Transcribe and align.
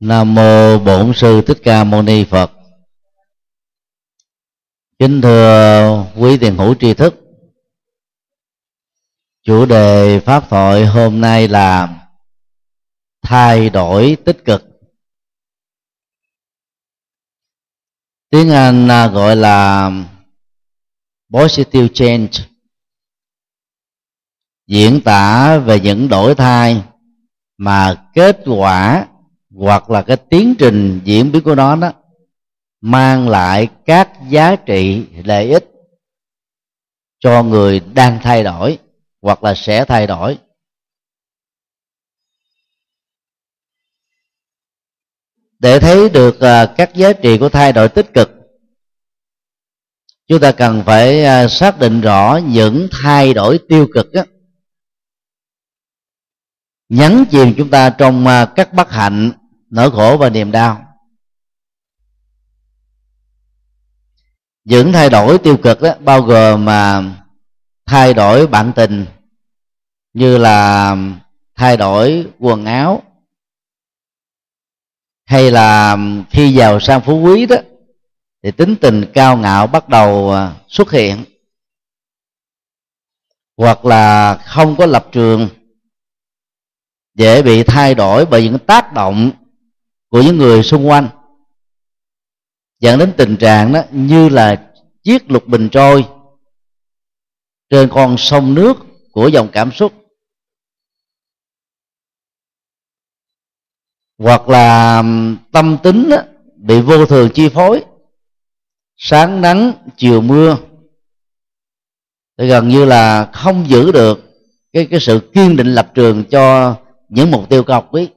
Nam 0.00 0.34
mô 0.34 0.78
Bổn 0.78 1.12
sư 1.14 1.42
Thích 1.46 1.58
Ca 1.62 1.84
Mâu 1.84 2.02
Ni 2.02 2.24
Phật. 2.24 2.52
Kính 4.98 5.20
thưa 5.22 6.04
quý 6.16 6.38
tiền 6.40 6.56
hữu 6.56 6.74
tri 6.74 6.94
thức. 6.94 7.14
Chủ 9.42 9.66
đề 9.66 10.20
pháp 10.20 10.48
thoại 10.50 10.86
hôm 10.86 11.20
nay 11.20 11.48
là 11.48 12.02
thay 13.22 13.70
đổi 13.70 14.16
tích 14.24 14.44
cực. 14.44 14.64
Tiếng 18.30 18.50
Anh 18.50 18.88
à, 18.88 19.06
gọi 19.06 19.36
là 19.36 19.90
positive 21.32 21.88
change. 21.94 22.32
Diễn 24.66 25.00
tả 25.04 25.58
về 25.58 25.80
những 25.80 26.08
đổi 26.08 26.34
thay 26.34 26.82
mà 27.56 28.10
kết 28.14 28.38
quả 28.46 29.06
hoặc 29.56 29.90
là 29.90 30.02
cái 30.02 30.16
tiến 30.16 30.54
trình 30.58 31.00
diễn 31.04 31.32
biến 31.32 31.42
của 31.42 31.54
nó 31.54 31.76
đó 31.76 31.92
mang 32.80 33.28
lại 33.28 33.68
các 33.86 34.10
giá 34.28 34.56
trị 34.56 35.06
lợi 35.24 35.50
ích 35.50 35.70
cho 37.18 37.42
người 37.42 37.80
đang 37.80 38.18
thay 38.22 38.44
đổi 38.44 38.78
hoặc 39.22 39.44
là 39.44 39.54
sẽ 39.54 39.84
thay 39.84 40.06
đổi. 40.06 40.38
Để 45.58 45.80
thấy 45.80 46.08
được 46.08 46.40
à, 46.40 46.74
các 46.76 46.94
giá 46.94 47.12
trị 47.12 47.38
của 47.38 47.48
thay 47.48 47.72
đổi 47.72 47.88
tích 47.88 48.14
cực 48.14 48.30
chúng 50.28 50.40
ta 50.40 50.52
cần 50.52 50.82
phải 50.86 51.24
à, 51.24 51.48
xác 51.48 51.78
định 51.78 52.00
rõ 52.00 52.40
những 52.44 52.88
thay 53.02 53.34
đổi 53.34 53.60
tiêu 53.68 53.88
cực 53.94 54.12
đó, 54.12 54.22
nhấn 56.88 57.24
chìm 57.30 57.54
chúng 57.56 57.70
ta 57.70 57.90
trong 57.90 58.26
à, 58.26 58.52
các 58.56 58.72
bất 58.72 58.90
hạnh 58.90 59.32
nỗi 59.70 59.90
khổ 59.90 60.16
và 60.16 60.30
niềm 60.30 60.52
đau. 60.52 60.82
Những 64.64 64.92
thay 64.92 65.10
đổi 65.10 65.38
tiêu 65.38 65.56
cực 65.56 65.82
đó 65.82 65.94
bao 66.00 66.22
gồm 66.22 66.64
mà 66.64 67.02
thay 67.86 68.14
đổi 68.14 68.46
bạn 68.46 68.72
tình, 68.76 69.06
như 70.12 70.38
là 70.38 70.96
thay 71.54 71.76
đổi 71.76 72.26
quần 72.38 72.64
áo, 72.64 73.02
hay 75.24 75.50
là 75.50 75.96
khi 76.30 76.52
giàu 76.52 76.80
sang 76.80 77.00
phú 77.00 77.20
quý 77.20 77.46
đó, 77.46 77.56
thì 78.42 78.50
tính 78.50 78.76
tình 78.80 79.04
cao 79.14 79.36
ngạo 79.36 79.66
bắt 79.66 79.88
đầu 79.88 80.32
à, 80.32 80.56
xuất 80.68 80.90
hiện. 80.90 81.24
Hoặc 83.56 83.84
là 83.84 84.34
không 84.46 84.76
có 84.76 84.86
lập 84.86 85.08
trường, 85.12 85.48
dễ 87.14 87.42
bị 87.42 87.62
thay 87.62 87.94
đổi 87.94 88.26
bởi 88.26 88.44
những 88.44 88.58
tác 88.58 88.92
động 88.92 89.30
của 90.10 90.22
những 90.22 90.38
người 90.38 90.62
xung 90.62 90.88
quanh 90.88 91.08
dẫn 92.80 92.98
đến 92.98 93.12
tình 93.16 93.36
trạng 93.36 93.72
đó 93.72 93.82
như 93.90 94.28
là 94.28 94.72
chiếc 95.02 95.30
lục 95.30 95.46
bình 95.46 95.68
trôi 95.72 96.04
trên 97.70 97.88
con 97.92 98.16
sông 98.18 98.54
nước 98.54 98.76
của 99.12 99.28
dòng 99.28 99.48
cảm 99.52 99.72
xúc 99.72 99.92
hoặc 104.18 104.48
là 104.48 105.02
tâm 105.52 105.76
tính 105.82 106.08
đó, 106.10 106.22
bị 106.56 106.80
vô 106.80 107.06
thường 107.06 107.30
chi 107.34 107.48
phối 107.48 107.84
sáng 108.96 109.40
nắng 109.40 109.72
chiều 109.96 110.20
mưa. 110.20 110.56
Thì 112.38 112.48
gần 112.48 112.68
như 112.68 112.84
là 112.84 113.30
không 113.32 113.68
giữ 113.68 113.92
được 113.92 114.20
cái 114.72 114.86
cái 114.90 115.00
sự 115.00 115.30
kiên 115.34 115.56
định 115.56 115.74
lập 115.74 115.90
trường 115.94 116.24
cho 116.24 116.76
những 117.08 117.30
mục 117.30 117.48
tiêu 117.48 117.64
cao 117.64 117.88
quý. 117.90 118.08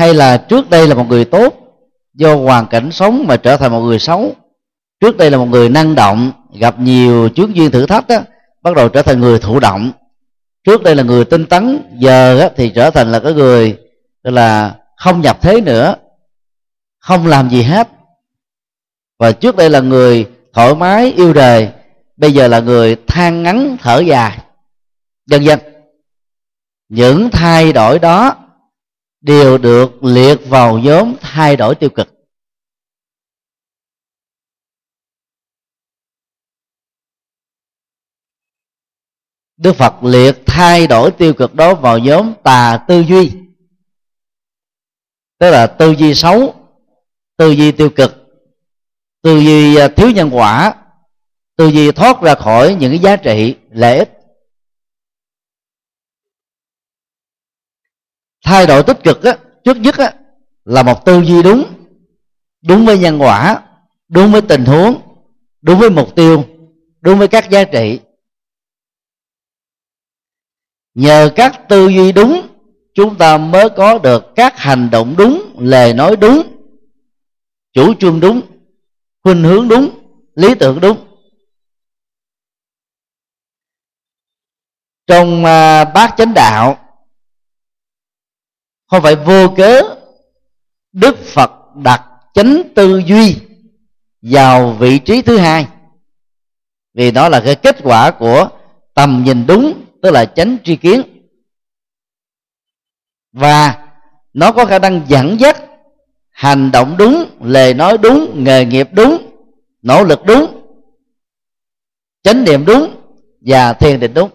Hay 0.00 0.14
là 0.14 0.36
trước 0.36 0.70
đây 0.70 0.88
là 0.88 0.94
một 0.94 1.06
người 1.08 1.24
tốt 1.24 1.54
do 2.14 2.34
hoàn 2.34 2.66
cảnh 2.66 2.92
sống 2.92 3.24
mà 3.28 3.36
trở 3.36 3.56
thành 3.56 3.72
một 3.72 3.80
người 3.80 3.98
xấu. 3.98 4.32
Trước 5.00 5.16
đây 5.16 5.30
là 5.30 5.38
một 5.38 5.46
người 5.46 5.68
năng 5.68 5.94
động 5.94 6.32
gặp 6.58 6.78
nhiều 6.78 7.28
chướng 7.28 7.56
duyên 7.56 7.70
thử 7.70 7.86
thách 7.86 8.08
đó, 8.08 8.18
bắt 8.62 8.76
đầu 8.76 8.88
trở 8.88 9.02
thành 9.02 9.20
người 9.20 9.38
thụ 9.38 9.60
động. 9.60 9.92
Trước 10.64 10.82
đây 10.82 10.96
là 10.96 11.02
người 11.02 11.24
tinh 11.24 11.46
tấn 11.46 11.82
giờ 11.98 12.48
thì 12.56 12.72
trở 12.74 12.90
thành 12.90 13.12
là 13.12 13.20
cái 13.20 13.32
người 13.32 13.78
là 14.22 14.74
không 14.96 15.20
nhập 15.20 15.38
thế 15.42 15.60
nữa 15.60 15.94
không 16.98 17.26
làm 17.26 17.50
gì 17.50 17.62
hết. 17.62 17.88
Và 19.18 19.32
trước 19.32 19.56
đây 19.56 19.70
là 19.70 19.80
người 19.80 20.26
thoải 20.52 20.74
mái 20.74 21.12
yêu 21.12 21.32
đời 21.32 21.68
bây 22.16 22.32
giờ 22.32 22.48
là 22.48 22.60
người 22.60 22.96
than 23.06 23.42
ngắn 23.42 23.76
thở 23.80 23.98
dài 23.98 24.38
dần 25.26 25.44
dần 25.44 25.60
những 26.88 27.30
thay 27.30 27.72
đổi 27.72 27.98
đó 27.98 28.36
đều 29.20 29.58
được 29.58 30.04
liệt 30.04 30.36
vào 30.46 30.78
nhóm 30.78 31.14
thay 31.20 31.56
đổi 31.56 31.74
tiêu 31.74 31.90
cực. 31.90 32.08
Đức 39.56 39.72
Phật 39.76 40.04
liệt 40.04 40.42
thay 40.46 40.86
đổi 40.86 41.10
tiêu 41.10 41.34
cực 41.34 41.54
đó 41.54 41.74
vào 41.74 41.98
nhóm 41.98 42.32
tà 42.42 42.84
tư 42.88 43.04
duy. 43.08 43.32
Tức 45.38 45.50
là 45.50 45.66
tư 45.66 45.94
duy 45.98 46.14
xấu, 46.14 46.54
Tư 47.36 47.50
duy 47.50 47.72
tiêu 47.72 47.90
cực, 47.90 48.16
Tư 49.22 49.38
duy 49.38 49.76
à, 49.76 49.88
thiếu 49.88 50.10
nhân 50.10 50.30
quả, 50.32 50.74
Tư 51.56 51.66
duy 51.66 51.92
thoát 51.92 52.22
ra 52.22 52.34
khỏi 52.34 52.74
những 52.74 52.90
cái 52.90 52.98
giá 52.98 53.16
trị, 53.16 53.56
lợi 53.70 53.98
ích 53.98 54.19
thay 58.44 58.66
đổi 58.66 58.82
tích 58.82 58.98
cực 59.04 59.22
á, 59.22 59.38
trước 59.64 59.76
nhất 59.76 59.98
á, 59.98 60.14
là 60.64 60.82
một 60.82 61.04
tư 61.04 61.20
duy 61.20 61.42
đúng. 61.42 61.64
Đúng 62.62 62.86
với 62.86 62.98
nhân 62.98 63.18
quả 63.22 63.62
đúng 64.08 64.32
với 64.32 64.40
tình 64.40 64.64
huống 64.64 65.00
đúng 65.62 65.78
với 65.78 65.90
mục 65.90 66.14
tiêu 66.16 66.44
đúng 67.00 67.18
với 67.18 67.28
các 67.28 67.50
giá 67.50 67.64
trị. 67.64 68.00
Nhờ 70.94 71.32
các 71.36 71.68
tư 71.68 71.88
duy 71.88 72.12
đúng 72.12 72.46
chúng 72.94 73.18
ta 73.18 73.38
mới 73.38 73.68
có 73.76 73.98
được 73.98 74.24
các 74.36 74.58
hành 74.58 74.90
động 74.90 75.14
đúng 75.18 75.54
lời 75.58 75.94
nói 75.94 76.16
đúng 76.16 76.42
chủ 77.72 77.94
trương 77.94 78.20
đúng 78.20 78.40
khuynh 79.22 79.42
hướng 79.42 79.68
đúng 79.68 79.90
lý 80.34 80.54
tưởng 80.54 80.80
đúng. 80.80 80.96
Trong 85.06 85.44
à, 85.44 85.84
bát 85.84 86.14
chánh 86.16 86.34
đạo 86.34 86.89
không 88.90 89.02
phải 89.02 89.16
vô 89.16 89.54
cớ, 89.56 89.82
đức 90.92 91.18
phật 91.18 91.50
đặt 91.74 92.02
chánh 92.34 92.62
tư 92.74 93.02
duy 93.06 93.36
vào 94.22 94.72
vị 94.72 94.98
trí 94.98 95.22
thứ 95.22 95.38
hai. 95.38 95.68
Vì 96.94 97.10
đó 97.10 97.28
là 97.28 97.40
cái 97.44 97.54
kết 97.54 97.76
quả 97.82 98.10
của 98.10 98.48
tầm 98.94 99.22
nhìn 99.26 99.46
đúng, 99.46 99.84
tức 100.02 100.10
là 100.10 100.24
chánh 100.24 100.56
tri 100.64 100.76
kiến. 100.76 101.02
Và 103.32 103.88
nó 104.32 104.52
có 104.52 104.66
khả 104.66 104.78
năng 104.78 105.02
dẫn 105.08 105.40
dắt 105.40 105.62
hành 106.30 106.70
động 106.70 106.96
đúng, 106.98 107.24
lời 107.40 107.74
nói 107.74 107.98
đúng, 107.98 108.44
nghề 108.44 108.64
nghiệp 108.64 108.88
đúng, 108.92 109.30
nỗ 109.82 110.04
lực 110.04 110.20
đúng, 110.26 110.62
chánh 112.22 112.44
niệm 112.44 112.64
đúng 112.64 112.96
và 113.40 113.72
thiền 113.72 114.00
định 114.00 114.14
đúng. 114.14 114.30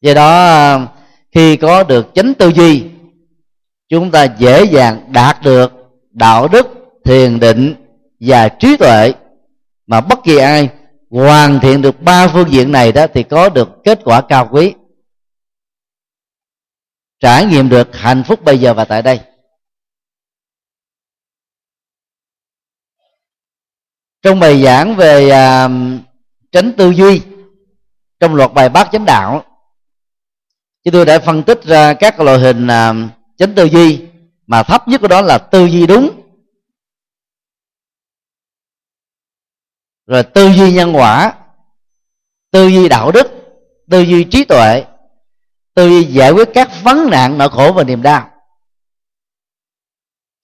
Do 0.00 0.14
đó 0.14 1.01
khi 1.32 1.56
có 1.56 1.82
được 1.82 2.06
chánh 2.14 2.34
tư 2.34 2.48
duy 2.48 2.84
chúng 3.88 4.10
ta 4.10 4.24
dễ 4.38 4.64
dàng 4.64 5.12
đạt 5.12 5.42
được 5.42 5.72
đạo 6.10 6.48
đức 6.48 6.66
thiền 7.04 7.40
định 7.40 7.74
và 8.20 8.48
trí 8.48 8.76
tuệ. 8.76 9.12
Mà 9.86 10.00
bất 10.00 10.18
kỳ 10.24 10.36
ai 10.36 10.68
hoàn 11.10 11.60
thiện 11.60 11.82
được 11.82 12.00
ba 12.00 12.28
phương 12.28 12.52
diện 12.52 12.72
này 12.72 12.92
đó 12.92 13.06
thì 13.14 13.22
có 13.22 13.48
được 13.48 13.68
kết 13.84 14.00
quả 14.04 14.22
cao 14.28 14.48
quý. 14.52 14.74
Trải 17.20 17.46
nghiệm 17.46 17.68
được 17.68 17.96
hạnh 17.96 18.22
phúc 18.26 18.44
bây 18.44 18.58
giờ 18.58 18.74
và 18.74 18.84
tại 18.84 19.02
đây. 19.02 19.20
Trong 24.22 24.40
bài 24.40 24.62
giảng 24.62 24.96
về 24.96 25.30
à, 25.30 25.64
uh, 25.64 25.70
tránh 26.52 26.72
tư 26.76 26.90
duy 26.90 27.22
trong 28.20 28.34
loạt 28.34 28.52
bài 28.54 28.68
bát 28.68 28.88
chánh 28.92 29.04
đạo 29.04 29.51
chúng 30.84 30.92
tôi 30.92 31.04
đã 31.04 31.18
phân 31.18 31.42
tích 31.42 31.64
ra 31.64 31.94
các 31.94 32.20
loại 32.20 32.38
hình 32.38 32.66
à, 32.66 32.94
chánh 33.36 33.54
tư 33.54 33.64
duy 33.64 34.00
mà 34.46 34.62
thấp 34.62 34.88
nhất 34.88 35.00
của 35.00 35.08
đó 35.08 35.22
là 35.22 35.38
tư 35.38 35.66
duy 35.66 35.86
đúng. 35.86 36.10
Rồi 40.06 40.22
tư 40.22 40.48
duy 40.48 40.72
nhân 40.72 40.96
quả, 40.96 41.34
tư 42.50 42.66
duy 42.66 42.88
đạo 42.88 43.12
đức, 43.12 43.26
tư 43.90 44.00
duy 44.00 44.24
trí 44.24 44.44
tuệ, 44.44 44.84
tư 45.74 45.88
duy 45.88 46.04
giải 46.04 46.30
quyết 46.30 46.48
các 46.54 46.70
vấn 46.82 47.10
nạn 47.10 47.38
nỗi 47.38 47.48
khổ 47.48 47.72
và 47.72 47.84
niềm 47.84 48.02
đau. 48.02 48.30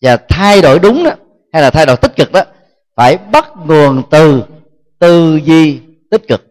Và 0.02 0.16
thay 0.28 0.62
đổi 0.62 0.78
đúng 0.78 1.04
đó, 1.04 1.10
hay 1.52 1.62
là 1.62 1.70
thay 1.70 1.86
đổi 1.86 1.96
tích 1.96 2.16
cực 2.16 2.32
đó, 2.32 2.42
phải 2.96 3.18
bắt 3.18 3.48
nguồn 3.66 4.02
từ 4.10 4.42
tư 4.98 5.40
duy 5.44 5.80
tích 6.10 6.22
cực. 6.28 6.47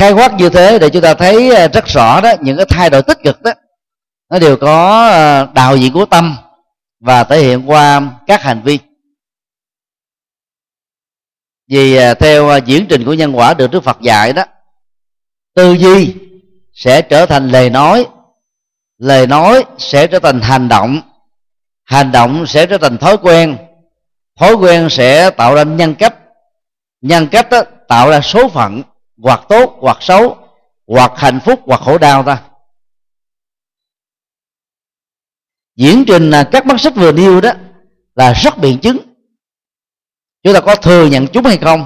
Khai 0.00 0.12
quát 0.12 0.34
như 0.34 0.48
thế 0.48 0.78
để 0.78 0.90
chúng 0.90 1.02
ta 1.02 1.14
thấy 1.14 1.54
ờ, 1.54 1.68
rất 1.68 1.86
rõ 1.86 2.20
đó 2.20 2.32
những 2.40 2.56
cái 2.56 2.66
thay 2.68 2.90
đổi 2.90 3.02
tích 3.02 3.18
cực 3.22 3.42
đó 3.42 3.52
nó 4.30 4.38
đều 4.38 4.56
có 4.56 5.08
ờ, 5.08 5.48
đạo 5.54 5.76
diễn 5.76 5.92
của 5.92 6.04
tâm 6.04 6.36
và 7.00 7.24
thể 7.24 7.40
hiện 7.40 7.70
qua 7.70 8.10
các 8.26 8.42
hành 8.42 8.62
vi. 8.64 8.78
Vì 11.68 11.96
ờ, 11.96 12.14
theo 12.14 12.58
diễn 12.58 12.86
trình 12.88 13.04
của 13.04 13.14
nhân 13.14 13.32
quả 13.32 13.54
được 13.54 13.70
Đức 13.70 13.84
Phật 13.84 14.00
dạy 14.00 14.32
đó 14.32 14.44
tư 15.54 15.72
duy 15.72 16.14
sẽ 16.72 17.02
trở 17.02 17.26
thành 17.26 17.48
lời 17.48 17.70
nói 17.70 18.06
lời 18.98 19.26
nói 19.26 19.64
sẽ 19.78 20.06
trở 20.06 20.18
thành 20.18 20.40
hành 20.40 20.68
động 20.68 21.00
hành 21.84 22.12
động 22.12 22.46
sẽ 22.46 22.66
trở 22.66 22.78
thành 22.78 22.98
thói 22.98 23.16
quen 23.16 23.56
thói 24.38 24.54
quen 24.54 24.90
sẽ 24.90 25.30
tạo 25.30 25.54
ra 25.54 25.62
nhân 25.62 25.94
cách 25.94 26.14
nhân 27.00 27.28
cách 27.32 27.50
đó, 27.50 27.62
tạo 27.88 28.10
ra 28.10 28.20
số 28.20 28.48
phận 28.48 28.82
hoặc 29.22 29.40
tốt, 29.48 29.76
hoặc 29.80 29.98
xấu, 30.00 30.36
hoặc 30.86 31.12
hạnh 31.16 31.40
phúc, 31.44 31.60
hoặc 31.66 31.80
khổ 31.80 31.98
đau 31.98 32.22
ta. 32.22 32.42
Diễn 35.76 36.04
trình 36.06 36.30
các 36.52 36.66
mắt 36.66 36.80
xích 36.80 36.94
vừa 36.96 37.12
nêu 37.12 37.40
đó 37.40 37.52
là 38.14 38.32
rất 38.32 38.58
biện 38.58 38.78
chứng. 38.78 38.96
Chúng 40.42 40.54
ta 40.54 40.60
có 40.60 40.76
thừa 40.76 41.06
nhận 41.06 41.26
chúng 41.26 41.44
hay 41.44 41.58
không? 41.58 41.84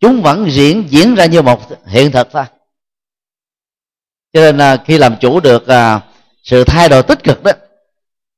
Chúng 0.00 0.22
vẫn 0.22 0.50
diễn 0.50 0.86
diễn 0.90 1.14
ra 1.14 1.26
như 1.26 1.42
một 1.42 1.60
hiện 1.86 2.12
thực 2.12 2.28
thôi. 2.32 2.44
Cho 4.32 4.40
nên 4.40 4.58
à, 4.58 4.76
khi 4.84 4.98
làm 4.98 5.16
chủ 5.20 5.40
được 5.40 5.66
à, 5.66 6.00
sự 6.42 6.64
thay 6.64 6.88
đổi 6.88 7.02
tích 7.02 7.24
cực 7.24 7.42
đó, 7.42 7.52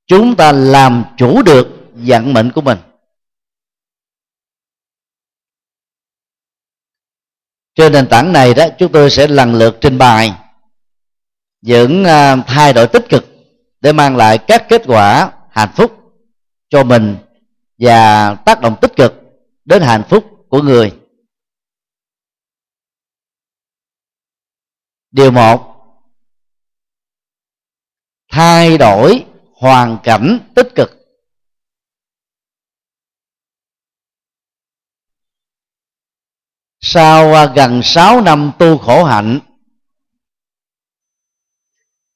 chúng 0.07 0.37
ta 0.37 0.53
làm 0.53 1.05
chủ 1.17 1.43
được 1.43 1.69
vận 1.95 2.33
mệnh 2.33 2.53
của 2.53 2.61
mình. 2.61 2.79
Trên 7.81 7.93
nền 7.93 8.09
tảng 8.09 8.33
này 8.33 8.55
đó, 8.55 8.67
chúng 8.79 8.93
tôi 8.93 9.11
sẽ 9.11 9.27
lần 9.27 9.55
lượt 9.55 9.79
trình 9.81 9.99
bày 9.99 10.33
những 11.61 12.05
à, 12.05 12.37
thay 12.37 12.73
đổi 12.73 12.87
tích 12.87 13.09
cực 13.09 13.25
để 13.81 13.93
mang 13.93 14.17
lại 14.17 14.39
các 14.39 14.67
kết 14.69 14.83
quả 14.87 15.33
hạnh 15.51 15.69
phúc 15.77 15.93
cho 16.69 16.85
mình 16.85 17.17
và 17.79 18.35
tác 18.35 18.61
động 18.61 18.77
tích 18.81 18.97
cực 18.97 19.15
đến 19.65 19.83
hạnh 19.83 20.03
phúc 20.09 20.25
của 20.49 20.63
người. 20.63 20.93
Điều 25.11 25.31
một, 25.31 25.75
thay 28.31 28.79
đổi 28.79 29.25
hoàn 29.55 29.99
cảnh 30.03 30.39
tích 30.55 30.69
cực. 30.75 31.00
Sau 36.81 37.35
à, 37.35 37.47
gần 37.55 37.83
6 37.83 38.21
năm 38.21 38.53
tu 38.59 38.79
khổ 38.79 39.05
hạnh? 39.05 39.41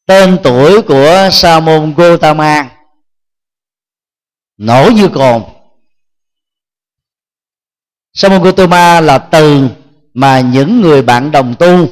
Tên 0.06 0.38
tuổi 0.42 0.82
của 0.82 1.28
sa 1.32 1.60
môn 1.60 1.94
Gotama 1.94 2.70
nổi 4.56 4.94
như 4.94 5.08
cồn. 5.08 5.42
Sa 8.12 8.28
môn 8.28 8.42
Gotama 8.42 9.00
là 9.00 9.18
từ 9.18 9.68
mà 10.14 10.40
những 10.40 10.80
người 10.80 11.02
bạn 11.02 11.30
đồng 11.30 11.54
tu 11.58 11.88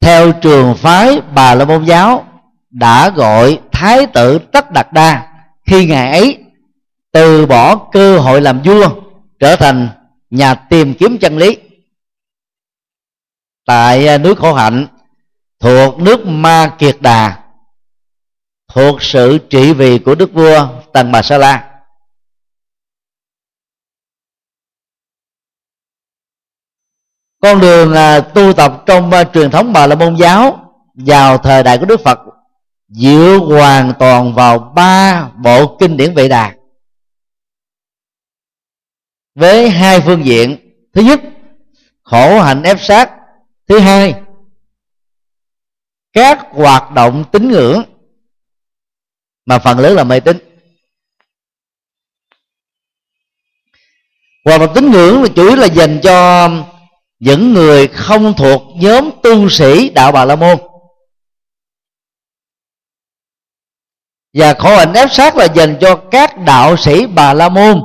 theo 0.00 0.32
trường 0.32 0.74
phái 0.74 1.20
bà 1.34 1.54
la 1.54 1.64
môn 1.64 1.84
giáo 1.84 2.24
đã 2.70 3.10
gọi 3.10 3.60
thái 3.72 4.06
tử 4.06 4.38
tất 4.38 4.70
đạt 4.70 4.92
đa 4.92 5.28
khi 5.66 5.86
ngài 5.86 6.10
ấy 6.10 6.38
từ 7.12 7.46
bỏ 7.46 7.76
cơ 7.92 8.18
hội 8.18 8.40
làm 8.40 8.62
vua 8.62 8.88
trở 9.38 9.56
thành 9.56 9.88
nhà 10.32 10.54
tìm 10.54 10.94
kiếm 10.94 11.18
chân 11.20 11.38
lý. 11.38 11.58
Tại 13.66 14.06
à, 14.06 14.18
núi 14.18 14.34
khổ 14.34 14.54
hạnh, 14.54 14.86
thuộc 15.60 15.98
nước 15.98 16.26
ma 16.26 16.76
kiệt 16.78 16.96
đà, 17.00 17.44
thuộc 18.68 19.02
sự 19.02 19.38
trị 19.50 19.72
vì 19.72 19.98
của 19.98 20.14
đức 20.14 20.32
vua 20.32 20.68
tần 20.92 21.12
bà 21.12 21.22
sa 21.22 21.38
la. 21.38 21.82
Con 27.40 27.60
đường 27.60 27.94
à, 27.94 28.20
tu 28.20 28.52
tập 28.52 28.82
trong 28.86 29.10
à, 29.10 29.24
truyền 29.24 29.50
thống 29.50 29.72
bà 29.72 29.86
la 29.86 29.94
môn 29.94 30.16
giáo 30.16 30.72
vào 30.94 31.38
thời 31.38 31.62
đại 31.62 31.78
của 31.78 31.86
đức 31.86 32.00
phật 32.00 32.18
dựa 32.88 33.38
hoàn 33.48 33.92
toàn 33.98 34.34
vào 34.34 34.58
ba 34.58 35.28
bộ 35.44 35.76
kinh 35.76 35.96
điển 35.96 36.14
vệ 36.14 36.28
đà 36.28 36.54
với 39.34 39.70
hai 39.70 40.00
phương 40.00 40.24
diện. 40.24 40.58
Thứ 40.92 41.02
nhất, 41.02 41.20
khổ 42.02 42.40
hạnh 42.40 42.62
ép 42.62 42.80
sát. 42.80 43.10
Thứ 43.68 43.78
hai, 43.78 44.14
các 46.12 46.38
hoạt 46.50 46.90
động 46.90 47.24
tín 47.32 47.48
ngưỡng, 47.48 47.82
mà 49.46 49.58
phần 49.58 49.78
lớn 49.78 49.94
là 49.94 50.04
mê 50.04 50.20
tín. 50.20 50.38
Hoạt 54.44 54.60
động 54.60 54.72
tín 54.74 54.90
ngưỡng 54.90 55.22
là 55.22 55.28
chủ 55.36 55.46
yếu 55.48 55.56
là 55.56 55.66
dành 55.66 56.00
cho 56.02 56.48
những 57.18 57.52
người 57.52 57.88
không 57.88 58.34
thuộc 58.36 58.62
nhóm 58.76 59.10
tu 59.22 59.48
sĩ 59.48 59.90
đạo 59.90 60.12
bà 60.12 60.24
la 60.24 60.36
môn. 60.36 60.58
Và 64.32 64.54
khổ 64.54 64.76
hạnh 64.76 64.92
ép 64.92 65.12
sát 65.12 65.36
là 65.36 65.44
dành 65.54 65.78
cho 65.80 65.96
các 66.10 66.38
đạo 66.46 66.76
sĩ 66.76 67.06
bà 67.06 67.34
la 67.34 67.48
môn 67.48 67.80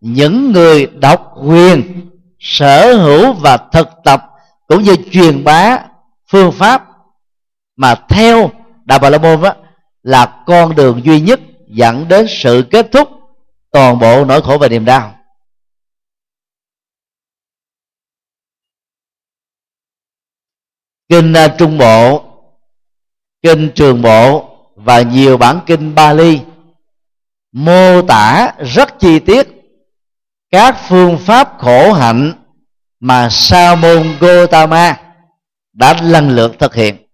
những 0.00 0.52
người 0.52 0.86
độc 0.86 1.34
quyền, 1.44 2.10
sở 2.38 2.94
hữu 2.94 3.32
và 3.32 3.56
thực 3.56 3.88
tập 4.04 4.22
cũng 4.66 4.82
như 4.82 4.96
truyền 5.10 5.44
bá 5.44 5.78
phương 6.26 6.52
pháp 6.52 6.88
mà 7.76 7.94
theo 8.08 8.50
đạo 8.84 8.98
bà 8.98 9.10
la 9.10 9.18
môn 9.18 9.42
đó 9.42 9.54
là 10.02 10.42
con 10.46 10.74
đường 10.74 11.04
duy 11.04 11.20
nhất 11.20 11.40
dẫn 11.68 12.08
đến 12.08 12.26
sự 12.28 12.64
kết 12.70 12.88
thúc 12.92 13.08
toàn 13.70 13.98
bộ 13.98 14.24
nỗi 14.24 14.42
khổ 14.42 14.58
và 14.58 14.68
niềm 14.68 14.84
đau. 14.84 15.14
Kinh 21.08 21.32
à, 21.32 21.48
trung 21.58 21.78
bộ, 21.78 22.24
kinh 23.42 23.70
trường 23.74 24.02
bộ 24.02 24.48
và 24.74 25.02
nhiều 25.02 25.36
bản 25.36 25.60
kinh 25.66 25.94
Bali 25.94 26.40
mô 27.52 28.02
tả 28.02 28.54
rất 28.74 28.98
chi 29.00 29.18
tiết 29.18 29.57
các 30.50 30.76
phương 30.88 31.18
pháp 31.18 31.58
khổ 31.58 31.92
hạnh 31.92 32.32
mà 33.00 33.28
sa 33.30 33.74
môn 33.74 34.16
Gotama 34.20 35.00
đã 35.72 35.94
lần 36.02 36.30
lượt 36.30 36.52
thực 36.58 36.74
hiện. 36.74 37.06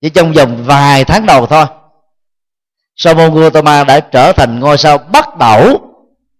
Chỉ 0.00 0.10
trong 0.10 0.32
vòng 0.32 0.64
vài 0.66 1.04
tháng 1.04 1.26
đầu 1.26 1.46
thôi 1.46 1.66
sa 2.96 3.14
môn 3.14 3.34
Gotama 3.34 3.84
đã 3.84 4.00
trở 4.00 4.32
thành 4.32 4.60
ngôi 4.60 4.78
sao 4.78 4.98
bắt 4.98 5.36
đầu 5.38 5.86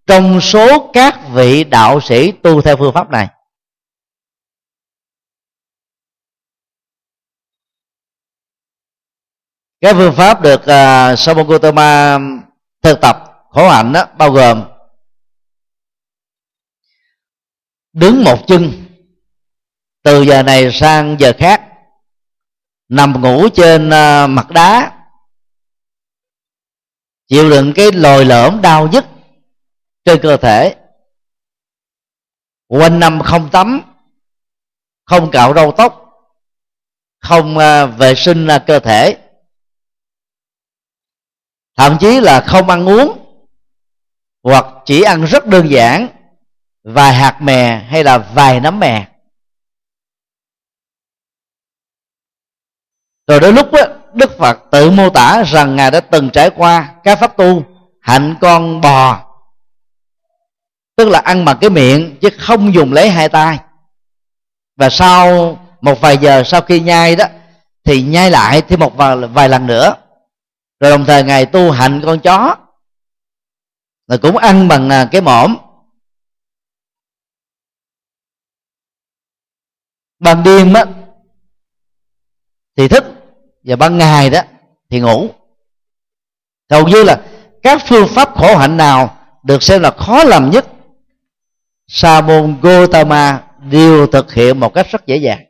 trong 0.07 0.41
số 0.41 0.91
các 0.93 1.21
vị 1.33 1.65
đạo 1.65 2.01
sĩ 2.01 2.33
tu 2.33 2.63
theo 2.63 2.77
phương 2.77 2.95
pháp 2.95 3.11
này. 3.11 3.29
Các 9.81 9.97
phương 9.97 10.15
pháp 10.17 10.43
được 10.43 10.61
uh, 10.61 11.19
sa 11.19 11.35
môn 11.37 11.47
Gotama 11.47 12.19
thực 12.83 13.01
tập 13.01 13.17
khổ 13.51 13.69
hạnh 13.69 13.93
đó 13.93 14.07
bao 14.19 14.31
gồm 14.31 14.70
đứng 17.93 18.25
một 18.25 18.47
chân. 18.47 18.73
Từ 20.03 20.23
giờ 20.23 20.43
này 20.43 20.73
sang 20.73 21.17
giờ 21.21 21.33
khác. 21.39 21.67
Nằm 22.89 23.23
ngủ 23.23 23.49
trên 23.49 23.91
à, 23.91 24.27
mặt 24.27 24.51
đá. 24.51 24.93
Chịu 27.29 27.51
đựng 27.51 27.73
cái 27.75 27.93
lồi 27.93 28.25
lõm 28.25 28.63
đau 28.63 28.89
nhất 28.89 29.07
trên 30.05 30.21
cơ 30.23 30.37
thể. 30.37 30.77
Quanh 32.69 33.01
năm 33.01 33.21
không 33.21 33.49
tắm, 33.53 33.81
không 35.05 35.31
cạo 35.31 35.55
râu 35.55 35.73
tóc, 35.77 36.11
không 37.19 37.59
à, 37.59 37.87
vệ 37.87 38.15
sinh 38.15 38.47
à, 38.47 38.65
cơ 38.67 38.81
thể. 38.81 39.19
Thậm 41.77 41.97
chí 42.01 42.21
là 42.21 42.45
không 42.47 42.69
ăn 42.69 42.89
uống 42.89 43.19
hoặc 44.43 44.67
chỉ 44.85 45.03
ăn 45.03 45.25
rất 45.25 45.47
đơn 45.47 45.71
giản 45.71 46.09
vài 46.85 47.15
hạt 47.15 47.43
mè 47.43 47.85
hay 47.89 48.05
là 48.05 48.19
vài 48.19 48.61
nắm 48.61 48.81
mè? 48.81 49.09
Rồi 53.27 53.41
đến 53.41 53.55
lúc 53.55 53.73
đó, 53.73 53.81
đức 54.15 54.39
phật 54.39 54.59
tự 54.71 54.91
mô 54.91 55.11
tả 55.11 55.43
rằng 55.47 55.77
ngài 55.77 55.91
đã 55.91 56.01
từng 56.01 56.31
trải 56.31 56.51
qua 56.51 56.95
các 57.05 57.19
pháp 57.21 57.37
tu 57.37 57.65
hạnh 58.01 58.35
con 58.41 58.81
bò 58.81 59.31
tức 60.97 61.09
là 61.09 61.19
ăn 61.19 61.45
bằng 61.45 61.59
cái 61.61 61.71
miệng 61.71 62.17
chứ 62.21 62.29
không 62.39 62.75
dùng 62.75 62.93
lấy 62.93 63.11
hai 63.11 63.29
tay. 63.29 63.59
Và 64.77 64.91
sau 64.91 65.59
một 65.81 66.01
vài 66.01 66.19
giờ 66.19 66.43
sau 66.47 66.61
khi 66.61 66.81
nhai 66.81 67.17
đó 67.17 67.25
thì 67.85 68.03
nhai 68.03 68.31
lại 68.31 68.63
thêm 68.63 68.81
một 68.81 68.97
vài, 68.97 69.17
vài 69.17 69.49
lần 69.49 69.67
nữa. 69.67 69.95
Rồi 70.81 70.91
đồng 70.91 71.05
thời 71.05 71.25
ngài 71.25 71.47
tu 71.47 71.71
hạnh 71.71 72.03
con 72.05 72.21
chó 72.21 72.57
rồi 74.09 74.19
cũng 74.19 74.37
ăn 74.37 74.69
bằng 74.69 74.91
à, 74.91 75.09
cái 75.13 75.21
mõm. 75.21 75.57
Ban 80.21 80.43
đêm 80.43 80.73
á, 80.73 80.85
thì 82.77 82.89
thức 82.89 83.05
và 83.65 83.77
ban 83.77 83.99
ngày 83.99 84.31
đó 84.31 84.41
thì 84.91 85.01
ngủ. 85.01 85.29
Hầu 86.71 86.89
như 86.89 87.05
là 87.05 87.23
các 87.63 87.83
phương 87.87 88.09
pháp 88.09 88.35
khổ 88.35 88.57
hạnh 88.57 88.77
nào 88.77 89.17
được 89.43 89.63
xem 89.63 89.83
là 89.83 89.91
khó 89.91 90.25
làm 90.25 90.51
nhất, 90.51 90.67
sa 91.87 92.21
môn 92.21 92.61
gotama 92.63 93.43
đều 93.71 94.07
thực 94.07 94.33
hiện 94.33 94.61
một 94.61 94.75
cách 94.75 94.87
rất 94.91 95.07
dễ 95.07 95.17
dàng. 95.17 95.41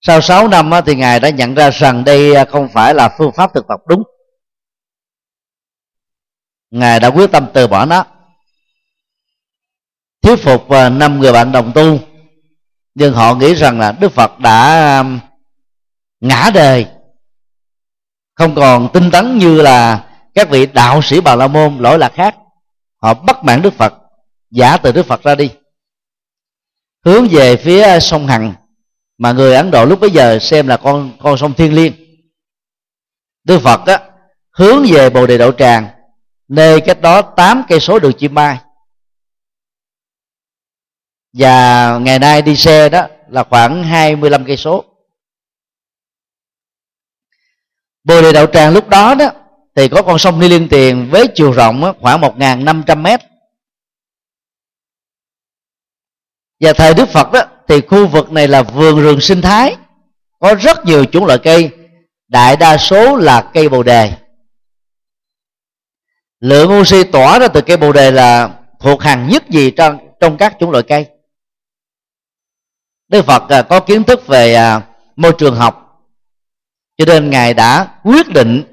Sau 0.00 0.20
6 0.20 0.48
năm 0.48 0.70
thì 0.86 0.94
ngài 0.94 1.20
đã 1.20 1.30
nhận 1.30 1.54
ra 1.54 1.70
rằng 1.70 2.04
đây 2.04 2.46
không 2.48 2.68
phải 2.68 2.94
là 2.94 3.14
phương 3.18 3.32
pháp 3.32 3.54
thực 3.54 3.66
tập 3.68 3.80
đúng. 3.86 4.02
Ngài 6.70 7.00
đã 7.00 7.08
quyết 7.08 7.32
tâm 7.32 7.46
từ 7.54 7.66
bỏ 7.66 7.86
nó 7.86 8.19
thuyết 10.22 10.36
phục 10.36 10.68
à, 10.68 10.88
năm 10.88 11.20
người 11.20 11.32
bạn 11.32 11.52
đồng 11.52 11.72
tu. 11.74 11.98
Nhưng 12.94 13.14
họ 13.14 13.34
nghĩ 13.34 13.54
rằng 13.54 13.80
là 13.80 13.92
đức 13.92 14.12
phật 14.12 14.38
đã 14.38 15.04
ngã 16.20 16.50
đời. 16.54 16.86
Không 18.34 18.54
còn 18.54 18.88
tinh 18.92 19.10
tấn 19.10 19.38
như 19.38 19.62
là 19.62 20.04
các 20.34 20.50
vị 20.50 20.66
đạo 20.66 21.02
sĩ 21.02 21.20
bà 21.20 21.36
la 21.36 21.46
môn 21.46 21.78
lỗi 21.78 21.98
lạc 21.98 22.12
khác. 22.14 22.36
Họ 23.02 23.14
bắt 23.14 23.44
mãn 23.44 23.62
đức 23.62 23.74
phật, 23.74 23.94
giả 24.50 24.76
từ 24.76 24.92
đức 24.92 25.06
phật 25.06 25.22
ra 25.22 25.34
đi. 25.34 25.50
Hướng 27.04 27.28
về 27.28 27.56
phía 27.56 28.00
sông 28.00 28.26
hằng, 28.26 28.54
mà 29.18 29.32
người 29.32 29.54
ấn 29.54 29.70
độ 29.70 29.84
lúc 29.84 30.00
bấy 30.00 30.10
giờ 30.10 30.38
xem 30.38 30.66
là 30.66 30.76
con 30.76 31.12
con 31.20 31.36
sông 31.36 31.54
thiên 31.54 31.74
liêng. 31.74 31.92
Đức 33.44 33.58
phật 33.58 33.80
á, 33.86 34.00
hướng 34.50 34.84
về 34.90 35.10
bồ 35.10 35.26
đề 35.26 35.38
đậu 35.38 35.52
tràng, 35.52 35.88
nơi 36.48 36.80
cách 36.80 37.00
đó 37.00 37.22
8 37.22 37.62
cây 37.68 37.80
số 37.80 37.98
đường 37.98 38.12
chim 38.12 38.34
bay 38.34 38.58
và 41.32 41.98
ngày 41.98 42.18
nay 42.18 42.42
đi 42.42 42.56
xe 42.56 42.88
đó 42.88 43.06
là 43.28 43.44
khoảng 43.44 43.84
25 43.84 44.44
cây 44.44 44.56
số. 44.56 44.84
Bồ 48.04 48.22
đề 48.22 48.32
đậu 48.32 48.46
tràng 48.46 48.72
lúc 48.72 48.88
đó 48.88 49.14
đó, 49.14 49.30
thì 49.74 49.88
có 49.88 50.02
con 50.02 50.18
sông 50.18 50.40
Ni 50.40 50.48
Liên 50.48 50.68
Tiền 50.68 51.08
với 51.10 51.26
chiều 51.34 51.52
rộng 51.52 51.94
khoảng 52.00 52.20
1.500 52.20 53.02
mét. 53.02 53.20
Và 56.60 56.72
thời 56.72 56.94
Đức 56.94 57.08
Phật 57.08 57.32
đó, 57.32 57.40
thì 57.68 57.80
khu 57.80 58.06
vực 58.06 58.32
này 58.32 58.48
là 58.48 58.62
vườn 58.62 59.02
rừng 59.02 59.20
sinh 59.20 59.42
thái, 59.42 59.76
có 60.38 60.54
rất 60.54 60.84
nhiều 60.84 61.04
chủng 61.04 61.26
loại 61.26 61.38
cây. 61.42 61.70
Đại 62.28 62.56
đa 62.56 62.76
số 62.76 63.16
là 63.16 63.50
cây 63.54 63.68
bồ 63.68 63.82
đề. 63.82 64.12
Lượng 66.40 66.80
oxy 66.80 67.04
tỏa 67.04 67.38
ra 67.38 67.48
từ 67.48 67.60
cây 67.60 67.76
bồ 67.76 67.92
đề 67.92 68.10
là 68.10 68.50
thuộc 68.80 69.02
hàng 69.02 69.28
nhất 69.28 69.48
gì 69.48 69.70
trong 69.70 69.98
trong 70.20 70.36
các 70.36 70.56
chủng 70.60 70.70
loại 70.70 70.84
cây? 70.88 71.06
Đức 73.10 73.24
Phật 73.24 73.48
à, 73.48 73.62
có 73.62 73.80
kiến 73.80 74.04
thức 74.04 74.26
về 74.26 74.54
à, 74.54 74.82
môi 75.16 75.32
trường 75.38 75.56
học. 75.56 76.02
Cho 76.96 77.04
nên 77.04 77.30
ngài 77.30 77.54
đã 77.54 77.88
quyết 78.04 78.28
định 78.28 78.64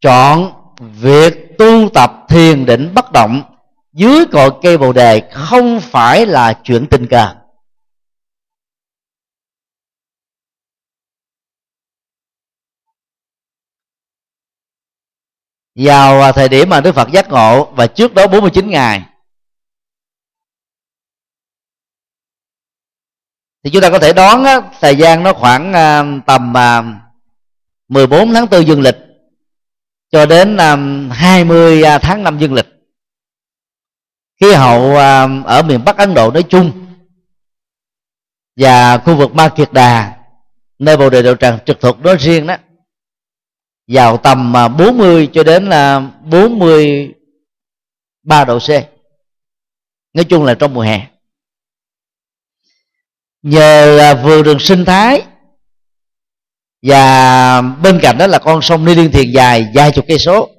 chọn 0.00 0.52
việc 0.80 1.58
tu 1.58 1.88
tập 1.94 2.12
thiền 2.28 2.66
định 2.66 2.94
bất 2.94 3.12
động 3.12 3.42
dưới 3.92 4.26
cội 4.32 4.50
cây 4.62 4.78
bồ 4.78 4.92
đề 4.92 5.30
không 5.32 5.80
phải 5.80 6.26
là 6.26 6.60
chuyện 6.64 6.86
tình 6.90 7.06
cờ. 7.06 7.34
Vào 15.74 16.22
à, 16.22 16.32
thời 16.32 16.48
điểm 16.48 16.68
mà 16.68 16.80
Đức 16.80 16.94
Phật 16.94 17.08
giác 17.12 17.28
ngộ 17.28 17.64
và 17.64 17.86
trước 17.86 18.14
đó 18.14 18.26
49 18.26 18.70
ngày 18.70 19.02
thì 23.66 23.72
chúng 23.72 23.82
ta 23.82 23.90
có 23.90 23.98
thể 23.98 24.12
đoán 24.12 24.44
á, 24.44 24.60
thời 24.80 24.96
gian 24.96 25.22
nó 25.22 25.32
khoảng 25.32 25.72
à, 25.72 26.04
tầm 26.26 26.56
à, 26.56 26.82
14 27.88 28.34
tháng 28.34 28.46
4 28.50 28.66
dương 28.66 28.80
lịch 28.80 28.96
cho 30.10 30.26
đến 30.26 30.56
à, 30.56 30.76
20 31.10 31.82
à, 31.82 31.98
tháng 31.98 32.24
5 32.24 32.38
dương 32.38 32.54
lịch. 32.54 32.66
Khí 34.40 34.52
hậu 34.52 34.96
à, 34.96 35.28
ở 35.44 35.62
miền 35.62 35.84
Bắc 35.84 35.96
Ấn 35.96 36.14
Độ 36.14 36.30
nói 36.30 36.42
chung 36.42 36.86
và 38.56 38.98
khu 38.98 39.16
vực 39.16 39.34
Ma 39.34 39.48
Kiệt 39.48 39.72
Đà 39.72 40.16
nơi 40.78 40.96
bồ 40.96 41.10
đề 41.10 41.22
đậu 41.22 41.34
tràng 41.34 41.58
trực 41.66 41.80
thuộc 41.80 42.00
nói 42.00 42.16
riêng 42.16 42.46
đó 42.46 42.56
vào 43.88 44.16
tầm 44.16 44.56
à, 44.56 44.68
40 44.68 45.28
cho 45.32 45.44
đến 45.44 45.68
là 45.68 46.10
43 46.30 48.44
độ 48.44 48.58
C. 48.58 48.68
Nói 50.14 50.24
chung 50.24 50.44
là 50.44 50.54
trong 50.54 50.74
mùa 50.74 50.82
hè 50.82 51.15
nhờ 53.46 54.14
vườn 54.24 54.42
rừng 54.42 54.58
sinh 54.58 54.84
thái. 54.84 55.22
Và 56.82 57.60
bên 57.62 57.98
cạnh 58.02 58.18
đó 58.18 58.26
là 58.26 58.38
con 58.38 58.62
sông 58.62 58.84
Ni 58.84 58.94
Liên 58.94 59.12
Thiền 59.12 59.30
dài, 59.30 59.68
vài 59.74 59.92
chục 59.92 60.04
cây 60.08 60.18
số. 60.18 60.50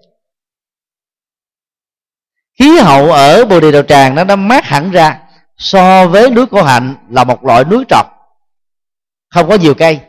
Khí 2.59 2.77
hậu 2.77 3.11
ở 3.11 3.45
bồ 3.45 3.59
đề 3.59 3.71
đầu 3.71 3.83
tràng 3.83 4.15
nó 4.15 4.23
đã 4.23 4.35
mát 4.35 4.65
hẳn 4.65 4.91
ra 4.91 5.19
so 5.57 6.07
với 6.07 6.29
núi 6.29 6.45
cổ 6.51 6.63
hạnh 6.63 6.95
là 7.09 7.23
một 7.23 7.43
loại 7.43 7.63
núi 7.63 7.83
trọc, 7.89 8.07
không 9.29 9.49
có 9.49 9.55
nhiều 9.55 9.73
cây. 9.73 9.99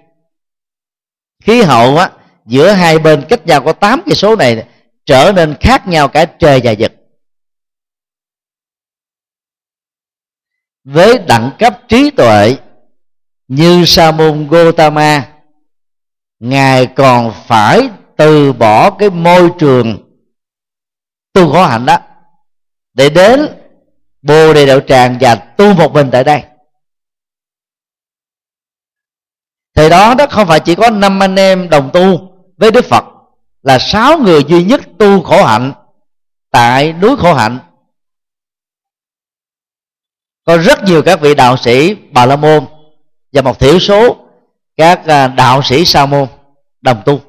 Khí 1.42 1.62
hậu 1.62 1.97
á, 1.97 2.11
giữa 2.47 2.70
hai 2.73 2.99
bên 2.99 3.25
cách 3.28 3.47
nhau 3.47 3.62
có 3.62 3.73
8 3.73 4.02
cây 4.06 4.14
số 4.14 4.37
này 4.37 4.66
trở 5.04 5.32
nên 5.37 5.54
khác 5.61 5.88
nhau 5.88 6.08
cả 6.08 6.25
trời 6.25 6.61
và 6.64 6.75
vực. 6.78 6.92
Với 10.85 11.18
đẳng 11.18 11.50
cấp 11.58 11.80
trí 11.88 12.11
tuệ 12.11 12.56
như 13.49 13.85
sa 13.87 14.12
môn 14.12 14.49
gotama, 14.49 15.28
ngài 16.38 16.87
còn 16.87 17.33
phải 17.47 17.90
từ 18.17 18.52
bỏ 18.52 18.90
cái 18.90 19.11
môi 19.11 19.50
trường 19.59 19.99
tu 21.33 21.52
khổ 21.52 21.64
hạnh 21.67 21.87
đó 21.87 21.99
để 22.95 23.09
đến 23.11 23.49
bồ 24.23 24.55
đề 24.55 24.67
đạo 24.67 24.81
tràng 24.81 25.19
và 25.21 25.35
tu 25.35 25.75
một 25.75 25.93
mình 25.93 26.09
tại 26.12 26.25
đây. 26.25 26.43
Thời 29.75 29.90
đó 29.90 30.14
đó 30.14 30.26
không 30.31 30.49
phải 30.49 30.61
chỉ 30.61 30.75
có 30.75 30.90
năm 30.90 31.23
anh 31.23 31.37
em 31.37 31.71
đồng 31.71 31.90
tu 31.93 32.33
với 32.57 32.71
đức 32.71 32.85
phật, 32.85 33.05
là 33.62 33.78
sáu 33.78 34.19
người 34.19 34.45
duy 34.49 34.64
nhất 34.64 34.81
tu 34.99 35.23
khổ 35.23 35.45
hạnh 35.45 35.73
tại 36.50 36.93
núi 36.93 37.17
khổ 37.17 37.35
hạnh. 37.35 37.59
Có 40.45 40.57
rất 40.57 40.83
nhiều 40.85 41.02
các 41.02 41.21
vị 41.21 41.35
đạo 41.35 41.57
sĩ 41.57 41.95
bà 41.95 42.26
la 42.26 42.37
môn 42.37 42.67
và 43.32 43.42
một 43.42 43.58
thiểu 43.61 43.78
số 43.78 44.16
các 44.76 45.06
à, 45.06 45.28
đạo 45.28 45.62
sĩ 45.62 45.85
sa 45.85 46.06
môn 46.06 46.28
đồng 46.80 47.02
tu. 47.04 47.20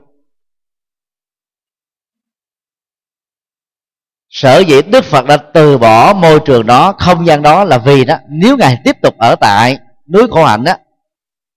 Sở 4.29 4.60
dĩ 4.60 4.82
đức 4.82 5.06
phật 5.06 5.25
đã 5.25 5.38
từ 5.38 5.77
bỏ 5.77 6.13
môi 6.13 6.39
trường 6.46 6.65
đó, 6.65 6.94
không 7.00 7.27
gian 7.27 7.41
đó 7.41 7.63
là 7.63 7.77
vì 7.77 8.06
đó, 8.06 8.15
nếu 8.29 8.58
ngài 8.58 8.77
tiếp 8.84 8.96
tục 9.01 9.18
ở 9.18 9.36
tại 9.36 9.77
núi 10.13 10.27
khổ 10.32 10.46
hạnh 10.46 10.63
đó, 10.63 10.74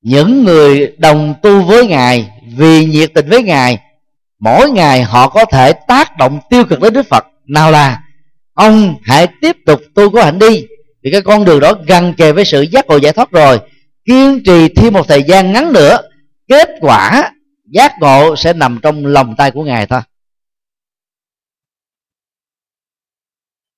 những 0.02 0.44
người 0.44 0.96
đồng 0.98 1.34
tu 1.42 1.62
với 1.62 1.86
ngài, 1.86 2.30
vì 2.56 2.84
nhiệt 2.84 3.10
tình 3.14 3.28
với 3.28 3.42
ngài, 3.42 3.78
mỗi 4.38 4.70
ngày 4.70 5.02
họ 5.02 5.28
có 5.28 5.44
thể 5.44 5.72
tác 5.72 6.16
động 6.16 6.40
tiêu 6.50 6.64
cực 6.64 6.80
đến 6.80 6.92
đức 6.92 7.06
phật. 7.10 7.26
Nào 7.46 7.70
là, 7.70 8.02
ông 8.54 8.94
hãy 9.02 9.26
tiếp 9.40 9.56
tục 9.66 9.80
tu 9.94 10.10
khổ 10.10 10.22
hạnh 10.22 10.38
đi, 10.38 10.66
vì 11.02 11.10
cái 11.12 11.22
con 11.22 11.44
đường 11.44 11.60
đó 11.60 11.72
gần 11.86 12.14
kề 12.14 12.32
với 12.32 12.44
sự 12.44 12.62
giác 12.62 12.86
ngộ 12.86 12.96
giải 12.96 13.12
thoát 13.12 13.30
rồi 13.30 13.60
kiên 14.04 14.42
trì 14.44 14.68
thêm 14.68 14.92
một 14.92 15.08
thời 15.08 15.22
gian 15.22 15.52
ngắn 15.52 15.72
nữa, 15.72 15.98
kết 16.48 16.68
quả 16.80 17.30
giác 17.64 17.92
ngộ 18.00 18.36
sẽ 18.36 18.52
nằm 18.52 18.80
trong 18.82 19.06
lòng 19.06 19.34
tay 19.36 19.50
của 19.50 19.64
ngài 19.64 19.86
thôi. 19.86 20.00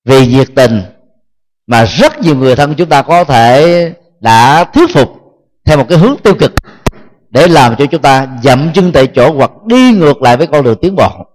Vì 0.04 0.26
nhiệt 0.26 0.48
tình 0.54 0.82
mà 1.66 1.84
rất 1.84 2.20
nhiều 2.20 2.36
người 2.36 2.56
thân 2.56 2.74
chúng 2.74 2.88
ta 2.88 3.02
có 3.02 3.24
thể 3.24 3.92
đã 4.20 4.64
thuyết 4.64 4.90
phục 4.94 5.08
theo 5.64 5.78
một 5.78 5.86
cái 5.88 5.98
hướng 5.98 6.16
tiêu 6.22 6.34
cực 6.38 6.52
để 7.30 7.48
làm 7.48 7.76
cho 7.78 7.86
chúng 7.86 8.02
ta 8.02 8.28
dậm 8.42 8.72
chân 8.74 8.92
tại 8.92 9.08
chỗ 9.14 9.32
hoặc 9.32 9.50
đi 9.66 9.92
ngược 9.92 10.22
lại 10.22 10.36
với 10.36 10.46
con 10.46 10.64
đường 10.64 10.78
tiến 10.82 10.96
bộ. 10.96 11.33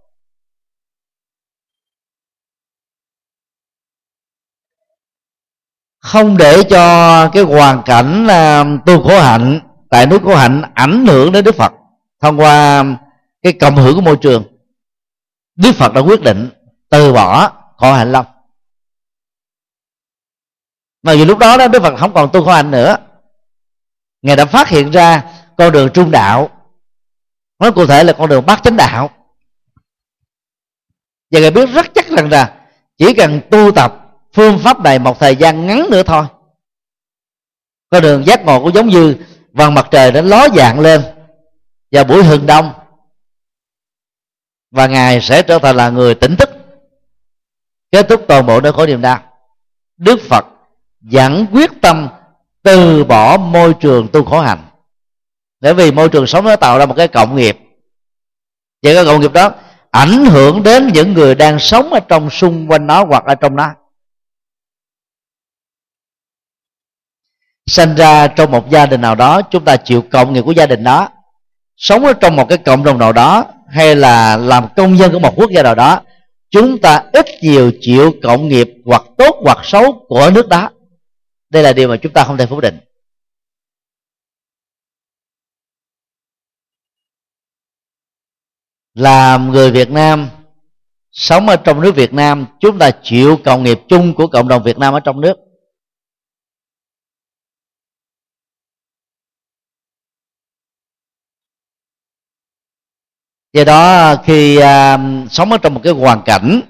Không 6.11 6.37
để 6.37 6.63
cho 6.69 7.29
cái 7.29 7.43
hoàn 7.43 7.81
cảnh 7.85 8.27
à, 8.27 8.63
tu 8.85 9.03
khổ 9.03 9.19
hạnh, 9.19 9.59
tại 9.89 10.05
núi 10.05 10.19
khổ 10.19 10.35
hạnh 10.35 10.61
ảnh 10.73 11.05
hưởng 11.05 11.31
đến 11.31 11.43
đức 11.43 11.55
phật 11.55 11.73
thông 12.21 12.39
qua 12.39 12.83
cái 13.41 13.53
cộng 13.53 13.75
hưởng 13.75 13.95
của 13.95 14.01
môi 14.01 14.17
trường. 14.21 14.43
Đức 15.55 15.71
phật 15.75 15.93
đã 15.93 16.01
quyết 16.01 16.21
định 16.21 16.49
từ 16.89 17.13
bỏ 17.13 17.51
khổ 17.77 17.93
hạnh 17.93 18.11
lâm 18.11 18.25
mà 21.03 21.13
vì 21.13 21.25
lúc 21.25 21.37
đó 21.37 21.57
đó 21.57 21.67
đức 21.67 21.81
phật 21.81 21.95
không 21.97 22.13
còn 22.13 22.29
tu 22.33 22.43
khổ 22.43 22.51
hạnh 22.51 22.71
nữa. 22.71 22.97
Ngài 24.21 24.35
đã 24.35 24.45
phát 24.45 24.67
hiện 24.67 24.91
ra 24.91 25.23
con 25.57 25.71
đường 25.71 25.89
trung 25.93 26.11
đạo. 26.11 26.49
Nói 27.59 27.71
cụ 27.71 27.85
thể 27.85 28.03
là 28.03 28.13
con 28.13 28.29
đường 28.29 28.45
bát 28.45 28.63
chánh 28.63 28.77
đạo. 28.77 29.09
Và 31.31 31.39
ngài 31.39 31.51
biết 31.51 31.69
rất 31.69 31.85
chắc 31.95 32.07
rằng 32.07 32.29
là 32.29 32.55
chỉ 32.97 33.13
cần 33.13 33.41
tu 33.51 33.71
tập 33.71 33.98
phương 34.33 34.59
pháp 34.59 34.79
này 34.79 34.99
một 34.99 35.19
thời 35.19 35.35
gian 35.35 35.67
ngắn 35.67 35.85
nữa 35.91 36.03
thôi. 36.03 36.25
Con 37.89 38.01
đường 38.01 38.25
giác 38.25 38.45
ngộ 38.45 38.59
cũng 38.59 38.73
giống 38.73 38.87
như 38.87 39.15
vầng 39.53 39.73
mặt 39.73 39.87
trời 39.91 40.11
nó 40.11 40.21
ló 40.21 40.47
dạng 40.55 40.79
lên 40.79 41.01
vào 41.91 42.03
buổi 42.03 42.23
hừng 42.23 42.45
đông. 42.45 42.71
Và 44.71 44.87
ngài 44.87 45.21
sẽ 45.21 45.41
trở 45.41 45.59
thành 45.59 45.75
là 45.75 45.89
người 45.89 46.15
tỉnh 46.15 46.35
thức. 46.35 46.49
Kết 47.91 48.05
thúc 48.09 48.21
toàn 48.27 48.45
bộ 48.45 48.61
nỗi 48.61 48.73
khổ 48.73 48.85
niềm 48.85 49.01
đau. 49.01 49.23
Đức 49.97 50.19
phật 50.29 50.45
vẫn 51.01 51.45
quyết 51.51 51.71
tâm 51.81 52.09
từ 52.63 53.03
bỏ 53.03 53.37
môi 53.37 53.73
trường 53.73 54.07
tu 54.07 54.25
khổ 54.25 54.39
hạnh, 54.39 54.65
bởi 55.61 55.73
vì 55.73 55.91
môi 55.91 56.09
trường 56.09 56.27
sống 56.27 56.45
nó 56.45 56.55
tạo 56.55 56.79
ra 56.79 56.85
một 56.85 56.93
cái 56.97 57.07
cộng 57.07 57.35
nghiệp. 57.35 57.59
Và 58.83 58.93
cái 58.93 59.05
cộng 59.05 59.21
nghiệp 59.21 59.33
đó 59.33 59.51
ảnh 59.91 60.25
hưởng 60.25 60.63
đến 60.63 60.91
những 60.93 61.13
người 61.13 61.35
đang 61.35 61.59
sống 61.59 61.93
ở 61.93 61.99
trong 61.99 62.29
xung 62.29 62.71
quanh 62.71 62.87
nó 62.87 63.05
hoặc 63.05 63.23
ở 63.25 63.35
trong 63.35 63.55
nó. 63.55 63.69
Sinh 67.69 67.95
ra 67.95 68.27
trong 68.27 68.51
một 68.51 68.69
gia 68.69 68.85
đình 68.85 69.01
nào 69.01 69.15
đó, 69.15 69.41
chúng 69.41 69.65
ta 69.65 69.77
chịu 69.77 70.03
cộng 70.11 70.33
nghiệp 70.33 70.41
của 70.41 70.51
gia 70.51 70.65
đình 70.65 70.83
đó. 70.83 71.09
Sống 71.77 72.05
ở 72.05 72.13
trong 72.13 72.35
một 72.35 72.45
cái 72.49 72.57
cộng 72.57 72.83
đồng 72.83 72.99
nào 72.99 73.13
đó, 73.13 73.45
hay 73.69 73.95
là 73.95 74.37
làm 74.37 74.67
công 74.75 74.97
dân 74.97 75.11
của 75.11 75.19
một 75.19 75.33
quốc 75.35 75.51
gia 75.51 75.63
nào 75.63 75.75
đó, 75.75 76.01
chúng 76.51 76.81
ta 76.81 77.03
ít 77.13 77.25
nhiều 77.41 77.71
chịu 77.81 78.13
cộng 78.23 78.47
nghiệp 78.47 78.67
hoặc 78.85 79.03
tốt 79.17 79.35
hoặc 79.43 79.57
xấu 79.63 80.05
của 80.07 80.31
nước 80.33 80.47
đó. 80.47 80.69
Đây 81.49 81.63
là 81.63 81.73
điều 81.73 81.87
mà 81.87 81.97
chúng 81.97 82.13
ta 82.13 82.23
không 82.23 82.37
thể 82.37 82.45
phủ 82.45 82.61
định. 82.61 82.79
Làm 88.93 89.51
người 89.51 89.71
Việt 89.71 89.89
Nam, 89.89 90.29
sống 91.11 91.49
ở 91.49 91.55
trong 91.55 91.81
nước 91.81 91.95
Việt 91.95 92.13
Nam, 92.13 92.45
chúng 92.59 92.79
ta 92.79 92.91
chịu 93.03 93.39
cộng 93.43 93.63
nghiệp 93.63 93.79
chung 93.87 94.13
của 94.13 94.27
cộng 94.27 94.47
đồng 94.47 94.63
Việt 94.63 94.77
Nam 94.77 94.93
ở 94.93 94.99
trong 94.99 95.21
nước. 95.21 95.37
Do 103.53 103.63
đó 103.63 104.15
khi 104.25 104.57
à, 104.57 104.99
sống 105.29 105.51
ở 105.51 105.57
trong 105.57 105.73
một 105.73 105.81
cái 105.83 105.93
hoàn 105.93 106.21
cảnh 106.25 106.61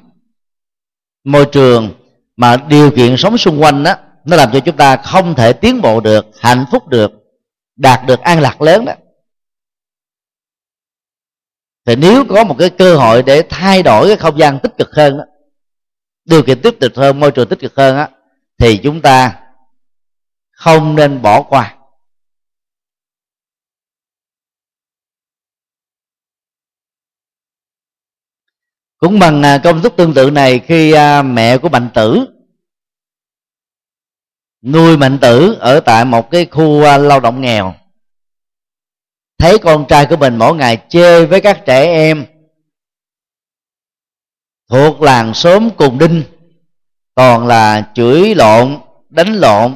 môi 1.23 1.45
trường 1.45 1.93
mà 2.35 2.57
điều 2.57 2.91
kiện 2.91 3.17
sống 3.17 3.37
xung 3.37 3.61
quanh 3.61 3.83
đó 3.83 3.95
nó 4.25 4.37
làm 4.37 4.49
cho 4.53 4.59
chúng 4.59 4.77
ta 4.77 4.97
không 4.97 5.35
thể 5.35 5.53
tiến 5.53 5.81
bộ 5.81 5.99
được 5.99 6.25
hạnh 6.39 6.65
phúc 6.71 6.87
được 6.87 7.11
đạt 7.75 8.05
được 8.05 8.19
an 8.19 8.41
lạc 8.41 8.61
lớn 8.61 8.85
đó. 8.85 8.93
Thì 11.85 11.95
nếu 11.95 12.25
có 12.29 12.43
một 12.43 12.55
cái 12.59 12.69
cơ 12.69 12.95
hội 12.95 13.23
để 13.23 13.43
thay 13.49 13.83
đổi 13.83 14.07
cái 14.07 14.17
không 14.17 14.39
gian 14.39 14.59
tích 14.59 14.77
cực 14.77 14.89
hơn 14.95 15.17
đó, 15.17 15.23
điều 16.25 16.43
kiện 16.43 16.61
tích 16.61 16.79
cực 16.79 16.95
hơn 16.95 17.19
môi 17.19 17.31
trường 17.31 17.49
tích 17.49 17.59
cực 17.59 17.75
hơn 17.75 17.97
á 17.97 18.09
thì 18.57 18.77
chúng 18.77 19.01
ta 19.01 19.39
không 20.51 20.95
nên 20.95 21.21
bỏ 21.21 21.41
qua. 21.41 21.75
Cũng 28.99 29.19
bằng 29.19 29.43
à, 29.43 29.61
công 29.63 29.81
thức 29.81 29.93
tương 29.97 30.13
tự 30.13 30.31
này 30.31 30.59
khi 30.59 30.91
à, 30.91 31.21
mẹ 31.21 31.57
của 31.57 31.69
mạnh 31.69 31.89
tử 31.93 32.25
nuôi 34.61 34.97
mạnh 34.97 35.17
tử 35.21 35.57
ở 35.59 35.79
tại 35.79 36.05
một 36.05 36.31
cái 36.31 36.45
khu 36.45 36.83
à, 36.83 36.97
lao 36.97 37.19
động 37.19 37.41
nghèo. 37.41 37.73
Thấy 39.37 39.57
con 39.59 39.85
trai 39.87 40.05
của 40.05 40.17
mình 40.17 40.37
mỗi 40.37 40.55
ngày 40.55 40.85
chơi 40.89 41.25
với 41.25 41.41
các 41.41 41.61
trẻ 41.65 41.83
em 41.83 42.25
thuộc 44.67 45.01
làng 45.01 45.33
xóm 45.33 45.69
cùng 45.77 45.99
đinh 45.99 46.23
còn 47.15 47.47
là 47.47 47.91
chửi 47.95 48.35
lộn, 48.35 48.77
đánh 49.09 49.33
lộn, 49.33 49.75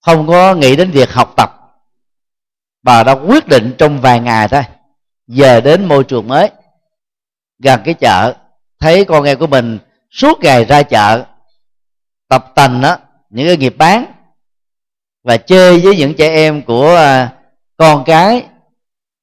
không 0.00 0.26
có 0.26 0.54
nghĩ 0.54 0.76
đến 0.76 0.90
việc 0.90 1.10
học 1.10 1.34
tập. 1.36 1.56
Bà 2.82 3.04
đã 3.04 3.12
quyết 3.12 3.48
định 3.48 3.74
trong 3.78 4.00
vài 4.00 4.20
ngày 4.20 4.48
thôi 4.48 4.62
về 5.36 5.60
đến 5.60 5.84
môi 5.84 6.04
trường 6.04 6.28
mới 6.28 6.50
gần 7.62 7.80
cái 7.84 7.94
chợ. 7.94 8.34
Thấy 8.80 9.04
con 9.04 9.24
em 9.24 9.38
của 9.38 9.46
mình 9.46 9.78
suốt 10.10 10.38
ngày 10.42 10.64
ra 10.64 10.82
chợ 10.82 11.24
tập 12.28 12.52
tành 12.54 12.82
á 12.82 12.98
những 13.30 13.46
cái 13.46 13.56
nghiệp 13.56 13.74
bán 13.78 14.04
và 15.24 15.36
chơi 15.36 15.80
với 15.80 15.96
những 15.96 16.14
trẻ 16.14 16.28
em 16.28 16.62
của 16.62 16.96
à, 16.96 17.32
con 17.76 18.04
cái 18.04 18.44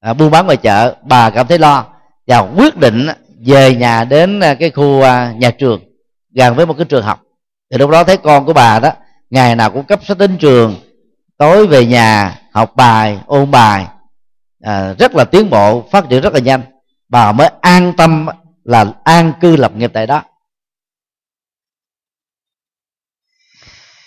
à, 0.00 0.14
buôn 0.14 0.30
bán 0.30 0.46
ngoài 0.46 0.56
chợ 0.56 0.94
bà 1.02 1.30
cảm 1.30 1.46
thấy 1.46 1.58
lo 1.58 1.86
và 2.26 2.38
quyết 2.38 2.76
định 2.76 3.08
về 3.46 3.74
nhà 3.74 4.04
đến 4.04 4.40
à, 4.40 4.54
cái 4.54 4.70
khu 4.70 5.02
à, 5.02 5.34
nhà 5.36 5.50
trường 5.50 5.80
gần 6.34 6.54
với 6.54 6.66
một 6.66 6.74
cái 6.78 6.84
trường 6.84 7.02
học. 7.02 7.22
Thì 7.70 7.78
lúc 7.78 7.90
đó 7.90 8.04
thấy 8.04 8.16
con 8.16 8.46
của 8.46 8.52
bà 8.52 8.78
đó 8.78 8.90
ngày 9.30 9.56
nào 9.56 9.70
cũng 9.70 9.84
cấp 9.84 10.00
sách 10.04 10.18
đến 10.18 10.36
trường 10.38 10.76
tối 11.38 11.66
về 11.66 11.86
nhà 11.86 12.38
học 12.52 12.76
bài 12.76 13.18
ôn 13.26 13.50
bài 13.50 13.86
à, 14.60 14.94
rất 14.98 15.14
là 15.14 15.24
tiến 15.24 15.50
bộ 15.50 15.88
phát 15.92 16.04
triển 16.10 16.22
rất 16.22 16.32
là 16.32 16.40
nhanh. 16.40 16.62
Bà 17.08 17.32
mới 17.32 17.50
an 17.60 17.92
tâm 17.96 18.26
là 18.64 18.92
an 19.04 19.32
cư 19.40 19.56
lập 19.56 19.72
nghiệp 19.76 19.90
tại 19.94 20.06
đó. 20.06 20.22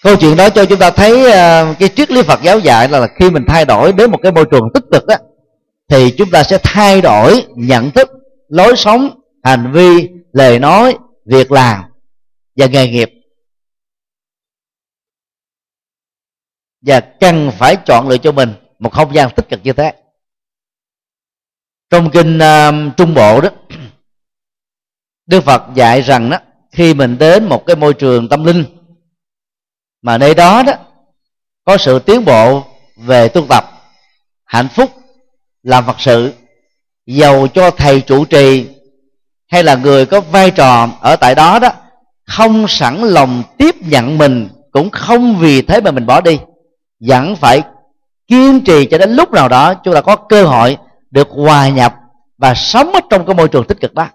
Câu 0.03 0.15
chuyện 0.15 0.37
đó 0.37 0.49
cho 0.49 0.65
chúng 0.65 0.79
ta 0.79 0.91
thấy 0.91 1.13
uh, 1.13 1.79
cái 1.79 1.89
triết 1.95 2.11
lý 2.11 2.21
Phật 2.21 2.39
giáo 2.43 2.59
dạy 2.59 2.89
là, 2.89 2.99
là 2.99 3.07
khi 3.19 3.29
mình 3.29 3.43
thay 3.47 3.65
đổi 3.65 3.93
đến 3.93 4.11
một 4.11 4.19
cái 4.23 4.31
môi 4.31 4.45
trường 4.51 4.69
tích 4.73 4.83
cực 4.91 5.07
á 5.07 5.17
thì 5.87 6.15
chúng 6.17 6.31
ta 6.31 6.43
sẽ 6.43 6.57
thay 6.63 7.01
đổi 7.01 7.45
nhận 7.55 7.91
thức 7.91 8.09
lối 8.47 8.77
sống 8.77 9.19
hành 9.43 9.71
vi 9.71 10.09
lời 10.31 10.59
nói 10.59 10.97
việc 11.25 11.51
làm 11.51 11.83
và 12.55 12.65
nghề 12.65 12.87
nghiệp. 12.87 13.09
Và 16.81 16.99
cần 16.99 17.51
phải 17.57 17.75
chọn 17.85 18.07
lựa 18.07 18.17
cho 18.17 18.31
mình 18.31 18.53
một 18.79 18.93
không 18.93 19.15
gian 19.15 19.29
tích 19.35 19.49
cực 19.49 19.59
như 19.63 19.73
thế 19.73 20.00
trong 21.91 22.09
kinh 22.09 22.37
uh, 22.37 22.97
trung 22.97 23.13
bộ 23.13 23.41
đó 23.41 23.49
đức 25.25 25.43
phật 25.43 25.63
dạy 25.73 26.01
rằng 26.01 26.29
đó 26.29 26.37
khi 26.71 26.93
mình 26.93 27.17
đến 27.17 27.45
một 27.49 27.65
cái 27.65 27.75
môi 27.75 27.93
trường 27.93 28.29
tâm 28.29 28.43
linh 28.43 28.63
mà 30.01 30.17
nơi 30.17 30.35
đó 30.35 30.63
đó 30.63 30.73
có 31.65 31.77
sự 31.77 31.99
tiến 31.99 32.25
bộ 32.25 32.63
về 32.97 33.27
tu 33.27 33.45
tập 33.49 33.65
hạnh 34.45 34.67
phúc 34.67 34.91
làm 35.63 35.85
phật 35.85 35.99
sự 35.99 36.33
giàu 37.05 37.47
cho 37.47 37.71
thầy 37.71 38.01
chủ 38.01 38.25
trì 38.25 38.67
hay 39.47 39.63
là 39.63 39.75
người 39.75 40.05
có 40.05 40.21
vai 40.21 40.51
trò 40.51 40.89
ở 41.01 41.15
tại 41.15 41.35
đó 41.35 41.59
đó 41.59 41.69
không 42.23 42.65
sẵn 42.67 43.01
lòng 43.01 43.43
tiếp 43.57 43.75
nhận 43.81 44.17
mình 44.17 44.49
cũng 44.71 44.89
không 44.89 45.35
vì 45.39 45.61
thế 45.61 45.81
mà 45.81 45.91
mình 45.91 46.05
bỏ 46.05 46.21
đi 46.21 46.39
vẫn 46.99 47.35
phải 47.35 47.61
kiên 48.27 48.61
trì 48.61 48.85
cho 48.85 48.97
đến 48.97 49.11
lúc 49.11 49.31
nào 49.31 49.49
đó 49.49 49.73
chúng 49.73 49.93
ta 49.93 50.01
có 50.01 50.15
cơ 50.15 50.45
hội 50.45 50.77
được 51.11 51.27
hòa 51.29 51.69
nhập 51.69 51.95
và 52.37 52.53
sống 52.55 52.91
ở 52.93 52.99
trong 53.09 53.25
cái 53.25 53.35
môi 53.35 53.47
trường 53.47 53.67
tích 53.67 53.77
cực 53.81 53.93
đó. 53.93 54.09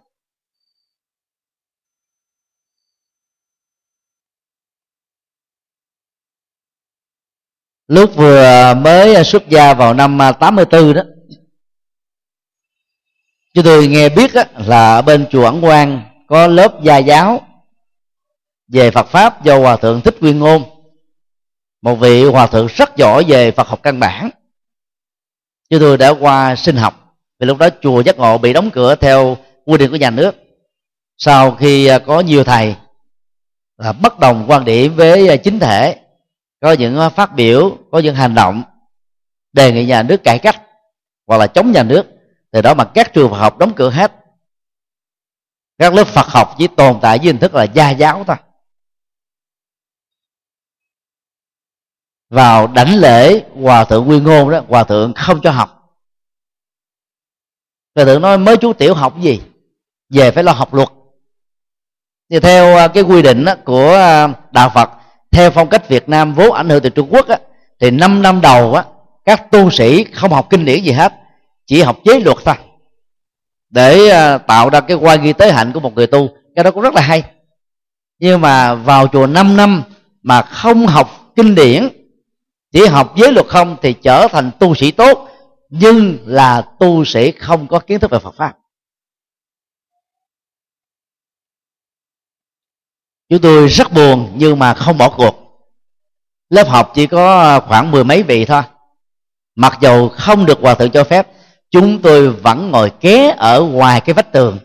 Lúc 7.88 8.10
vừa 8.16 8.74
mới 8.74 9.24
xuất 9.24 9.48
gia 9.48 9.74
vào 9.74 9.94
năm 9.94 10.18
84 10.40 10.92
đó, 10.94 11.02
chúng 13.54 13.64
tôi 13.64 13.88
nghe 13.88 14.08
biết 14.08 14.30
là 14.34 14.94
ở 14.94 15.02
bên 15.02 15.26
chùa 15.30 15.44
ẩn 15.44 15.60
quang 15.60 16.02
có 16.26 16.46
lớp 16.46 16.82
gia 16.82 16.98
giáo 16.98 17.46
về 18.68 18.90
Phật 18.90 19.06
pháp 19.06 19.44
do 19.44 19.58
hòa 19.58 19.76
thượng 19.76 20.00
thích 20.00 20.16
nguyên 20.20 20.38
ngôn 20.38 20.62
một 21.82 21.94
vị 21.94 22.24
hòa 22.24 22.46
thượng 22.46 22.66
rất 22.66 22.96
giỏi 22.96 23.24
về 23.28 23.50
Phật 23.50 23.68
học 23.68 23.82
căn 23.82 24.00
bản 24.00 24.30
chúng 25.70 25.80
tôi 25.80 25.98
đã 25.98 26.14
qua 26.20 26.56
sinh 26.56 26.76
học. 26.76 27.16
Vì 27.40 27.46
lúc 27.46 27.58
đó 27.58 27.68
chùa 27.82 28.00
giác 28.00 28.18
ngộ 28.18 28.38
bị 28.38 28.52
đóng 28.52 28.70
cửa 28.70 28.94
theo 28.94 29.36
quy 29.64 29.78
định 29.78 29.90
của 29.90 29.96
nhà 29.96 30.10
nước. 30.10 30.34
Sau 31.18 31.50
khi 31.50 31.86
à, 31.86 31.98
có 31.98 32.20
nhiều 32.20 32.44
thầy 32.44 32.74
là 33.76 33.92
bất 33.92 34.18
đồng 34.18 34.44
quan 34.48 34.64
điểm 34.64 34.96
với 34.96 35.28
à, 35.28 35.36
chính 35.36 35.60
thể, 35.60 35.96
có 36.60 36.72
những 36.72 36.98
à, 36.98 37.08
phát 37.08 37.34
biểu, 37.34 37.78
có 37.90 37.98
những 37.98 38.14
hành 38.14 38.34
động, 38.34 38.62
đề 39.52 39.72
nghị 39.72 39.84
nhà 39.84 40.02
nước 40.02 40.24
cải 40.24 40.38
cách 40.38 40.62
hoặc 41.26 41.36
là 41.36 41.46
chống 41.46 41.72
nhà 41.72 41.82
nước, 41.82 42.06
từ 42.50 42.62
đó 42.62 42.74
mà 42.74 42.84
các 42.84 43.12
trường 43.12 43.30
Phật 43.30 43.36
học 43.36 43.58
đóng 43.58 43.72
cửa 43.76 43.90
hết. 43.90 44.12
Các 45.78 45.94
lớp 45.94 46.06
Phật 46.06 46.26
học 46.26 46.54
chỉ 46.58 46.66
tồn 46.66 46.98
tại 47.02 47.18
với 47.18 47.26
hình 47.26 47.38
thức 47.38 47.54
là 47.54 47.64
gia 47.64 47.90
giáo 47.90 48.24
thôi. 48.26 48.36
Vào 52.30 52.66
đảnh 52.66 52.98
lễ 52.98 53.44
hòa 53.62 53.84
thượng 53.84 54.08
quy 54.08 54.20
ngôn 54.20 54.50
đó 54.50 54.62
hòa 54.68 54.84
thượng 54.84 55.14
không 55.14 55.40
cho 55.42 55.50
học. 55.50 55.90
Hòa 57.94 58.04
thượng 58.04 58.22
nói 58.22 58.38
mới 58.38 58.56
chú 58.56 58.72
tiểu 58.72 58.94
học 58.94 59.20
gì? 59.20 59.40
Về 60.10 60.30
phải 60.30 60.44
lo 60.44 60.52
học 60.52 60.74
luật. 60.74 60.88
Thì 62.30 62.40
theo 62.40 62.76
à, 62.76 62.88
cái 62.88 63.02
quy 63.02 63.22
định 63.22 63.44
của 63.64 63.94
à, 63.94 64.28
đạo 64.50 64.70
phật 64.74 64.90
theo 65.30 65.50
phong 65.50 65.68
cách 65.68 65.88
việt 65.88 66.08
nam 66.08 66.34
vốn 66.34 66.52
ảnh 66.52 66.68
hưởng 66.68 66.82
từ 66.82 66.90
trung 66.90 67.08
quốc 67.10 67.28
á, 67.28 67.38
thì 67.80 67.90
5 67.90 68.22
năm 68.22 68.40
đầu 68.40 68.74
á, 68.74 68.84
các 69.24 69.50
tu 69.50 69.70
sĩ 69.70 70.04
không 70.04 70.32
học 70.32 70.46
kinh 70.50 70.64
điển 70.64 70.82
gì 70.82 70.92
hết 70.92 71.12
chỉ 71.66 71.82
học 71.82 71.98
chế 72.04 72.20
luật 72.20 72.36
thôi. 72.44 72.54
Để 73.70 74.08
à, 74.08 74.38
tạo 74.38 74.70
ra 74.70 74.80
cái 74.80 74.96
quan 74.96 75.22
ghi 75.22 75.32
tế 75.32 75.52
hạnh 75.52 75.72
của 75.72 75.80
một 75.80 75.94
người 75.94 76.06
tu 76.06 76.28
cái 76.54 76.64
đó 76.64 76.70
cũng 76.70 76.82
rất 76.82 76.94
là 76.94 77.00
hay. 77.00 77.22
Nhưng 78.18 78.40
mà 78.40 78.74
vào 78.74 79.08
chùa 79.08 79.26
5 79.26 79.56
năm 79.56 79.82
mà 80.22 80.42
không 80.42 80.86
học 80.86 81.32
kinh 81.36 81.54
điển 81.54 81.88
chỉ 82.72 82.86
học 82.86 83.14
giới 83.16 83.32
luật 83.32 83.46
không 83.46 83.76
thì 83.82 83.92
trở 84.02 84.28
thành 84.30 84.50
tu 84.60 84.74
sĩ 84.74 84.90
tốt, 84.90 85.28
nhưng 85.68 86.18
là 86.24 86.62
tu 86.78 87.04
sĩ 87.04 87.32
không 87.32 87.66
có 87.66 87.78
kiến 87.78 88.00
thức 88.00 88.10
về 88.10 88.18
Phật 88.18 88.34
pháp. 88.34 88.58
Chúng 93.28 93.40
tôi 93.40 93.68
rất 93.68 93.92
buồn 93.92 94.32
nhưng 94.36 94.58
mà 94.58 94.74
không 94.74 94.98
bỏ 94.98 95.10
cuộc. 95.16 95.34
Lớp 96.48 96.68
học 96.68 96.92
chỉ 96.94 97.06
có 97.06 97.60
khoảng 97.60 97.90
mười 97.90 98.04
mấy 98.04 98.22
vị 98.22 98.44
thôi. 98.44 98.62
Mặc 99.54 99.78
dầu 99.80 100.08
không 100.08 100.46
được 100.46 100.58
hòa 100.60 100.74
thượng 100.74 100.90
cho 100.90 101.04
phép, 101.04 101.28
chúng 101.70 102.02
tôi 102.02 102.30
vẫn 102.30 102.70
ngồi 102.70 102.90
ké 102.90 103.34
ở 103.38 103.62
ngoài 103.62 104.00
cái 104.00 104.14
vách 104.14 104.32
tường. 104.32 104.58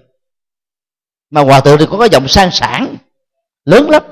Mà 1.29 1.41
hòa 1.41 1.61
thượng 1.61 1.79
thì 1.79 1.85
có 1.89 1.99
cái 1.99 2.09
giọng 2.09 2.27
sang 2.27 2.49
sản 2.51 2.95
lớn 3.65 3.89
lắm. 3.89 4.03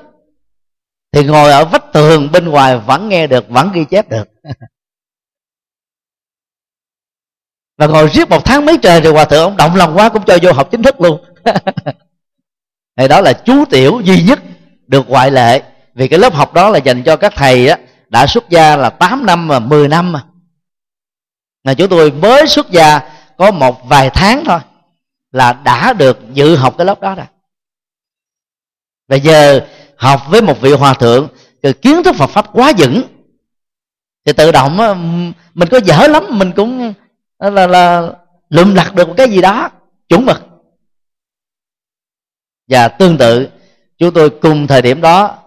Thì 1.12 1.24
ngồi 1.24 1.52
ở 1.52 1.66
vách 1.66 1.79
tường 1.94 2.32
bên 2.32 2.50
ngoài 2.50 2.78
vẫn 2.78 3.10
nghe 3.10 3.28
được 3.28 3.50
vẫn 3.50 3.72
ghi 3.74 3.86
chép 3.86 4.10
được. 4.10 4.30
Và 7.78 7.88
ngồi 7.88 8.08
riết 8.08 8.30
một 8.30 8.46
tháng 8.46 8.66
mấy 8.66 8.78
trời 8.78 9.02
thì 9.02 9.10
hòa 9.10 9.26
thượng 9.26 9.44
ông 9.44 9.58
động 9.58 9.76
lòng 9.76 9.98
quá 9.98 10.10
cũng 10.10 10.24
cho 10.26 10.38
vô 10.42 10.52
học 10.52 10.72
chính 10.72 10.84
thức 10.84 11.02
luôn. 11.02 11.24
Thì 12.98 13.08
đó 13.08 13.22
là 13.22 13.34
chú 13.34 13.66
tiểu 13.66 14.02
duy 14.04 14.24
nhất 14.24 14.40
được 14.88 15.10
ngoại 15.10 15.32
lệ. 15.32 15.64
Vì 15.96 16.08
cái 16.08 16.20
lớp 16.20 16.34
học 16.34 16.54
đó 16.54 16.70
là 16.70 16.80
dành 16.80 17.04
cho 17.04 17.16
các 17.16 17.34
thầy 17.36 17.68
á, 17.68 17.78
đã 18.10 18.28
xuất 18.28 18.50
gia 18.50 18.76
là 18.76 18.90
8 18.90 19.26
năm 19.26 19.48
mà 19.48 19.60
10 19.60 19.88
năm 19.88 20.12
mà. 20.12 20.24
Là 21.64 21.74
chúng 21.74 21.90
tôi 21.90 22.12
mới 22.12 22.48
xuất 22.48 22.72
gia 22.72 23.00
có 23.38 23.52
một 23.52 23.88
vài 23.88 24.10
tháng 24.10 24.44
thôi 24.46 24.60
là 25.32 25.54
đã 25.54 25.94
được 25.94 26.20
dự 26.34 26.56
học 26.56 26.76
cái 26.78 26.86
lớp 26.86 27.02
đó 27.02 27.16
rồi. 27.16 27.26
Bây 29.08 29.20
giờ 29.20 29.68
học 29.96 30.22
với 30.30 30.42
một 30.42 30.62
vị 30.62 30.74
hòa 30.74 30.94
thượng 30.94 31.28
cái 31.62 31.74
kiến 31.74 32.04
thức 32.04 32.16
Phật 32.16 32.28
pháp 32.28 32.46
quá 32.54 32.72
vững. 32.78 33.02
Thì 34.26 34.34
tự 34.34 34.52
động 34.52 34.78
mình 35.54 35.70
có 35.72 35.80
dở 35.86 36.08
lắm, 36.08 36.24
mình 36.30 36.52
cũng 36.56 36.94
là 37.40 37.68
là 37.68 38.14
lượm 38.50 38.76
lặt 38.76 38.96
được 38.96 39.08
một 39.08 39.14
cái 39.18 39.30
gì 39.30 39.42
đó, 39.42 39.70
chuẩn 40.10 40.26
mực. 40.26 40.42
Và 42.68 42.88
tương 42.88 43.18
tự, 43.18 43.50
chúng 43.98 44.14
tôi 44.14 44.30
cùng 44.30 44.68
thời 44.68 44.82
điểm 44.82 45.02
đó 45.02 45.38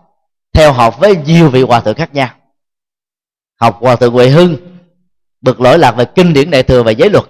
theo 0.52 0.72
học 0.72 1.00
với 1.00 1.16
nhiều 1.16 1.50
vị 1.50 1.62
hòa 1.62 1.80
thượng 1.80 1.94
khác 1.94 2.14
nhau. 2.14 2.28
Học 3.60 3.78
hòa 3.80 3.96
thượng 3.96 4.12
huệ 4.12 4.28
hưng 4.28 4.56
bực 5.40 5.60
lỗi 5.60 5.78
lạc 5.78 5.92
về 5.92 6.04
kinh 6.04 6.32
điển 6.32 6.50
đại 6.50 6.62
thừa 6.62 6.82
và 6.82 6.90
giới 6.90 7.10
luật. 7.10 7.24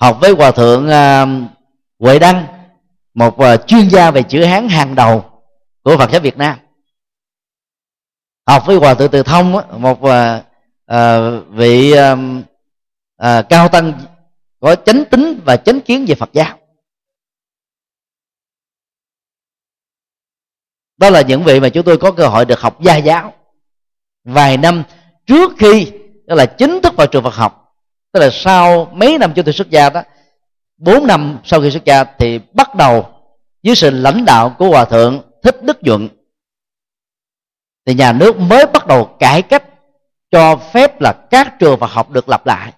Học 0.00 0.18
với 0.20 0.30
hòa 0.30 0.50
thượng 0.50 0.88
à, 0.88 1.26
huệ 1.98 2.18
đăng, 2.18 2.46
một 3.14 3.38
à, 3.38 3.56
chuyên 3.56 3.88
gia 3.88 4.10
về 4.10 4.22
chữ 4.22 4.44
hán 4.44 4.68
hàng 4.68 4.94
đầu 4.94 5.24
của 5.82 5.96
phật 5.96 6.10
giáo 6.10 6.20
việt 6.20 6.36
nam 6.36 6.58
học 8.46 8.62
với 8.66 8.76
hòa 8.76 8.94
thượng 8.94 9.10
từ 9.10 9.22
thông 9.22 9.52
một 9.82 10.02
à, 10.02 10.42
à, 10.86 11.30
vị 11.50 11.92
à, 13.16 13.42
cao 13.42 13.68
tăng 13.68 13.92
có 14.60 14.76
chánh 14.76 15.04
tính 15.10 15.40
và 15.44 15.56
chánh 15.56 15.80
kiến 15.80 16.04
về 16.08 16.14
phật 16.14 16.30
giáo. 16.32 16.58
Đó 20.96 21.10
là 21.10 21.20
những 21.20 21.44
vị 21.44 21.60
mà 21.60 21.68
chúng 21.68 21.84
tôi 21.84 21.98
có 21.98 22.12
cơ 22.12 22.26
hội 22.26 22.44
được 22.44 22.60
học 22.60 22.82
gia 22.82 22.96
giáo 22.96 23.32
vài 24.24 24.56
năm 24.56 24.82
trước 25.26 25.52
khi 25.58 25.92
đó 26.26 26.34
là 26.34 26.46
chính 26.46 26.80
thức 26.82 26.96
vào 26.96 27.06
trường 27.06 27.22
Phật 27.22 27.34
học. 27.34 27.74
Tức 28.12 28.20
là 28.20 28.30
sau 28.32 28.84
mấy 28.92 29.18
năm 29.18 29.32
chúng 29.34 29.44
tôi 29.44 29.52
xuất 29.52 29.70
gia 29.70 29.90
đó, 29.90 30.02
bốn 30.76 31.06
năm 31.06 31.38
sau 31.44 31.60
khi 31.60 31.70
xuất 31.70 31.84
gia 31.84 32.04
thì 32.04 32.40
bắt 32.52 32.74
đầu 32.74 33.06
dưới 33.62 33.74
sự 33.74 33.90
lãnh 33.90 34.24
đạo 34.24 34.56
của 34.58 34.68
hòa 34.68 34.84
thượng 34.84 35.22
thích 35.42 35.62
đức 35.62 35.82
nhuận 35.82 36.08
thì 37.86 37.94
nhà 37.94 38.12
nước 38.12 38.38
mới 38.38 38.66
bắt 38.66 38.86
đầu 38.86 39.04
cải 39.04 39.42
cách, 39.42 39.64
cho 40.30 40.56
phép 40.56 41.00
là 41.00 41.12
các 41.12 41.58
trường 41.58 41.80
Phật 41.80 41.90
học 41.90 42.10
được 42.10 42.28
lập 42.28 42.46
lại. 42.46 42.72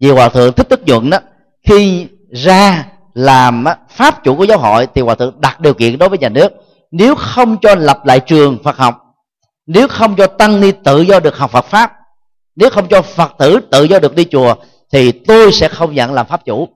Vì 0.00 0.10
hòa 0.10 0.28
thượng 0.28 0.52
thích 0.52 0.68
đức 0.68 0.86
nhuận 0.86 1.10
đó 1.10 1.18
khi 1.66 2.08
ra 2.32 2.86
làm 3.14 3.64
pháp 3.90 4.24
chủ 4.24 4.36
của 4.36 4.44
giáo 4.44 4.58
hội 4.58 4.88
thì 4.94 5.00
hòa 5.02 5.14
thượng 5.14 5.40
đặt 5.40 5.60
điều 5.60 5.74
kiện 5.74 5.98
đối 5.98 6.08
với 6.08 6.18
nhà 6.18 6.28
nước, 6.28 6.52
nếu 6.90 7.14
không 7.14 7.56
cho 7.62 7.74
lập 7.74 8.06
lại 8.06 8.20
trường 8.20 8.58
Phật 8.64 8.76
học, 8.76 9.02
nếu 9.66 9.88
không 9.88 10.16
cho 10.16 10.26
tăng 10.26 10.60
ni 10.60 10.72
tự 10.84 11.00
do 11.00 11.20
được 11.20 11.36
học 11.36 11.50
Phật 11.50 11.64
pháp, 11.64 11.92
nếu 12.56 12.70
không 12.70 12.88
cho 12.88 13.02
Phật 13.02 13.32
tử 13.38 13.60
tự 13.70 13.84
do 13.84 13.98
được 13.98 14.14
đi 14.14 14.24
chùa, 14.24 14.54
thì 14.92 15.12
tôi 15.12 15.52
sẽ 15.52 15.68
không 15.68 15.94
nhận 15.94 16.12
làm 16.12 16.26
pháp 16.26 16.44
chủ. 16.44 16.68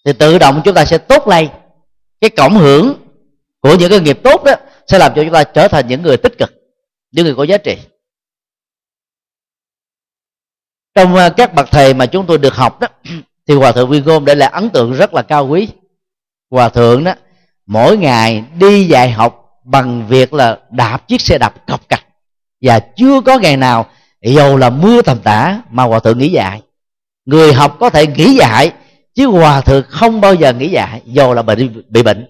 thì 0.06 0.14
tự 0.14 0.38
động 0.38 0.62
chúng 0.66 0.76
ta 0.76 0.86
sẽ 0.86 0.98
tốt 0.98 1.28
lây. 1.28 1.50
Cái 2.22 2.30
cộng 2.30 2.58
hưởng 2.58 2.94
của 3.60 3.76
những 3.76 3.90
cái 3.90 4.00
nghiệp 4.00 4.20
tốt 4.24 4.44
đó 4.44 4.54
sẽ 4.88 5.00
làm 5.00 5.12
cho 5.16 5.24
chúng 5.24 5.34
ta 5.34 5.44
trở 5.44 5.68
thành 5.68 5.88
những 5.88 6.02
người 6.02 6.18
tích 6.18 6.38
cực 6.38 6.54
những 7.12 7.26
người 7.26 7.36
có 7.36 7.44
giá 7.44 7.58
trị. 7.58 7.78
Trong 10.96 11.16
à, 11.16 11.30
các 11.30 11.54
bậc 11.54 11.72
thầy 11.72 11.94
mà 11.94 12.06
chúng 12.06 12.28
tôi 12.28 12.38
được 12.38 12.56
học 12.56 12.80
đó 12.80 12.88
thì 13.48 13.56
hòa 13.56 13.72
thượng 13.72 13.90
viên 13.90 14.06
ngôn 14.06 14.26
để 14.26 14.36
lại 14.36 14.50
ấn 14.54 14.70
tượng 14.70 14.94
rất 14.94 15.14
là 15.14 15.22
cao 15.22 15.48
quý. 15.48 15.68
Hòa 16.50 16.70
thượng 16.70 17.04
đó 17.04 17.14
mỗi 17.66 17.98
ngày 17.98 18.44
đi 18.60 18.86
dạy 18.86 19.12
học 19.12 19.62
bằng 19.64 20.08
việc 20.08 20.34
là 20.34 20.60
đạp 20.70 21.08
chiếc 21.08 21.22
xe 21.22 21.38
đạp 21.38 21.68
cọc 21.68 21.90
cạch 21.90 22.06
và 22.62 22.80
chưa 22.80 23.22
có 23.22 23.40
ngày 23.40 23.58
nào 23.58 23.86
dầu 24.22 24.58
là 24.58 24.70
mưa 24.70 25.02
tầm 25.02 25.20
tã, 25.20 25.62
mà 25.70 25.84
hòa 25.84 26.00
thượng 26.00 26.18
nghỉ 26.18 26.30
dạy 26.30 26.62
người 27.26 27.54
học 27.54 27.78
có 27.80 27.90
thể 27.90 28.08
nghỉ 28.08 28.36
dạy 28.36 28.74
chứ 29.16 29.28
hòa 29.28 29.62
thượng 29.62 29.84
không 29.90 30.22
bao 30.22 30.34
giờ 30.34 30.54
nghỉ 30.54 30.70
dạy 30.70 31.02
dầu 31.06 31.34
là 31.34 31.42
bệnh 31.42 31.84
bị 31.90 32.04
bệnh. 32.04 32.28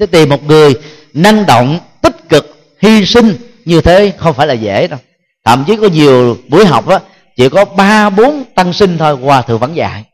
Thế 0.00 0.06
tìm 0.06 0.28
một 0.28 0.44
người 0.44 0.74
năng 1.12 1.46
động, 1.46 1.78
tích 2.02 2.28
cực, 2.28 2.74
hy 2.80 3.06
sinh 3.06 3.36
như 3.64 3.80
thế 3.80 4.12
không 4.18 4.34
phải 4.34 4.46
là 4.46 4.54
dễ 4.54 4.86
đâu. 4.86 4.98
Thậm 5.44 5.64
chí 5.66 5.76
có 5.76 5.88
nhiều 5.88 6.36
buổi 6.48 6.66
học 6.66 6.86
á, 6.88 6.98
chỉ 7.36 7.48
có 7.48 7.64
ba, 7.64 8.10
bốn 8.10 8.44
tăng 8.54 8.72
sinh 8.72 8.98
thôi, 8.98 9.16
hòa 9.16 9.42
thượng 9.42 9.58
vẫn 9.58 9.76
dạy. 9.76 10.04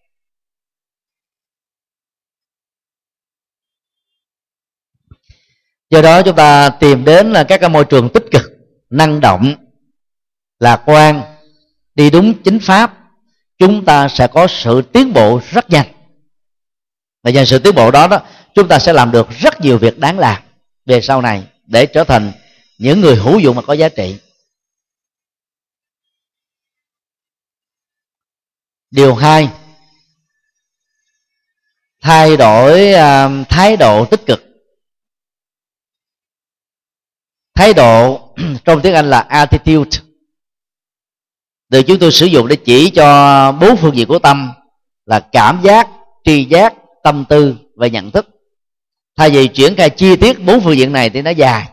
Do 5.90 6.02
đó 6.02 6.22
chúng 6.22 6.36
ta 6.36 6.70
tìm 6.70 7.04
đến 7.04 7.32
là 7.32 7.44
các 7.44 7.60
cái 7.60 7.70
môi 7.70 7.84
trường 7.84 8.08
tích 8.08 8.24
cực 8.30 8.42
năng 8.90 9.20
động 9.20 9.54
lạc 10.60 10.82
quan 10.86 11.22
đi 11.94 12.10
đúng 12.10 12.42
chính 12.42 12.60
pháp. 12.60 12.94
Chúng 13.58 13.84
ta 13.84 14.08
sẽ 14.08 14.26
có 14.26 14.46
sự 14.46 14.82
tiến 14.92 15.12
bộ 15.12 15.40
rất 15.50 15.70
nhanh. 15.70 15.86
Và 17.22 17.30
nhờ 17.30 17.44
sự 17.44 17.58
tiến 17.58 17.74
bộ 17.74 17.90
đó 17.90 18.06
đó 18.06 18.20
chúng 18.54 18.68
ta 18.68 18.78
sẽ 18.78 18.92
làm 18.92 19.10
được 19.10 19.28
rất 19.30 19.60
nhiều 19.60 19.78
việc 19.78 19.98
đáng 19.98 20.18
làm 20.18 20.42
về 20.86 21.00
sau 21.00 21.22
này 21.22 21.46
để 21.66 21.86
trở 21.86 22.04
thành 22.04 22.32
những 22.78 23.00
người 23.00 23.16
hữu 23.16 23.38
dụng 23.38 23.56
mà 23.56 23.62
có 23.62 23.72
giá 23.72 23.88
trị. 23.88 24.18
Điều 28.90 29.14
hai 29.14 29.48
thay 32.00 32.36
đổi 32.36 32.92
uh, 32.92 33.48
thái 33.48 33.76
độ 33.76 34.04
tích 34.04 34.20
cực. 34.26 34.47
Thái 37.58 37.74
độ 37.74 38.20
trong 38.64 38.80
tiếng 38.80 38.94
anh 38.94 39.10
là 39.10 39.20
attitude. 39.20 39.98
Được 41.68 41.82
chúng 41.82 41.98
tôi 41.98 42.12
sử 42.12 42.26
dụng 42.26 42.48
để 42.48 42.56
chỉ 42.56 42.90
cho 42.90 43.52
bốn 43.52 43.76
phương 43.76 43.96
diện 43.96 44.08
của 44.08 44.18
tâm 44.18 44.52
là 45.06 45.20
cảm 45.20 45.60
giác, 45.62 45.88
tri 46.24 46.44
giác, 46.44 46.74
tâm 47.02 47.24
tư 47.28 47.54
và 47.76 47.86
nhận 47.86 48.10
thức. 48.10 48.28
Thay 49.16 49.30
vì 49.30 49.48
triển 49.48 49.76
khai 49.76 49.90
chi 49.90 50.16
tiết 50.16 50.44
bốn 50.44 50.60
phương 50.60 50.76
diện 50.76 50.92
này 50.92 51.10
thì 51.10 51.22
nó 51.22 51.30
dài. 51.30 51.68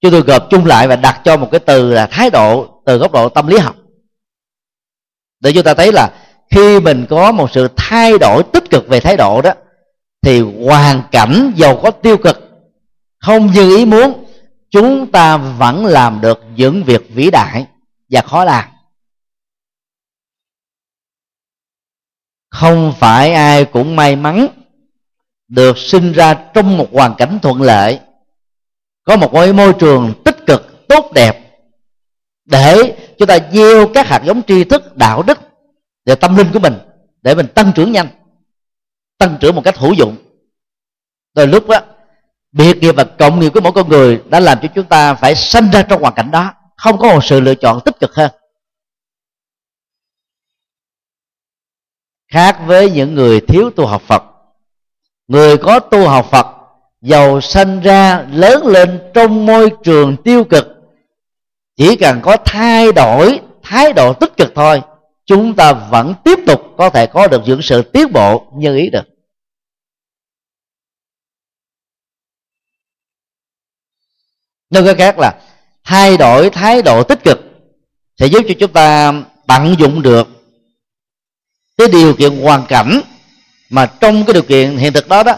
Chúng 0.00 0.12
tôi 0.12 0.20
gộp 0.20 0.46
chung 0.50 0.66
lại 0.66 0.88
và 0.88 0.96
đặt 0.96 1.20
cho 1.24 1.36
một 1.36 1.48
cái 1.52 1.60
từ 1.60 1.92
là 1.92 2.06
thái 2.06 2.30
độ 2.30 2.68
từ 2.86 2.98
góc 2.98 3.12
độ 3.12 3.28
tâm 3.28 3.46
lý 3.46 3.58
học. 3.58 3.76
Để 5.40 5.52
chúng 5.52 5.64
ta 5.64 5.74
thấy 5.74 5.92
là 5.92 6.10
khi 6.50 6.80
mình 6.80 7.06
có 7.10 7.32
một 7.32 7.50
sự 7.52 7.68
thay 7.76 8.18
đổi 8.18 8.42
tích 8.52 8.70
cực 8.70 8.88
về 8.88 9.00
thái 9.00 9.16
độ 9.16 9.42
đó, 9.42 9.52
thì 10.22 10.40
hoàn 10.40 11.02
cảnh 11.12 11.52
giàu 11.56 11.80
có 11.82 11.90
tiêu 11.90 12.16
cực 12.16 12.40
không 13.18 13.46
như 13.46 13.76
ý 13.76 13.84
muốn 13.84 14.25
chúng 14.76 15.10
ta 15.12 15.36
vẫn 15.36 15.86
làm 15.86 16.20
được 16.20 16.40
những 16.56 16.84
việc 16.84 17.06
vĩ 17.14 17.30
đại 17.30 17.66
và 18.10 18.20
khó 18.20 18.44
làm. 18.44 18.68
Không 22.50 22.92
phải 22.98 23.32
ai 23.32 23.64
cũng 23.64 23.96
may 23.96 24.16
mắn 24.16 24.48
được 25.48 25.78
sinh 25.78 26.12
ra 26.12 26.34
trong 26.54 26.78
một 26.78 26.88
hoàn 26.92 27.14
cảnh 27.18 27.38
thuận 27.42 27.62
lợi, 27.62 28.00
có 29.04 29.16
một 29.16 29.32
môi 29.32 29.72
trường 29.78 30.12
tích 30.24 30.36
cực, 30.46 30.88
tốt 30.88 31.12
đẹp, 31.14 31.58
để 32.44 32.96
chúng 33.18 33.28
ta 33.28 33.38
gieo 33.52 33.88
các 33.94 34.06
hạt 34.06 34.22
giống 34.26 34.42
tri 34.42 34.64
thức, 34.64 34.96
đạo 34.96 35.22
đức 35.22 35.38
và 36.06 36.14
tâm 36.14 36.36
linh 36.36 36.52
của 36.52 36.58
mình, 36.58 36.74
để 37.22 37.34
mình 37.34 37.46
tăng 37.54 37.72
trưởng 37.74 37.92
nhanh, 37.92 38.08
tăng 39.18 39.36
trưởng 39.40 39.54
một 39.54 39.62
cách 39.64 39.76
hữu 39.76 39.92
dụng. 39.92 40.16
Rồi 41.34 41.46
lúc 41.46 41.68
đó 41.68 41.80
biệt 42.56 42.76
nghiệp 42.80 42.94
và 42.96 43.04
cộng 43.04 43.40
nghiệp 43.40 43.50
của 43.54 43.60
mỗi 43.60 43.72
con 43.72 43.88
người 43.88 44.20
đã 44.28 44.40
làm 44.40 44.58
cho 44.62 44.68
chúng 44.74 44.84
ta 44.84 45.14
phải 45.14 45.34
sanh 45.34 45.70
ra 45.72 45.82
trong 45.82 46.02
hoàn 46.02 46.14
cảnh 46.14 46.30
đó. 46.30 46.54
Không 46.76 46.98
có 46.98 47.08
một 47.08 47.24
sự 47.24 47.40
lựa 47.40 47.54
chọn 47.54 47.80
tích 47.84 48.00
cực 48.00 48.14
hơn. 48.14 48.30
Khác 52.32 52.58
với 52.66 52.90
những 52.90 53.14
người 53.14 53.40
thiếu 53.40 53.70
tu 53.70 53.86
học 53.86 54.02
phật. 54.02 54.22
Người 55.28 55.56
có 55.56 55.80
tu 55.80 56.08
học 56.08 56.26
phật, 56.30 56.46
giàu 57.00 57.40
sanh 57.40 57.80
ra, 57.80 58.26
lớn 58.32 58.66
lên 58.66 59.00
trong 59.14 59.46
môi 59.46 59.70
trường 59.84 60.16
tiêu 60.24 60.44
cực, 60.44 60.66
chỉ 61.76 61.96
cần 61.96 62.20
có 62.22 62.36
thay 62.44 62.92
đổi, 62.92 63.40
thái 63.62 63.92
độ 63.92 64.12
tích 64.12 64.36
cực 64.36 64.52
thôi, 64.54 64.82
chúng 65.26 65.54
ta 65.54 65.72
vẫn 65.72 66.14
tiếp 66.24 66.38
tục 66.46 66.60
có 66.78 66.90
thể 66.90 67.06
có 67.06 67.26
được 67.26 67.42
những 67.46 67.62
sự 67.62 67.82
tiến 67.82 68.12
bộ 68.12 68.46
như 68.56 68.76
ý 68.76 68.90
được. 68.90 69.15
Nói 74.70 74.82
cách 74.86 74.96
khác 74.98 75.18
là, 75.18 75.34
thay 75.84 76.16
đổi 76.16 76.50
thái 76.50 76.82
độ 76.82 77.02
tích 77.02 77.24
cực 77.24 77.40
sẽ 78.20 78.26
giúp 78.26 78.44
cho 78.48 78.54
chúng 78.58 78.72
ta 78.72 79.12
tận 79.46 79.74
dụng 79.78 80.02
được 80.02 80.28
cái 81.78 81.88
điều 81.88 82.14
kiện 82.14 82.42
hoàn 82.42 82.66
cảnh 82.66 83.00
mà 83.70 83.86
trong 83.86 84.24
cái 84.24 84.34
điều 84.34 84.42
kiện 84.42 84.76
hiện 84.76 84.92
thực 84.92 85.08
đó 85.08 85.22
đó, 85.22 85.34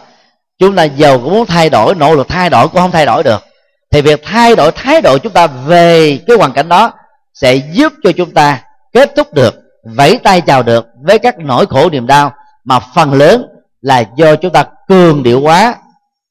chúng 0.59 0.77
ta 0.77 0.85
giàu 0.85 1.19
cũng 1.19 1.33
muốn 1.33 1.47
thay 1.47 1.71
đổi, 1.71 1.95
nỗ 1.95 2.15
lực 2.15 2.29
thay 2.29 2.51
đổi 2.51 2.69
cũng 2.69 2.81
không 2.81 2.91
thay 2.91 3.07
đổi 3.07 3.23
được. 3.23 3.45
Thì 3.91 4.01
việc 4.01 4.21
thay 4.25 4.57
đổi 4.57 4.73
thái 4.73 5.01
độ 5.01 5.19
chúng 5.19 5.33
ta 5.33 5.47
về 5.47 6.19
cái 6.27 6.37
hoàn 6.37 6.53
cảnh 6.53 6.69
đó 6.69 6.93
sẽ 7.35 7.55
giúp 7.55 7.93
cho 8.03 8.13
chúng 8.13 8.35
ta 8.35 8.63
kết 8.93 9.13
thúc 9.17 9.35
được, 9.35 9.55
vẫy 9.85 10.19
tay 10.19 10.41
chào 10.41 10.63
được 10.63 10.87
với 11.03 11.19
các 11.19 11.39
nỗi 11.39 11.67
khổ 11.67 11.91
niềm 11.91 12.07
đau 12.07 12.33
mà 12.65 12.81
phần 12.95 13.13
lớn 13.13 13.47
là 13.81 14.05
do 14.17 14.37
chúng 14.37 14.53
ta 14.53 14.65
cường 14.89 15.23
điệu 15.23 15.41
quá 15.41 15.75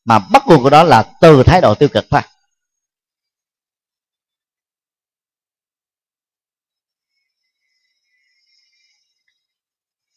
mà 0.05 0.19
bắt 0.19 0.43
nguồn 0.47 0.63
của 0.63 0.69
đó 0.69 0.83
là 0.83 1.03
từ 1.21 1.43
thái 1.43 1.61
độ 1.61 1.75
tiêu 1.75 1.89
cực 1.89 2.05
thôi. 2.11 2.21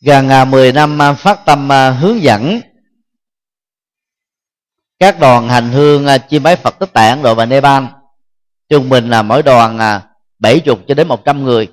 Gần 0.00 0.50
10 0.50 0.72
năm 0.72 0.98
phát 1.18 1.40
tâm 1.46 1.72
à, 1.72 1.90
hướng 1.90 2.22
dẫn. 2.22 2.60
Các 4.98 5.20
đoàn 5.20 5.48
hành 5.48 5.70
hương 5.72 6.06
à, 6.06 6.18
chiêm 6.18 6.42
bái 6.42 6.56
Phật 6.56 6.78
tích 6.78 6.90
tại 6.92 7.08
Ấn 7.08 7.22
Độ 7.22 7.34
và 7.34 7.46
Nepal 7.46 7.84
trung 8.68 8.88
bình 8.88 9.10
là 9.10 9.22
mỗi 9.22 9.42
đoàn 9.42 9.78
à, 9.78 10.02
bảy 10.38 10.60
chục 10.60 10.80
cho 10.88 10.94
đến 10.94 11.08
một 11.08 11.24
trăm 11.24 11.44
người. 11.44 11.68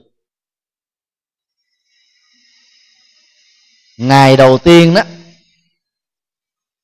Ngày 3.97 4.37
đầu 4.37 4.57
tiên 4.57 4.93
đó, 4.93 5.01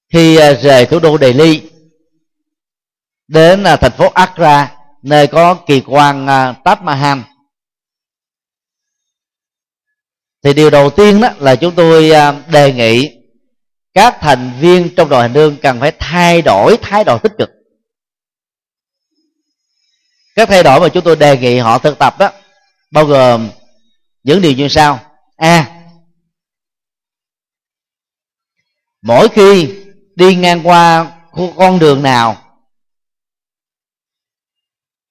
khi 0.09 0.37
rời 0.61 0.85
thủ 0.85 0.99
đô 0.99 1.17
Delhi 1.17 1.69
đến 3.27 3.63
thành 3.81 3.91
phố 3.97 4.09
Agra 4.09 4.75
nơi 5.01 5.27
có 5.27 5.53
kỳ 5.53 5.81
quan 5.85 6.25
Taj 6.63 6.83
Mahal 6.83 7.19
thì 10.43 10.53
điều 10.53 10.69
đầu 10.69 10.89
tiên 10.89 11.21
đó 11.21 11.29
là 11.39 11.55
chúng 11.55 11.75
tôi 11.75 12.11
à, 12.11 12.31
đề 12.51 12.73
nghị 12.73 13.09
các 13.93 14.17
thành 14.21 14.51
viên 14.59 14.95
trong 14.95 15.09
đoàn 15.09 15.21
hành 15.21 15.33
hương 15.33 15.57
cần 15.61 15.79
phải 15.79 15.91
thay 15.99 16.41
đổi 16.41 16.77
thái 16.81 17.03
độ 17.03 17.17
tích 17.17 17.31
cực. 17.37 17.49
Các 20.35 20.49
thay 20.49 20.63
đổi 20.63 20.79
mà 20.79 20.89
chúng 20.89 21.03
tôi 21.03 21.15
đề 21.15 21.37
nghị 21.37 21.57
họ 21.57 21.79
thực 21.79 21.99
tập 21.99 22.15
đó 22.19 22.31
bao 22.91 23.05
gồm 23.05 23.49
những 24.23 24.41
điều 24.41 24.53
như 24.53 24.67
sau. 24.67 24.99
A. 25.35 25.85
Mỗi 29.01 29.29
khi 29.29 29.75
đi 30.15 30.35
ngang 30.35 30.67
qua 30.67 31.11
con 31.57 31.79
đường 31.79 32.03
nào 32.03 32.37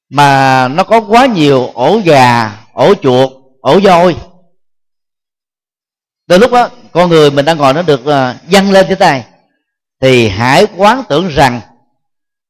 mà 0.09 0.69
nó 0.69 0.85
có 0.85 1.01
quá 1.01 1.27
nhiều 1.27 1.67
ổ 1.67 2.01
gà, 2.05 2.59
ổ 2.73 2.95
chuột, 2.95 3.33
ổ 3.61 3.81
voi 3.81 4.17
đôi 6.27 6.39
lúc 6.39 6.53
đó, 6.53 6.71
con 6.93 7.11
người 7.11 7.31
mình 7.31 7.45
đang 7.45 7.59
ngồi 7.59 7.75
nó 7.75 7.83
được 7.83 8.07
à, 8.07 8.41
dâng 8.49 8.71
lên 8.71 8.87
cái 8.89 8.97
này 9.01 9.27
thì 10.01 10.29
hãy 10.29 10.67
quán 10.77 11.03
tưởng 11.09 11.29
rằng, 11.29 11.61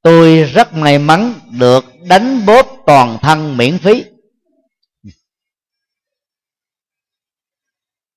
tôi 0.02 0.42
rất 0.42 0.74
may 0.74 0.98
mắn 0.98 1.34
được 1.50 1.84
đánh 2.02 2.46
bóp 2.46 2.66
toàn 2.86 3.18
thân 3.22 3.56
miễn 3.56 3.78
phí. 3.78 4.04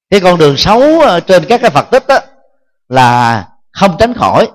Cái 0.09 0.19
con 0.19 0.39
đường 0.39 0.57
xấu 0.57 1.01
à, 1.01 1.19
trên 1.19 1.45
các 1.45 1.61
cái 1.61 1.69
phật 1.71 1.87
tích 1.91 2.03
đó 2.07 2.19
là 2.89 3.47
không 3.71 3.95
tránh 3.99 4.13
khỏi. 4.13 4.49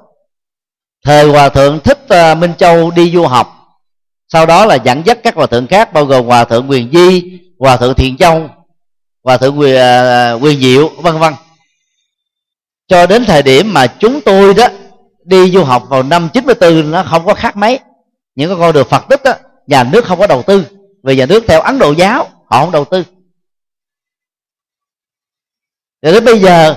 Thời 1.04 1.28
hòa 1.28 1.48
thượng 1.48 1.80
thích 1.80 2.08
à, 2.08 2.34
minh 2.34 2.54
châu 2.58 2.90
đi 2.90 3.12
du 3.12 3.26
học, 3.26 3.60
sau 4.28 4.46
đó 4.46 4.66
là 4.66 4.74
dẫn 4.74 5.02
dắt 5.06 5.18
các 5.22 5.34
hòa 5.34 5.46
thượng 5.46 5.66
khác, 5.66 5.92
bao 5.92 6.04
gồm 6.04 6.26
hòa 6.26 6.44
thượng 6.44 6.70
quyền 6.70 6.90
di, 6.92 7.38
hòa 7.58 7.76
thượng 7.76 7.94
thiện 7.94 8.16
châu 8.16 8.48
và 9.22 9.36
thượng 9.36 9.58
quyền 9.58 9.76
à, 9.76 10.02
à, 10.02 10.32
quyền 10.32 10.60
diệu, 10.60 10.88
vân 10.88 11.18
vân. 11.18 11.34
Cho 12.88 13.06
đến 13.06 13.24
thời 13.24 13.42
điểm 13.42 13.72
mà 13.72 13.86
chúng 13.86 14.20
tôi 14.20 14.54
đó 14.54 14.68
đi 15.24 15.50
du 15.50 15.64
học 15.64 15.86
vào 15.88 16.02
năm 16.02 16.28
94 16.32 16.90
nó 16.90 17.02
không 17.02 17.26
có 17.26 17.34
khác 17.34 17.56
mấy. 17.56 17.78
Những 18.34 18.50
cái 18.50 18.58
con 18.60 18.72
đường 18.72 18.88
Phật 18.88 19.04
tích 19.08 19.20
đó, 19.24 19.32
nhà 19.66 19.84
nước 19.84 20.04
không 20.04 20.18
có 20.18 20.26
đầu 20.26 20.42
tư. 20.42 20.66
Vì 21.02 21.16
nhà 21.16 21.26
nước 21.26 21.44
theo 21.48 21.60
Ấn 21.60 21.78
Độ 21.78 21.92
giáo, 21.92 22.28
họ 22.50 22.60
không 22.60 22.70
đầu 22.70 22.84
tư. 22.84 23.04
Rồi 26.02 26.12
đến 26.12 26.24
bây 26.24 26.40
giờ 26.40 26.76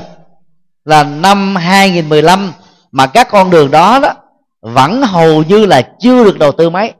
là 0.86 1.04
năm 1.04 1.56
2015 1.56 2.54
mà 2.92 3.08
các 3.08 3.28
con 3.32 3.50
đường 3.50 3.72
đó 3.72 4.00
đó 4.00 4.14
vẫn 4.62 5.02
hầu 5.02 5.44
như 5.44 5.66
là 5.66 5.82
chưa 6.00 6.24
được 6.24 6.40
đầu 6.40 6.52
tư 6.52 6.70
mấy. 6.70 6.94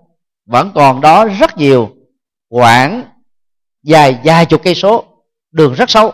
Vẫn 0.46 0.72
còn 0.76 1.02
đó 1.02 1.26
rất 1.26 1.58
nhiều 1.58 1.90
khoảng 2.50 3.04
dài 3.84 4.20
dài 4.24 4.46
chục 4.46 4.62
cây 4.64 4.76
số 4.76 5.13
đường 5.54 5.74
rất 5.74 5.90
sâu 5.90 6.12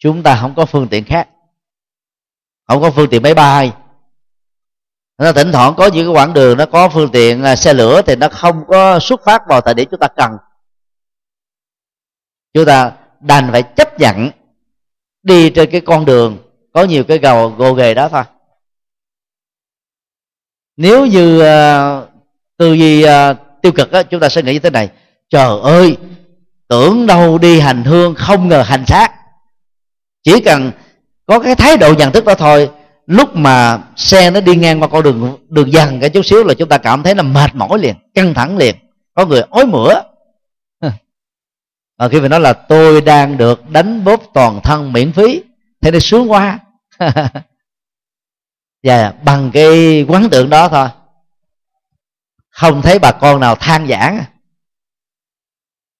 chúng 0.00 0.22
ta 0.22 0.38
không 0.40 0.54
có 0.56 0.66
phương 0.66 0.88
tiện 0.88 1.04
khác. 1.04 1.28
Không 2.68 2.82
có 2.82 2.90
phương 2.90 3.10
tiện 3.10 3.22
máy 3.22 3.34
bay. 3.34 3.72
Nó 5.18 5.32
thỉnh 5.32 5.52
thoảng 5.52 5.74
có 5.76 5.86
những 5.86 6.06
cái 6.06 6.14
quãng 6.14 6.34
đường 6.34 6.58
nó 6.58 6.66
có 6.66 6.88
phương 6.88 7.10
tiện 7.12 7.42
à, 7.42 7.56
xe 7.56 7.74
lửa 7.74 8.02
thì 8.06 8.16
nó 8.16 8.28
không 8.28 8.64
có 8.68 8.98
xuất 9.00 9.20
phát 9.24 9.42
vào 9.48 9.60
thời 9.60 9.74
điểm 9.74 9.88
chúng 9.90 10.00
ta 10.00 10.08
cần. 10.16 10.30
Chúng 12.54 12.66
ta 12.66 12.92
đành 13.20 13.48
phải 13.52 13.62
chấp 13.62 13.98
nhận 13.98 14.30
đi 15.22 15.50
trên 15.50 15.70
cái 15.70 15.80
con 15.80 16.04
đường 16.04 16.38
có 16.72 16.84
nhiều 16.84 17.04
cái 17.04 17.18
gầu 17.18 17.48
gồ 17.48 17.72
ghề 17.74 17.94
đó 17.94 18.08
thôi. 18.08 18.22
Nếu 20.76 21.06
như 21.06 21.36
uh, 21.36 22.08
tư 22.56 22.72
duy 22.72 23.04
uh, 23.04 23.36
tiêu 23.62 23.72
cực 23.72 23.92
á, 23.92 24.02
chúng 24.02 24.20
ta 24.20 24.28
sẽ 24.28 24.42
nghĩ 24.42 24.52
như 24.52 24.58
thế 24.58 24.70
này. 24.70 24.90
Trời 25.30 25.60
ơi 25.62 25.96
tưởng 26.70 27.06
đâu 27.06 27.38
đi 27.38 27.60
hành 27.60 27.84
hương 27.84 28.14
không 28.14 28.48
ngờ 28.48 28.62
hành 28.62 28.86
xác. 28.86 29.08
Chỉ 30.22 30.40
cần 30.40 30.72
có 31.26 31.38
cái 31.38 31.54
thái 31.54 31.76
độ 31.76 31.94
nhận 31.94 32.12
thức 32.12 32.24
đó 32.24 32.34
thôi, 32.34 32.70
lúc 33.06 33.36
mà 33.36 33.78
xe 33.96 34.30
nó 34.30 34.40
đi 34.40 34.56
ngang 34.56 34.82
qua 34.82 34.88
con 34.88 35.02
đường 35.02 35.38
đường 35.48 35.72
dần 35.72 36.00
cái 36.00 36.10
chút 36.10 36.26
xíu 36.26 36.44
là 36.44 36.54
chúng 36.54 36.68
ta 36.68 36.78
cảm 36.78 37.02
thấy 37.02 37.14
là 37.14 37.22
mệt 37.22 37.54
mỏi 37.54 37.78
liền, 37.78 37.94
căng 38.14 38.34
thẳng 38.34 38.56
liền, 38.56 38.74
có 39.14 39.26
người 39.26 39.42
ói 39.50 39.66
mửa. 39.66 39.94
Và 41.98 42.08
khi 42.08 42.20
mình 42.20 42.30
nói 42.30 42.40
là 42.40 42.52
tôi 42.52 43.00
đang 43.00 43.36
được 43.36 43.70
đánh 43.70 44.04
bóp 44.04 44.20
toàn 44.34 44.60
thân 44.62 44.92
miễn 44.92 45.12
phí, 45.12 45.42
thế 45.80 45.90
nên 45.90 46.00
sướng 46.00 46.30
quá. 46.30 46.58
Và 46.98 47.12
dạ, 48.82 49.12
bằng 49.24 49.50
cái 49.54 50.02
quán 50.08 50.30
tượng 50.30 50.50
đó 50.50 50.68
thôi. 50.68 50.88
Không 52.50 52.82
thấy 52.82 52.98
bà 52.98 53.12
con 53.12 53.40
nào 53.40 53.54
than 53.54 53.88
giảng 53.88 54.24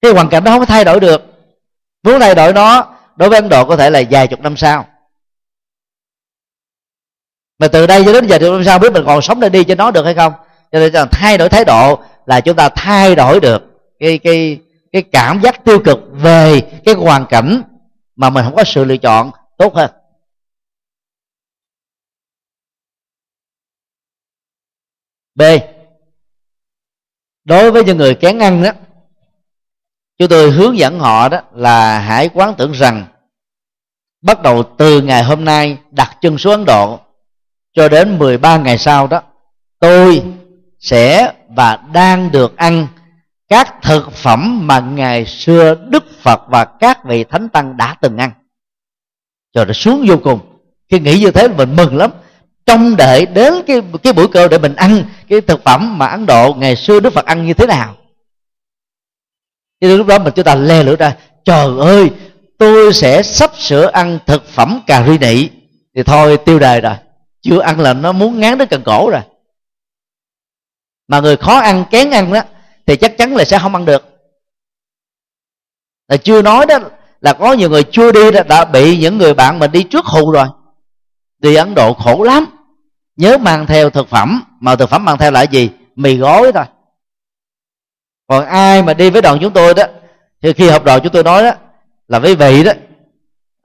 cái 0.02 0.12
hoàn 0.12 0.28
cảnh 0.28 0.44
đó 0.44 0.50
không 0.50 0.60
có 0.60 0.66
thay 0.66 0.84
đổi 0.84 1.00
được. 1.00 1.22
Muốn 2.02 2.20
thay 2.20 2.34
đổi 2.34 2.52
nó, 2.52 2.96
đối 3.16 3.28
với 3.28 3.40
ấn 3.40 3.48
độ 3.48 3.68
có 3.68 3.76
thể 3.76 3.90
là 3.90 4.02
vài 4.10 4.28
chục 4.28 4.40
năm 4.40 4.56
sau. 4.56 4.86
Mà 7.58 7.68
từ 7.68 7.86
đây 7.86 8.02
cho 8.04 8.12
đến 8.12 8.26
giờ 8.26 8.38
chục 8.38 8.52
năm 8.52 8.64
sau 8.64 8.78
biết 8.78 8.92
mình 8.92 9.04
còn 9.06 9.22
sống 9.22 9.40
để 9.40 9.48
đi 9.48 9.64
cho 9.64 9.74
nó 9.74 9.90
được 9.90 10.04
hay 10.04 10.14
không? 10.14 10.32
Cho 10.72 10.78
nên 10.78 10.92
là 10.92 11.06
thay 11.12 11.38
đổi 11.38 11.48
thái 11.48 11.64
độ 11.64 12.02
là 12.26 12.40
chúng 12.40 12.56
ta 12.56 12.68
thay 12.68 13.14
đổi 13.14 13.40
được 13.40 13.62
cái 13.98 14.18
cái 14.18 14.60
cái 14.92 15.02
cảm 15.02 15.40
giác 15.42 15.64
tiêu 15.64 15.80
cực 15.84 15.98
về 16.12 16.60
cái 16.84 16.94
hoàn 16.94 17.26
cảnh 17.26 17.62
mà 18.16 18.30
mình 18.30 18.44
không 18.44 18.56
có 18.56 18.64
sự 18.66 18.84
lựa 18.84 18.96
chọn 18.96 19.30
tốt 19.58 19.74
hơn. 19.74 19.90
B. 25.34 25.42
Đối 27.44 27.70
với 27.70 27.84
những 27.84 27.96
người 27.96 28.14
kén 28.14 28.38
ăn 28.38 28.62
đó 28.62 28.70
chúng 30.20 30.28
tôi 30.28 30.50
hướng 30.50 30.78
dẫn 30.78 30.98
họ 30.98 31.28
đó 31.28 31.40
là 31.52 31.98
hãy 31.98 32.30
quán 32.34 32.54
tưởng 32.58 32.72
rằng 32.72 33.04
bắt 34.22 34.42
đầu 34.42 34.62
từ 34.62 35.00
ngày 35.00 35.22
hôm 35.22 35.44
nay 35.44 35.78
đặt 35.90 36.16
chân 36.20 36.38
xuống 36.38 36.52
Ấn 36.52 36.64
Độ 36.64 36.98
cho 37.76 37.88
đến 37.88 38.18
13 38.18 38.56
ngày 38.56 38.78
sau 38.78 39.06
đó, 39.06 39.22
tôi 39.78 40.22
sẽ 40.78 41.32
và 41.48 41.78
đang 41.92 42.30
được 42.32 42.56
ăn 42.56 42.86
các 43.48 43.74
thực 43.82 44.12
phẩm 44.12 44.66
mà 44.66 44.80
ngày 44.80 45.26
xưa 45.26 45.74
Đức 45.88 46.04
Phật 46.22 46.40
và 46.48 46.64
các 46.64 47.04
vị 47.04 47.24
thánh 47.24 47.48
tăng 47.48 47.76
đã 47.76 47.96
từng 48.00 48.16
ăn. 48.16 48.30
Cho 49.54 49.64
nó 49.64 49.72
xuống 49.72 50.04
vô 50.08 50.16
cùng. 50.24 50.40
Khi 50.90 51.00
nghĩ 51.00 51.18
như 51.18 51.30
thế 51.30 51.48
mình 51.48 51.76
mừng 51.76 51.96
lắm. 51.96 52.10
Trong 52.66 52.96
đợi 52.96 53.26
đến 53.26 53.54
cái 53.66 53.82
cái 54.02 54.12
buổi 54.12 54.28
cơ 54.28 54.48
để 54.48 54.58
mình 54.58 54.74
ăn 54.74 55.04
cái 55.28 55.40
thực 55.40 55.64
phẩm 55.64 55.98
mà 55.98 56.06
Ấn 56.06 56.26
Độ 56.26 56.54
ngày 56.58 56.76
xưa 56.76 57.00
Đức 57.00 57.12
Phật 57.12 57.26
ăn 57.26 57.46
như 57.46 57.54
thế 57.54 57.66
nào 57.66 57.94
chứ 59.80 59.96
lúc 59.96 60.06
đó 60.06 60.18
mình 60.18 60.32
chúng 60.36 60.44
ta 60.44 60.54
le 60.54 60.82
lửa 60.82 60.96
ra 60.96 61.16
trời 61.44 61.78
ơi 61.78 62.10
tôi 62.58 62.92
sẽ 62.92 63.22
sắp 63.22 63.50
sửa 63.58 63.90
ăn 63.90 64.18
thực 64.26 64.48
phẩm 64.48 64.80
cà 64.86 65.06
ri 65.06 65.18
nị. 65.18 65.48
Thì 65.94 66.02
thôi 66.02 66.38
tiêu 66.44 66.58
đời 66.58 66.80
rồi. 66.80 66.94
Chưa 67.42 67.60
ăn 67.60 67.80
là 67.80 67.94
nó 67.94 68.12
muốn 68.12 68.40
ngán 68.40 68.58
đến 68.58 68.68
cần 68.68 68.82
cổ 68.84 69.10
rồi. 69.10 69.20
Mà 71.08 71.20
người 71.20 71.36
khó 71.36 71.58
ăn 71.58 71.84
kén 71.90 72.10
ăn 72.10 72.32
đó 72.32 72.40
thì 72.86 72.96
chắc 72.96 73.18
chắn 73.18 73.36
là 73.36 73.44
sẽ 73.44 73.58
không 73.58 73.74
ăn 73.74 73.84
được. 73.84 74.02
Là 76.08 76.16
chưa 76.16 76.42
nói 76.42 76.66
đó 76.66 76.78
là 77.20 77.32
có 77.32 77.52
nhiều 77.52 77.70
người 77.70 77.82
chưa 77.82 78.12
đi 78.12 78.30
đã, 78.30 78.42
đã 78.42 78.64
bị 78.64 78.98
những 78.98 79.18
người 79.18 79.34
bạn 79.34 79.58
mình 79.58 79.72
đi 79.72 79.82
trước 79.82 80.04
hù 80.04 80.30
rồi. 80.30 80.46
Đi 81.38 81.54
ấn 81.54 81.74
độ 81.74 81.94
khổ 81.94 82.22
lắm. 82.22 82.46
Nhớ 83.16 83.38
mang 83.38 83.66
theo 83.66 83.90
thực 83.90 84.08
phẩm 84.08 84.42
mà 84.60 84.76
thực 84.76 84.90
phẩm 84.90 85.04
mang 85.04 85.18
theo 85.18 85.30
là 85.30 85.42
gì? 85.42 85.70
Mì 85.96 86.16
gói 86.16 86.52
thôi 86.52 86.64
còn 88.30 88.46
ai 88.46 88.82
mà 88.82 88.94
đi 88.94 89.10
với 89.10 89.22
đoàn 89.22 89.38
chúng 89.40 89.52
tôi 89.52 89.74
đó, 89.74 89.82
thì 90.42 90.52
khi 90.52 90.68
học 90.68 90.84
đoàn 90.84 91.00
chúng 91.02 91.12
tôi 91.12 91.22
nói 91.22 91.42
đó, 91.42 91.50
là 92.08 92.20
quý 92.20 92.34
vị 92.34 92.64
đó, 92.64 92.72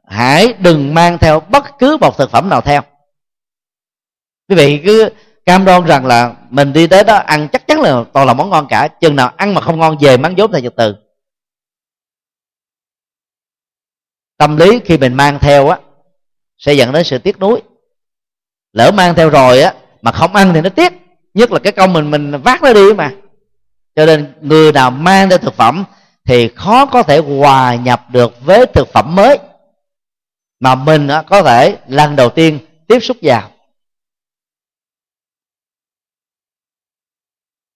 hãy 0.08 0.54
đừng 0.60 0.94
mang 0.94 1.18
theo 1.18 1.40
bất 1.40 1.64
cứ 1.80 1.98
một 2.02 2.18
thực 2.18 2.32
phẩm 2.32 2.50
nào 2.50 2.62
theo. 2.62 2.82
Quý 4.50 4.56
vị 4.56 4.82
cứ 4.86 5.10
cam 5.46 5.66
đoan 5.66 5.86
rằng 5.86 6.06
là 6.06 6.36
mình 6.50 6.74
đi 6.74 6.88
tới 6.88 7.04
đó 7.04 7.16
ăn 7.16 7.48
chắc 7.52 7.68
chắn 7.68 7.82
là 7.82 8.04
toàn 8.14 8.28
là 8.28 8.34
món 8.34 8.50
ngon 8.50 8.68
cả, 8.70 8.88
chừng 8.88 9.16
nào 9.16 9.34
ăn 9.38 9.54
mà 9.54 9.62
không 9.62 9.80
ngon, 9.80 9.98
về 10.02 10.18
mắng 10.18 10.38
dốt 10.38 10.50
theo 10.54 10.62
trật 10.62 10.74
từ. 10.76 10.96
Tâm 14.38 14.58
lý 14.58 14.80
khi 14.86 14.98
mình 14.98 15.14
mang 15.14 15.40
theo 15.40 15.70
á, 15.70 15.80
sẽ 16.58 16.74
dẫn 16.74 16.92
đến 16.92 17.04
sự 17.04 17.18
tiếc 17.18 17.40
nuối. 17.40 17.62
Lỡ 18.74 18.92
mang 18.92 19.16
theo 19.16 19.30
rồi 19.30 19.62
á, 19.62 19.74
mà 20.02 20.12
không 20.12 20.36
ăn 20.36 20.52
thì 20.54 20.62
nó 20.62 20.70
tiếc, 20.70 20.94
nhất 21.34 21.52
là 21.52 21.60
cái 21.60 21.74
công 21.74 21.94
mình 21.94 22.12
mình 22.12 22.32
vác 22.44 22.62
nó 22.62 22.74
đi 22.74 22.94
mà 22.94 23.12
cho 23.96 24.06
nên 24.06 24.34
người 24.42 24.72
nào 24.72 24.92
mang 24.92 25.30
theo 25.30 25.38
thực 25.38 25.54
phẩm 25.54 25.86
thì 26.26 26.48
khó 26.48 26.86
có 26.86 27.04
thể 27.04 27.18
hòa 27.18 27.76
nhập 27.76 28.06
được 28.12 28.46
với 28.46 28.66
thực 28.66 28.88
phẩm 28.94 29.16
mới. 29.16 29.40
Mà 30.60 30.76
mình 30.76 31.08
có 31.28 31.44
thể 31.44 31.78
lần 31.88 32.16
đầu 32.16 32.30
tiên 32.30 32.60
tiếp 32.88 33.00
xúc 33.00 33.18
vào. 33.22 33.52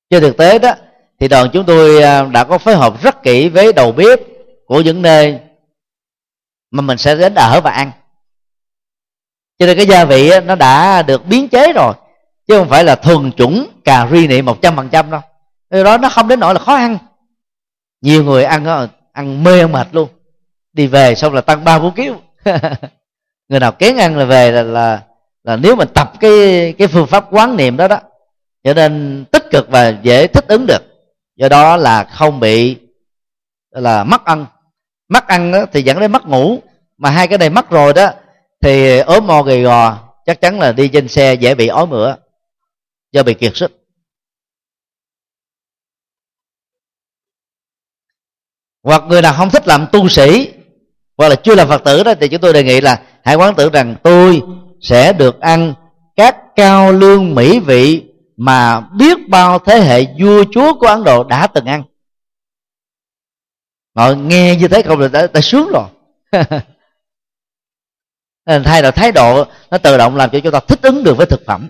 Trên 0.09 0.21
thực 0.21 0.37
tế 0.37 0.59
đó, 0.59 0.73
thì 1.19 1.27
đoàn 1.27 1.49
chúng 1.53 1.65
tôi 1.65 2.03
à, 2.03 2.23
đã 2.23 2.43
có 2.43 2.57
phối 2.57 2.75
hợp 2.75 3.01
rất 3.01 3.23
kỹ 3.23 3.49
với 3.49 3.73
đầu 3.73 3.91
bếp 3.91 4.19
của 4.65 4.81
những 4.81 5.01
nơi 5.01 5.39
mà 6.71 6.81
mình 6.81 6.97
sẽ 6.97 7.15
đến 7.15 7.35
ở 7.35 7.61
và 7.61 7.71
ăn. 7.71 7.91
Cho 9.59 9.65
nên 9.65 9.77
cái 9.77 9.87
gia 9.87 10.05
vị 10.05 10.31
nó 10.45 10.55
đã 10.55 11.01
được 11.01 11.25
biến 11.25 11.49
chế 11.49 11.73
rồi, 11.73 11.93
chứ 12.47 12.57
không 12.59 12.69
phải 12.69 12.83
là 12.83 12.95
thuần 12.95 13.31
chủng 13.31 13.67
cà 13.83 14.07
ri 14.11 14.27
nị 14.27 14.41
một 14.41 14.61
trăm 14.61 14.75
phần 14.75 14.89
trăm 14.89 15.11
đâu 15.11 15.21
điều 15.69 15.83
đó 15.83 15.97
nó 15.97 16.09
không 16.09 16.27
đến 16.27 16.39
nỗi 16.39 16.53
là 16.53 16.59
khó 16.59 16.75
ăn. 16.75 16.97
Nhiều 18.01 18.23
người 18.23 18.43
ăn 18.43 18.87
ăn 19.11 19.43
mê 19.43 19.59
ăn 19.59 19.71
mệt 19.71 19.87
luôn. 19.91 20.09
Đi 20.73 20.87
về 20.87 21.15
xong 21.15 21.33
là 21.33 21.41
tăng 21.41 21.63
ba 21.63 21.79
bốn 21.79 21.95
kg 21.95 22.01
người 23.49 23.59
nào 23.59 23.71
kén 23.71 23.97
ăn 23.97 24.17
là 24.17 24.25
về 24.25 24.51
là, 24.51 24.63
là 24.63 25.03
là 25.43 25.55
nếu 25.55 25.75
mình 25.75 25.87
tập 25.93 26.11
cái 26.19 26.73
cái 26.77 26.87
phương 26.87 27.07
pháp 27.07 27.25
quán 27.31 27.57
niệm 27.57 27.77
đó 27.77 27.87
đó. 27.87 27.99
Cho 28.63 28.73
nên 28.73 29.25
tích 29.31 29.43
cực 29.51 29.69
và 29.69 29.89
dễ 30.01 30.27
thích 30.27 30.45
ứng 30.47 30.65
được. 30.67 30.81
Do 31.35 31.49
đó 31.49 31.77
là 31.77 32.03
không 32.03 32.39
bị 32.39 32.77
là 33.71 34.03
mất 34.03 34.25
ăn. 34.25 34.45
Mất 35.09 35.27
ăn 35.27 35.51
đó 35.51 35.65
thì 35.73 35.81
dẫn 35.81 35.99
đến 35.99 36.11
mất 36.11 36.25
ngủ. 36.27 36.59
Mà 36.97 37.09
hai 37.09 37.27
cái 37.27 37.37
này 37.37 37.49
mất 37.49 37.69
rồi 37.69 37.93
đó 37.93 38.11
thì 38.61 38.99
ốm 38.99 39.27
mò 39.27 39.41
gầy 39.43 39.61
gò 39.61 39.97
chắc 40.25 40.41
chắn 40.41 40.59
là 40.59 40.71
đi 40.71 40.87
trên 40.87 41.07
xe 41.07 41.33
dễ 41.33 41.55
bị 41.55 41.67
ói 41.67 41.87
mửa 41.87 42.15
do 43.11 43.23
bị 43.23 43.33
kiệt 43.33 43.55
sức. 43.55 43.78
Hoặc 48.83 49.03
người 49.07 49.21
nào 49.21 49.33
không 49.33 49.49
thích 49.49 49.67
làm 49.67 49.85
tu 49.91 50.09
sĩ 50.09 50.53
hoặc 51.17 51.29
là 51.29 51.35
chưa 51.35 51.55
làm 51.55 51.67
phật 51.67 51.83
tử 51.85 52.03
đó 52.03 52.13
thì 52.21 52.27
chúng 52.27 52.41
tôi 52.41 52.53
đề 52.53 52.63
nghị 52.63 52.81
là 52.81 53.01
hãy 53.23 53.35
quán 53.35 53.55
tưởng 53.55 53.71
rằng 53.71 53.95
tôi 54.03 54.41
sẽ 54.81 55.13
được 55.13 55.39
ăn 55.39 55.73
các 56.15 56.37
cao 56.55 56.91
lương 56.91 57.35
mỹ 57.35 57.59
vị 57.59 58.03
mà 58.37 58.79
biết 58.79 59.17
bao 59.29 59.59
thế 59.59 59.79
hệ 59.79 60.05
vua 60.19 60.43
chúa 60.51 60.79
của 60.79 60.87
ấn 60.87 61.03
độ 61.03 61.23
đã 61.23 61.47
từng 61.47 61.65
ăn. 61.65 61.83
Họ 63.95 64.11
nghe 64.11 64.55
như 64.55 64.67
thế 64.67 64.81
không 64.81 64.99
là 64.99 65.07
đã, 65.07 65.27
đã 65.33 65.41
sướng 65.41 65.71
rồi. 65.73 65.87
Nên 68.45 68.63
thay 68.63 68.81
đổi 68.81 68.91
thái 68.91 69.11
độ 69.11 69.45
nó 69.71 69.77
tự 69.77 69.97
động 69.97 70.15
làm 70.15 70.29
cho 70.29 70.39
chúng 70.43 70.51
ta 70.51 70.59
thích 70.59 70.79
ứng 70.81 71.03
được 71.03 71.17
với 71.17 71.25
thực 71.25 71.41
phẩm. 71.45 71.67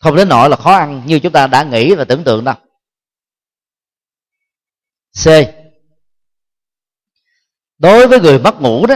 Không 0.00 0.16
đến 0.16 0.28
nỗi 0.28 0.50
là 0.50 0.56
khó 0.56 0.72
ăn 0.72 1.02
như 1.06 1.18
chúng 1.18 1.32
ta 1.32 1.46
đã 1.46 1.62
nghĩ 1.62 1.94
và 1.94 2.04
tưởng 2.04 2.24
tượng 2.24 2.44
đâu 2.44 2.54
c 5.24 5.28
đối 7.84 8.06
với 8.06 8.20
người 8.20 8.38
mất 8.38 8.60
ngủ 8.60 8.86
đó 8.86 8.94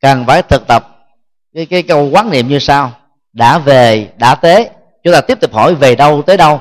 cần 0.00 0.24
phải 0.26 0.42
thực 0.42 0.66
tập 0.66 1.08
cái 1.54 1.66
cái 1.66 1.82
câu 1.82 2.10
quán 2.12 2.30
niệm 2.30 2.48
như 2.48 2.58
sau. 2.58 2.92
Đã 3.32 3.58
về 3.58 4.08
đã 4.16 4.34
tế. 4.34 4.70
Chúng 5.04 5.12
ta 5.12 5.20
tiếp 5.20 5.40
tục 5.40 5.52
hỏi 5.52 5.74
về 5.74 5.94
đâu 5.94 6.22
tới 6.22 6.36
đâu. 6.36 6.60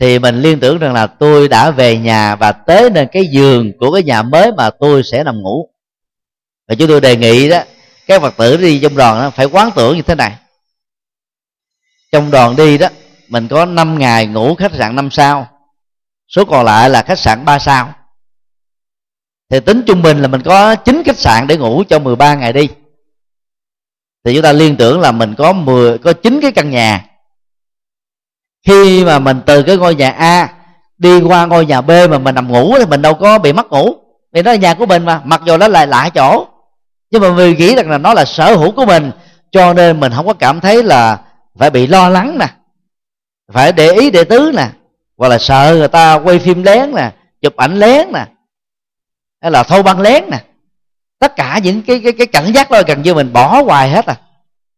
Thì 0.00 0.18
mình 0.18 0.40
liên 0.40 0.60
tưởng 0.60 0.78
rằng 0.78 0.92
là 0.92 1.06
tôi 1.06 1.48
đã 1.48 1.70
về 1.70 1.98
nhà 1.98 2.36
và 2.36 2.52
tới 2.52 2.90
nên 2.90 3.08
cái 3.12 3.22
giường 3.32 3.72
của 3.78 3.92
cái 3.92 4.02
nhà 4.02 4.22
mới 4.22 4.52
mà 4.52 4.70
tôi 4.70 5.02
sẽ 5.02 5.24
nằm 5.24 5.42
ngủ. 5.42 5.68
Và 6.68 6.74
chúng 6.74 6.88
tôi 6.88 7.00
đề 7.00 7.16
nghị 7.16 7.48
đó 7.48 7.58
các 8.06 8.22
phật 8.22 8.36
tử 8.36 8.56
đi 8.56 8.80
trong 8.80 8.96
đoàn 8.96 9.22
đó, 9.22 9.30
phải 9.30 9.46
quán 9.46 9.70
tưởng 9.76 9.96
như 9.96 10.02
thế 10.02 10.14
này. 10.14 10.32
Trong 12.12 12.30
đoàn 12.30 12.56
đi 12.56 12.78
đó 12.78 12.88
mình 13.28 13.48
có 13.48 13.64
5 13.64 13.98
ngày 13.98 14.26
ngủ 14.26 14.54
khách 14.54 14.72
sạn 14.74 14.96
5 14.96 15.10
sao 15.10 15.48
số 16.28 16.44
còn 16.44 16.64
lại 16.64 16.90
là 16.90 17.02
khách 17.02 17.18
sạn 17.18 17.44
3 17.44 17.58
sao 17.58 17.94
thì 19.52 19.60
tính 19.60 19.82
trung 19.86 20.02
bình 20.02 20.22
là 20.22 20.28
mình 20.28 20.42
có 20.42 20.74
9 20.74 21.02
khách 21.06 21.18
sạn 21.18 21.46
để 21.46 21.56
ngủ 21.56 21.82
cho 21.88 21.98
13 21.98 22.34
ngày 22.34 22.52
đi. 22.52 22.68
Thì 24.24 24.34
chúng 24.34 24.42
ta 24.42 24.52
liên 24.52 24.76
tưởng 24.76 25.00
là 25.00 25.12
mình 25.12 25.34
có 25.34 25.52
10 25.52 25.98
có 25.98 26.12
9 26.12 26.38
cái 26.42 26.52
căn 26.52 26.70
nhà. 26.70 27.04
Khi 28.66 29.04
mà 29.04 29.18
mình 29.18 29.40
từ 29.46 29.62
cái 29.62 29.76
ngôi 29.76 29.94
nhà 29.94 30.10
A 30.10 30.48
đi 30.98 31.20
qua 31.20 31.46
ngôi 31.46 31.66
nhà 31.66 31.80
B 31.80 31.90
mà 32.10 32.18
mình 32.18 32.34
nằm 32.34 32.52
ngủ 32.52 32.74
thì 32.78 32.84
mình 32.86 33.02
đâu 33.02 33.14
có 33.14 33.38
bị 33.38 33.52
mất 33.52 33.70
ngủ. 33.70 33.94
Vì 34.32 34.42
nó 34.42 34.50
là 34.50 34.56
nhà 34.56 34.74
của 34.74 34.86
mình 34.86 35.04
mà, 35.04 35.20
mặc 35.24 35.40
dù 35.44 35.56
nó 35.56 35.68
là 35.68 35.86
lại 35.86 36.10
chỗ. 36.10 36.46
Nhưng 37.10 37.22
mà 37.22 37.32
mình 37.32 37.58
nghĩ 37.58 37.76
rằng 37.76 37.90
là 37.90 37.98
nó 37.98 38.14
là 38.14 38.24
sở 38.24 38.56
hữu 38.56 38.72
của 38.72 38.86
mình, 38.86 39.10
cho 39.50 39.72
nên 39.72 40.00
mình 40.00 40.12
không 40.16 40.26
có 40.26 40.34
cảm 40.34 40.60
thấy 40.60 40.82
là 40.82 41.20
phải 41.58 41.70
bị 41.70 41.86
lo 41.86 42.08
lắng 42.08 42.38
nè, 42.38 42.46
phải 43.52 43.72
để 43.72 43.92
ý 43.92 44.10
để 44.10 44.24
tứ 44.24 44.52
nè, 44.56 44.68
hoặc 45.16 45.28
là 45.28 45.38
sợ 45.38 45.74
người 45.78 45.88
ta 45.88 46.14
quay 46.14 46.38
phim 46.38 46.62
lén 46.62 46.94
nè, 46.94 47.10
chụp 47.42 47.56
ảnh 47.56 47.76
lén 47.76 48.12
nè 48.12 48.26
hay 49.42 49.50
là 49.50 49.62
thâu 49.62 49.82
băng 49.82 50.00
lén 50.00 50.24
nè. 50.30 50.38
Tất 51.18 51.36
cả 51.36 51.60
những 51.62 51.82
cái 51.82 52.00
cái 52.04 52.12
cái 52.12 52.26
cảnh 52.26 52.52
giác 52.54 52.70
đó 52.70 52.82
gần 52.86 53.02
như 53.02 53.14
mình 53.14 53.32
bỏ 53.32 53.62
hoài 53.62 53.90
hết 53.90 54.06
à. 54.06 54.16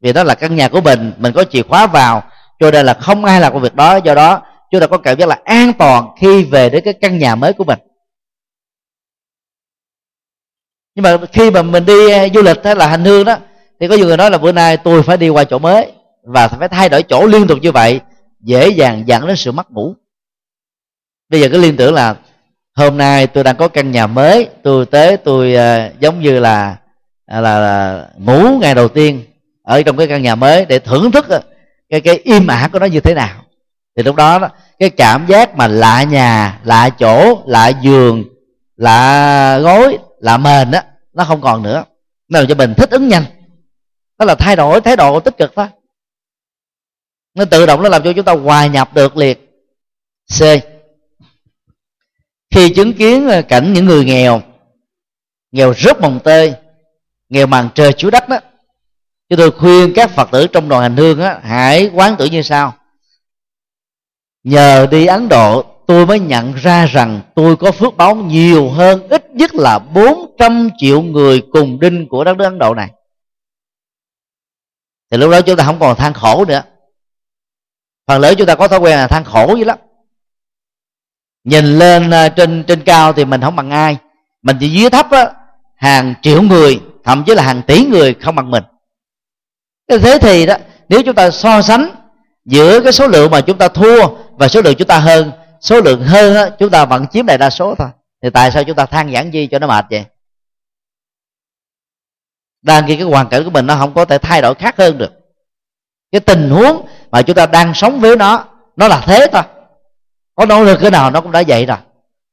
Vì 0.01 0.12
đó 0.12 0.24
là 0.24 0.34
căn 0.34 0.57
nhà 0.57 0.68
của 0.68 0.80
mình 0.80 1.12
mình 1.18 1.32
có 1.32 1.45
chìa 1.45 1.62
khóa 1.62 1.86
vào. 1.86 2.22
Cho 2.61 2.70
nên 2.70 2.86
là 2.86 2.95
không 2.95 3.24
ai 3.24 3.41
làm 3.41 3.53
công 3.53 3.62
việc 3.62 3.74
đó, 3.74 3.97
do 3.97 4.14
đó 4.14 4.43
chúng 4.70 4.80
ta 4.80 4.86
có 4.86 4.99
cảm 4.99 5.18
giác 5.18 5.28
là 5.28 5.38
an 5.45 5.72
toàn 5.72 6.09
khi 6.20 6.45
về 6.45 6.70
đến 6.70 6.82
cái 6.84 6.95
căn 6.95 7.18
nhà 7.18 7.34
mới 7.34 7.53
của 7.53 7.64
mình. 7.64 7.78
Nhưng 10.95 11.03
mà 11.03 11.16
khi 11.32 11.51
mà 11.51 11.62
mình 11.62 11.86
đi 11.86 12.11
à, 12.11 12.28
du 12.34 12.43
lịch 12.43 12.64
hay 12.64 12.76
là 12.76 12.86
hành 12.86 13.05
hương 13.05 13.24
đó, 13.24 13.36
thì 13.80 13.88
có 13.88 13.95
nhiều 13.95 14.07
người 14.07 14.16
nói 14.16 14.30
là 14.30 14.38
bữa 14.38 14.53
nay 14.53 14.76
tôi 14.76 15.03
phải 15.03 15.16
đi 15.16 15.28
qua 15.28 15.45
chỗ 15.45 15.59
mới 15.59 15.93
và 16.22 16.49
phải 16.49 16.68
thay 16.68 16.88
đổi 16.88 17.03
chỗ 17.03 17.26
liên 17.26 17.47
tục 17.47 17.59
như 17.62 17.72
vậy, 17.72 18.01
dễ 18.41 18.68
dàng 18.68 19.03
dẫn 19.07 19.26
đến 19.26 19.36
sự 19.36 19.53
mất 19.53 19.70
ngủ. 19.70 19.95
Bây 21.28 21.41
giờ 21.41 21.49
cái 21.49 21.59
liên 21.59 21.76
tưởng 21.76 21.95
là 21.95 22.16
hôm 22.75 22.97
nay 22.97 23.27
tôi 23.27 23.45
đang 23.45 23.57
có 23.57 23.68
căn 23.68 23.91
nhà 23.91 24.07
mới. 24.07 24.49
Tôi 24.62 24.87
tới 24.87 25.16
tôi 25.16 25.55
uh, 25.55 26.01
giống 26.01 26.20
như 26.20 26.41
là, 26.41 26.77
à, 27.27 27.41
là 27.41 27.59
là 27.59 28.07
ngủ 28.18 28.59
ngày 28.61 28.75
đầu 28.75 28.89
tiên 28.89 29.25
ở 29.62 29.83
trong 29.83 29.97
cái 29.97 30.07
căn 30.07 30.22
nhà 30.22 30.35
mới 30.35 30.64
để 30.64 30.79
thưởng 30.79 31.11
thức 31.11 31.29
ờ, 31.29 31.41
cái 31.89 32.01
cái 32.01 32.20
im 32.25 32.47
ả 32.47 32.68
của 32.72 32.79
nó 32.79 32.87
như 32.87 33.01
thế 33.01 33.14
nào. 33.14 33.45
Thì 33.97 34.03
lúc 34.03 34.16
đó 34.16 34.49
cái 34.79 34.91
cảm 34.91 35.27
giác 35.27 35.57
mà 35.57 35.66
lạ 35.66 36.03
nhà 36.03 36.61
lạ 36.64 36.91
chỗ 36.99 37.43
lạ 37.47 37.68
giường 37.68 38.25
lạ 38.77 39.59
gối 39.59 39.99
lạ 40.18 40.37
mền 40.37 40.70
á 40.70 40.85
nó 41.12 41.25
không 41.25 41.41
còn 41.41 41.62
nữa. 41.62 41.85
Nó 42.29 42.39
làm 42.39 42.49
cho 42.49 42.55
mình 42.55 42.75
thích 42.75 42.91
ứng 42.91 43.09
nhanh. 43.09 43.25
Đó 44.18 44.27
là 44.27 44.35
thay 44.35 44.57
đổi 44.57 44.81
thái 44.81 44.97
độ 44.97 45.20
tích 45.20 45.37
cực 45.39 45.53
thôi. 45.57 45.66
Nó 47.35 47.45
tự 47.45 47.66
động 47.66 47.83
nó 47.83 47.89
làm 47.89 48.03
cho 48.03 48.12
chúng 48.12 48.25
ta 48.25 48.33
hòa 48.33 48.66
nhập 48.66 48.95
được 48.95 49.16
liệt. 49.16 49.51
C 50.39 50.43
khi 52.55 52.72
chứng 52.74 52.92
kiến 52.92 53.28
ờ, 53.28 53.42
cảnh 53.42 53.72
những 53.72 53.84
người 53.84 54.05
nghèo 54.05 54.42
nghèo 55.52 55.72
rất 55.76 56.00
mồng 56.00 56.20
tơi 56.24 56.55
nghèo 57.28 57.46
màn 57.46 57.68
trời 57.74 57.92
chúa 57.92 58.11
đất 58.11 58.28
đó 58.28 58.38
chúng 59.28 59.38
tôi 59.38 59.50
khuyên 59.50 59.92
các 59.96 60.11
phật 60.11 60.28
tử 60.32 60.46
trong 60.46 60.68
đoàn 60.68 60.82
hành 60.82 60.96
hương 60.96 61.20
á, 61.20 61.40
hãy 61.42 61.90
quán 61.94 62.14
tưởng 62.18 62.30
như 62.30 62.42
sau. 62.42 62.74
Nhờ 64.44 64.86
đi 64.90 65.07
ấn 65.07 65.28
độ 65.28 65.64
tôi 65.86 66.07
mới 66.07 66.20
nhận 66.20 66.55
ra 66.55 66.86
rằng 66.86 67.20
tôi 67.34 67.57
có 67.57 67.72
phước 67.72 67.96
báo 67.96 68.14
nhiều 68.14 68.70
hơn 68.70 69.09
ít 69.09 69.30
nhất 69.30 69.55
là 69.55 69.78
400 69.78 70.70
triệu 70.78 71.02
người 71.02 71.42
cùng 71.52 71.80
đinh 71.80 72.09
của 72.09 72.24
đất 72.24 72.36
nước 72.36 72.44
Ấn 72.44 72.59
Độ 72.59 72.74
này. 72.74 72.90
Thì 75.11 75.18
lúc 75.18 75.30
đó 75.30 75.40
chúng 75.40 75.57
ta 75.57 75.64
không 75.64 75.80
còn 75.80 75.96
than 75.96 76.12
khổ 76.12 76.44
nữa. 76.44 76.62
Phần 78.07 78.20
lớn 78.20 78.34
chúng 78.38 78.46
ta 78.46 78.55
có 78.55 78.68
thói 78.68 78.78
quen 78.78 78.96
là 78.96 79.09
than 79.09 79.24
khổ 79.24 79.57
dữ 79.57 79.64
lắm 79.64 79.78
nhìn 81.45 81.64
lên 81.78 82.11
à, 82.11 82.28
trên 82.28 82.64
trên 82.64 82.82
cao 82.84 83.12
thì 83.12 83.24
mình 83.24 83.40
không 83.40 83.57
bằng 83.57 83.70
ai. 83.70 83.97
Mình 84.42 84.57
chỉ 84.61 84.68
dưới 84.68 84.90
thấp 84.90 85.11
á 85.11 85.30
hàng 85.76 86.14
triệu 86.22 86.42
người 86.42 86.80
thậm 87.05 87.24
chí 87.24 87.34
là 87.34 87.42
hàng 87.42 87.62
tỷ 87.62 87.84
người 87.84 88.14
không 88.14 88.34
bằng 88.34 88.51
mình. 88.51 88.64
Thế 89.88 90.18
thì 90.20 90.47
đó 90.47 90.57
nếu 90.88 91.03
chúng 91.03 91.14
ta 91.14 91.30
so 91.30 91.62
sánh 91.62 91.90
giữa 92.45 92.80
cái 92.80 92.92
số 92.92 93.09
lượng 93.09 93.30
mà 93.30 93.40
chúng 93.40 93.59
ta 93.59 93.68
thua 93.68 94.07
và 94.30 94.49
số 94.49 94.61
lượng 94.62 94.74
chúng 94.78 94.88
ta 94.88 94.99
hơn 94.99 95.32
số 95.61 95.80
lượng 95.80 96.03
hơn 96.03 96.34
á, 96.34 96.51
chúng 96.59 96.70
ta 96.70 96.84
vẫn 96.84 97.07
chiếm 97.07 97.26
đại 97.26 97.38
đa 97.38 97.51
số 97.51 97.74
thôi. 97.74 97.88
Thì 98.22 98.30
tại 98.30 98.51
sao 98.51 98.64
chúng 98.64 98.76
ta 98.76 98.86
than 98.86 99.12
giảng 99.12 99.32
gì 99.32 99.47
cho 99.47 99.59
nó 99.59 99.66
mệt 99.66 99.84
vậy? 99.90 100.05
Đang 102.62 102.86
khi 102.86 102.97
cái 102.97 103.05
hoàn 103.05 103.28
cảnh 103.28 103.45
của 103.45 103.51
mình 103.51 103.66
nó 103.66 103.76
không 103.76 103.95
có 103.95 104.05
thể 104.05 104.18
thay 104.18 104.42
đổi 104.42 104.55
khác 104.55 104.74
hơn 104.78 104.99
được. 104.99 105.12
Cái 106.12 106.20
tình 106.20 106.51
huống 106.51 106.86
mà 107.11 107.22
chúng 107.22 107.36
ta 107.36 107.47
đang 107.47 107.74
sống 107.74 108.01
với 108.01 108.16
nó 108.16 108.45
nó 108.76 108.88
là 108.88 109.03
thế 109.07 109.26
thôi 109.32 109.42
có 110.35 110.47
nỗ 110.47 110.64
lực 110.64 110.78
cái 110.80 110.91
nào 110.91 111.11
nó 111.11 111.20
cũng 111.20 111.32
đã 111.32 111.43
vậy 111.49 111.66
rồi. 111.66 111.78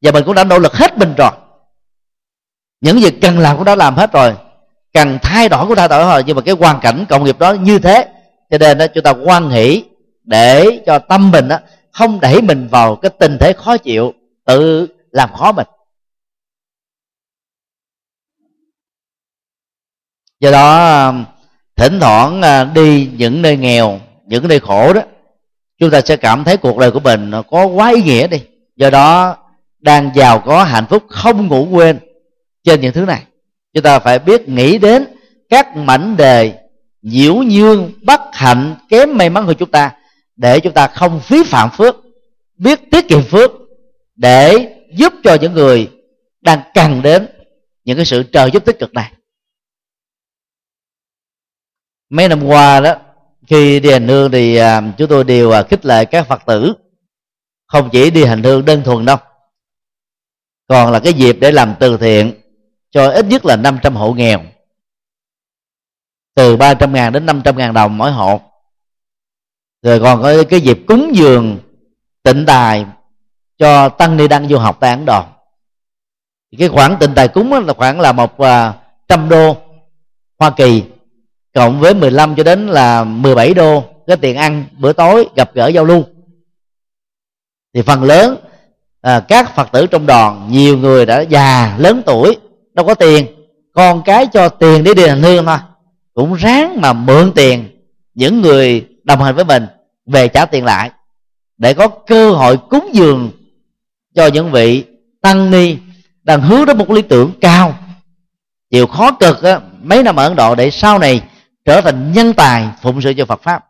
Và 0.01 0.11
mình 0.11 0.23
cũng 0.25 0.35
đã 0.35 0.43
nỗ 0.43 0.59
lực 0.59 0.73
hết 0.73 0.97
mình 0.97 1.13
rồi. 1.17 1.31
Những 2.81 2.99
việc 2.99 3.21
cần 3.21 3.39
làm 3.39 3.55
cũng 3.55 3.65
đã 3.65 3.75
làm 3.75 3.95
hết 3.95 4.11
rồi. 4.11 4.35
Cần 4.93 5.19
thay 5.21 5.49
đổi 5.49 5.67
cũng 5.67 5.75
thay 5.75 5.87
đổi 5.87 6.03
rồi. 6.03 6.23
Nhưng 6.27 6.35
mà 6.35 6.41
cái 6.41 6.55
hoàn 6.55 6.79
cảnh 6.79 7.05
cộng 7.09 7.23
nghiệp 7.23 7.39
đó 7.39 7.53
như 7.53 7.79
thế 7.79 8.07
cho 8.49 8.57
nên 8.57 8.77
đó 8.77 8.85
chúng 8.87 9.03
ta 9.03 9.11
quan 9.11 9.49
hỷ 9.49 9.83
để 10.23 10.81
cho 10.85 10.99
tâm 10.99 11.31
mình 11.31 11.47
đó, 11.47 11.59
không 11.91 12.19
đẩy 12.19 12.41
mình 12.41 12.67
vào 12.67 12.95
cái 12.95 13.11
tình 13.19 13.37
thế 13.39 13.53
khó 13.53 13.77
chịu 13.77 14.13
tự 14.45 14.87
làm 15.11 15.33
khó 15.33 15.51
mình. 15.51 15.67
Do 20.39 20.51
đó 20.51 21.13
thỉnh 21.75 21.99
thoảng 21.99 22.41
à, 22.41 22.63
đi 22.63 23.09
những 23.17 23.41
nơi 23.41 23.57
nghèo 23.57 23.99
những 24.25 24.47
nơi 24.47 24.59
khổ 24.59 24.93
đó 24.93 25.01
chúng 25.81 25.91
ta 25.91 26.01
sẽ 26.01 26.17
cảm 26.17 26.43
thấy 26.43 26.57
cuộc 26.57 26.77
đời 26.77 26.91
của 26.91 26.99
mình 26.99 27.31
có 27.51 27.65
quá 27.65 27.91
ý 27.95 28.01
nghĩa 28.01 28.27
đi. 28.27 28.41
Do 28.75 28.89
đó, 28.89 29.37
đang 29.79 30.11
giàu 30.15 30.39
có, 30.39 30.63
hạnh 30.63 30.85
phúc, 30.89 31.03
không 31.09 31.47
ngủ 31.47 31.67
quên 31.71 31.99
trên 32.63 32.81
những 32.81 32.93
thứ 32.93 33.05
này. 33.05 33.23
Chúng 33.73 33.83
ta 33.83 33.99
phải 33.99 34.19
biết 34.19 34.49
nghĩ 34.49 34.77
đến 34.77 35.05
các 35.49 35.75
mảnh 35.75 36.17
đề 36.17 36.53
nhiễu 37.01 37.35
nhương, 37.35 37.93
bất 38.03 38.21
hạnh, 38.33 38.75
kém 38.89 39.17
may 39.17 39.29
mắn 39.29 39.45
của 39.45 39.53
chúng 39.53 39.71
ta, 39.71 39.91
để 40.35 40.59
chúng 40.59 40.73
ta 40.73 40.87
không 40.87 41.19
phí 41.19 41.43
phạm 41.43 41.69
phước, 41.71 41.95
biết 42.57 42.79
tiết 42.91 43.07
kiệm 43.07 43.23
phước, 43.23 43.51
để 44.15 44.75
giúp 44.93 45.13
cho 45.23 45.37
những 45.41 45.53
người 45.53 45.91
đang 46.41 46.61
cần 46.73 47.01
đến 47.01 47.27
những 47.83 47.95
cái 47.95 48.05
sự 48.05 48.23
trợ 48.33 48.45
giúp 48.45 48.65
tích 48.65 48.79
cực 48.79 48.93
này. 48.93 49.11
Mấy 52.09 52.27
năm 52.27 52.43
qua 52.43 52.79
đó 52.79 52.95
khi 53.51 53.79
đi 53.79 53.91
hành 53.91 54.07
hương 54.07 54.31
thì 54.31 54.55
à, 54.55 54.81
chúng 54.97 55.09
tôi 55.09 55.23
đều 55.23 55.51
à, 55.51 55.63
khích 55.63 55.85
lệ 55.85 56.05
các 56.05 56.27
phật 56.27 56.41
tử. 56.45 56.73
Không 57.67 57.89
chỉ 57.91 58.11
đi 58.11 58.25
hành 58.25 58.43
hương 58.43 58.65
đơn 58.65 58.83
thuần 58.83 59.05
đâu. 59.05 59.17
Còn 60.67 60.91
là 60.91 60.99
cái 60.99 61.13
dịp 61.13 61.37
để 61.41 61.51
làm 61.51 61.75
từ 61.79 61.97
thiện 61.97 62.33
cho 62.91 63.11
ít 63.11 63.25
nhất 63.25 63.45
là 63.45 63.55
500 63.55 63.95
hộ 63.95 64.13
nghèo. 64.13 64.41
Từ 66.35 66.57
300 66.57 66.93
ngàn 66.93 67.13
đến 67.13 67.25
500 67.25 67.57
ngàn 67.57 67.73
đồng 67.73 67.97
mỗi 67.97 68.11
hộ. 68.11 68.41
Rồi 69.81 69.99
còn 69.99 70.21
có 70.21 70.43
cái 70.49 70.61
dịp 70.61 70.79
cúng 70.87 71.11
dường, 71.13 71.59
tịnh 72.23 72.45
tài 72.47 72.85
cho 73.57 73.89
tăng 73.89 74.17
ni 74.17 74.27
đăng 74.27 74.49
du 74.49 74.57
học 74.57 74.77
tại 74.79 74.89
ấn 74.89 75.05
độ. 75.05 75.23
Cái 76.57 76.69
khoản 76.69 76.95
tịnh 76.99 77.13
tài 77.15 77.27
cúng 77.27 77.53
là 77.53 77.73
khoảng 77.73 77.99
là 77.99 78.11
một 78.11 78.37
à, 78.37 78.73
trăm 79.07 79.29
đô 79.29 79.57
hoa 80.39 80.51
kỳ 80.57 80.83
cộng 81.53 81.79
với 81.79 81.93
15 81.93 82.35
cho 82.35 82.43
đến 82.43 82.67
là 82.67 83.03
17 83.03 83.53
đô 83.53 83.83
cái 84.07 84.17
tiền 84.17 84.35
ăn 84.35 84.65
bữa 84.77 84.93
tối 84.93 85.27
gặp 85.35 85.51
gỡ 85.53 85.67
giao 85.67 85.85
lưu. 85.85 86.03
Thì 87.73 87.81
phần 87.81 88.03
lớn 88.03 88.37
à, 89.01 89.19
các 89.19 89.55
phật 89.55 89.71
tử 89.71 89.87
trong 89.87 90.05
đoàn 90.05 90.47
nhiều 90.51 90.77
người 90.77 91.05
đã 91.05 91.21
già 91.21 91.75
lớn 91.77 92.01
tuổi 92.05 92.37
đâu 92.73 92.85
có 92.85 92.93
tiền 92.93 93.25
con 93.73 94.01
cái 94.05 94.27
cho 94.33 94.49
tiền 94.49 94.83
để 94.83 94.93
đi 94.93 95.07
hành 95.07 95.23
hương 95.23 95.45
thôi. 95.45 95.57
Cũng 96.13 96.33
ráng 96.33 96.81
mà 96.81 96.93
mượn 96.93 97.31
tiền 97.35 97.67
những 98.13 98.41
người 98.41 98.87
đồng 99.03 99.21
hành 99.21 99.35
với 99.35 99.45
mình 99.45 99.67
về 100.05 100.27
trả 100.27 100.45
tiền 100.45 100.65
lại 100.65 100.91
để 101.57 101.73
có 101.73 101.87
cơ 101.87 102.31
hội 102.31 102.57
cúng 102.69 102.89
dường 102.93 103.31
cho 104.15 104.27
những 104.27 104.51
vị 104.51 104.83
tăng 105.21 105.51
ni 105.51 105.77
đang 106.23 106.41
hướng 106.41 106.65
đến 106.65 106.77
một 106.77 106.89
lý 106.89 107.01
tưởng 107.01 107.31
cao. 107.41 107.75
Chịu 108.71 108.87
khó 108.87 109.11
cực 109.11 109.43
á, 109.43 109.59
mấy 109.83 110.03
năm 110.03 110.15
ở 110.15 110.23
ấn 110.27 110.35
độ 110.35 110.55
để 110.55 110.71
sau 110.71 110.99
này 110.99 111.21
trở 111.65 111.81
thành 111.81 112.11
nhân 112.11 112.33
tài 112.37 112.69
phụng 112.81 113.01
sự 113.01 113.13
cho 113.17 113.25
phật 113.25 113.41
pháp. 113.41 113.67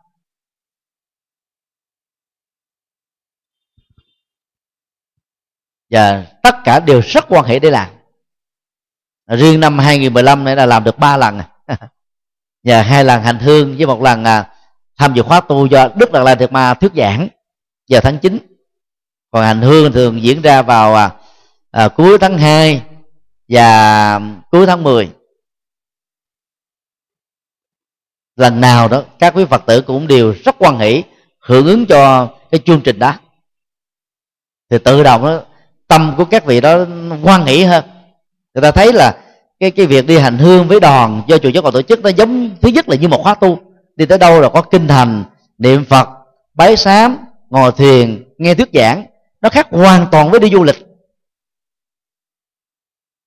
Và 5.90 6.26
tất 6.42 6.54
cả 6.64 6.80
đều 6.80 7.00
rất 7.00 7.24
quan 7.28 7.44
hệ 7.44 7.58
để 7.58 7.70
làm. 7.70 7.90
Riêng 9.26 9.60
năm 9.60 9.78
2015 9.78 10.44
này 10.44 10.56
là 10.56 10.66
làm 10.66 10.84
được 10.84 10.98
ba 10.98 11.16
lần. 11.16 11.40
Và 12.64 12.82
hai 12.82 13.04
lần 13.04 13.22
hành 13.22 13.38
hương 13.38 13.76
với 13.76 13.86
một 13.86 14.02
lần 14.02 14.24
à, 14.24 14.54
tham 14.98 15.14
dự 15.14 15.22
khóa 15.22 15.40
tu 15.40 15.66
do 15.66 15.88
đức 15.96 16.12
đạt 16.12 16.24
lai 16.24 16.36
thiệt 16.36 16.52
ma 16.52 16.74
thuyết 16.74 16.92
giảng 16.94 17.28
vào 17.88 18.00
tháng 18.00 18.18
9 18.18 18.38
còn 19.30 19.44
hành 19.44 19.62
hương 19.62 19.92
thường 19.92 20.22
diễn 20.22 20.42
ra 20.42 20.62
vào 20.62 20.94
à, 20.94 21.10
à 21.70 21.88
cuối 21.88 22.18
tháng 22.20 22.38
2 22.38 22.82
và 23.48 23.66
à, 24.16 24.20
cuối 24.50 24.66
tháng 24.66 24.82
10 24.82 25.10
lần 28.36 28.60
nào 28.60 28.88
đó, 28.88 29.02
các 29.18 29.34
quý 29.36 29.44
phật 29.44 29.62
tử 29.66 29.80
cũng 29.80 30.06
đều 30.06 30.34
rất 30.44 30.56
quan 30.58 30.78
hỷ, 30.78 31.02
hưởng 31.40 31.66
ứng 31.66 31.86
cho 31.86 32.28
cái 32.50 32.60
chương 32.64 32.80
trình 32.80 32.98
đó. 32.98 33.14
Thì 34.70 34.78
tự 34.78 35.02
động 35.02 35.22
đó, 35.22 35.40
tâm 35.88 36.14
của 36.16 36.24
các 36.24 36.44
vị 36.44 36.60
đó 36.60 36.84
quan 37.22 37.46
hỷ 37.46 37.64
hơn. 37.64 37.84
Người 38.54 38.62
ta 38.62 38.70
thấy 38.70 38.92
là 38.92 39.18
cái 39.60 39.70
cái 39.70 39.86
việc 39.86 40.06
đi 40.06 40.18
hành 40.18 40.38
hương 40.38 40.68
với 40.68 40.80
đoàn 40.80 41.22
do 41.26 41.38
chùa 41.38 41.48
giáo 41.48 41.62
còn 41.62 41.72
tổ 41.72 41.82
chức 41.82 42.00
nó 42.00 42.08
giống, 42.08 42.56
thứ 42.60 42.68
nhất 42.68 42.88
là 42.88 42.96
như 42.96 43.08
một 43.08 43.22
khóa 43.22 43.34
tu. 43.34 43.58
Đi 43.96 44.06
tới 44.06 44.18
đâu 44.18 44.40
là 44.40 44.48
có 44.48 44.62
kinh 44.62 44.88
thành, 44.88 45.24
niệm 45.58 45.84
phật, 45.84 46.08
bái 46.54 46.76
sám, 46.76 47.18
ngồi 47.50 47.72
thiền, 47.72 48.24
nghe 48.38 48.54
thuyết 48.54 48.68
giảng. 48.72 49.06
Nó 49.40 49.48
khác 49.48 49.66
hoàn 49.70 50.06
toàn 50.12 50.30
với 50.30 50.40
đi 50.40 50.50
du 50.50 50.64
lịch. 50.64 50.86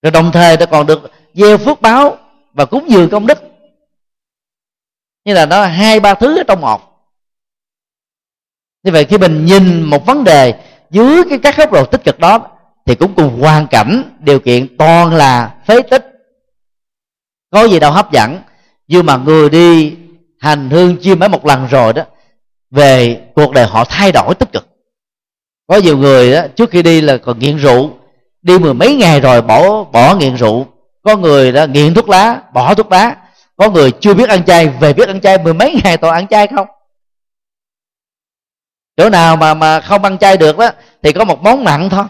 Rồi 0.01 0.12
đồng 0.12 0.32
thời 0.32 0.58
nó 0.58 0.66
còn 0.66 0.86
được 0.86 1.12
gieo 1.34 1.58
phước 1.58 1.82
báo 1.82 2.18
và 2.53 2.66
cúng 2.66 2.89
dường 2.89 3.10
công 3.10 3.28
đức 3.28 3.38
như 5.26 5.34
là 5.34 5.45
nó 5.45 5.65
hai, 5.65 5.99
ba 5.99 6.13
thứ 6.13 6.38
ở 6.38 6.43
trong 6.47 6.61
một. 6.61 6.82
Như 8.84 8.91
vậy 8.91 9.05
khi 9.05 9.17
mình 9.17 9.45
nhìn 9.45 9.84
một 9.84 10.05
vấn 10.05 10.23
đề 10.23 10.53
dưới 10.89 11.23
cái 11.30 11.39
các 11.39 11.57
góc 11.57 11.71
độ 11.71 11.86
tích 11.86 12.03
cực 12.03 12.19
đó, 12.19 12.47
thì 12.86 12.95
cũng 12.95 13.13
cùng 13.15 13.41
hoàn 13.41 13.67
cảnh, 13.67 14.03
điều 14.19 14.39
kiện 14.39 14.78
toàn 14.78 15.15
là 15.15 15.55
phế 15.67 15.82
tích. 15.82 16.11
Có 17.51 17.63
gì 17.63 17.80
đâu 17.80 17.91
hấp 17.91 18.11
dẫn. 18.11 18.39
Nhưng 18.88 19.05
mà 19.05 19.17
người 19.17 19.49
đi 19.49 19.95
hành 20.39 20.69
hương 20.69 20.97
chiêm 21.01 21.19
mấy 21.19 21.30
một 21.30 21.45
lần 21.45 21.67
rồi 21.67 21.93
đó, 21.93 22.03
về 22.71 23.21
cuộc 23.36 23.53
đời 23.53 23.65
họ 23.65 23.84
thay 23.84 24.11
đổi 24.11 24.36
tích 24.36 24.51
cực. 24.51 24.67
Có 25.67 25.78
nhiều 25.78 25.97
người 25.97 26.32
đó, 26.34 26.41
trước 26.55 26.69
khi 26.69 26.84
đi 26.84 27.01
là 27.01 27.17
còn 27.17 27.39
nghiện 27.39 27.57
rượu. 27.57 27.89
Đi 28.41 28.59
mười 28.59 28.73
mấy 28.73 28.95
ngày 28.95 29.21
rồi 29.21 29.41
bỏ 29.41 29.84
bỏ 29.84 30.15
nghiện 30.15 30.36
rượu. 30.36 30.67
Có 31.03 31.17
người 31.17 31.51
đó 31.51 31.65
nghiện 31.65 31.93
thuốc 31.93 32.09
lá, 32.09 32.41
bỏ 32.53 32.76
thuốc 32.76 32.91
lá 32.91 33.15
có 33.58 33.70
người 33.70 33.91
chưa 33.91 34.14
biết 34.14 34.30
ăn 34.30 34.45
chay, 34.45 34.68
về 34.68 34.93
biết 34.93 35.08
ăn 35.08 35.22
chay 35.22 35.38
mười 35.38 35.53
mấy 35.53 35.82
ngày 35.84 35.97
toàn 35.97 36.14
ăn 36.14 36.28
chay 36.28 36.47
không? 36.47 36.68
Chỗ 38.97 39.10
nào 39.10 39.36
mà 39.36 39.53
mà 39.53 39.80
không 39.80 40.03
ăn 40.03 40.18
chay 40.18 40.38
được 40.38 40.58
đó, 40.58 40.70
thì 41.03 41.12
có 41.12 41.26
một 41.26 41.41
món 41.41 41.64
mặn 41.64 41.89
thôi. 41.89 42.06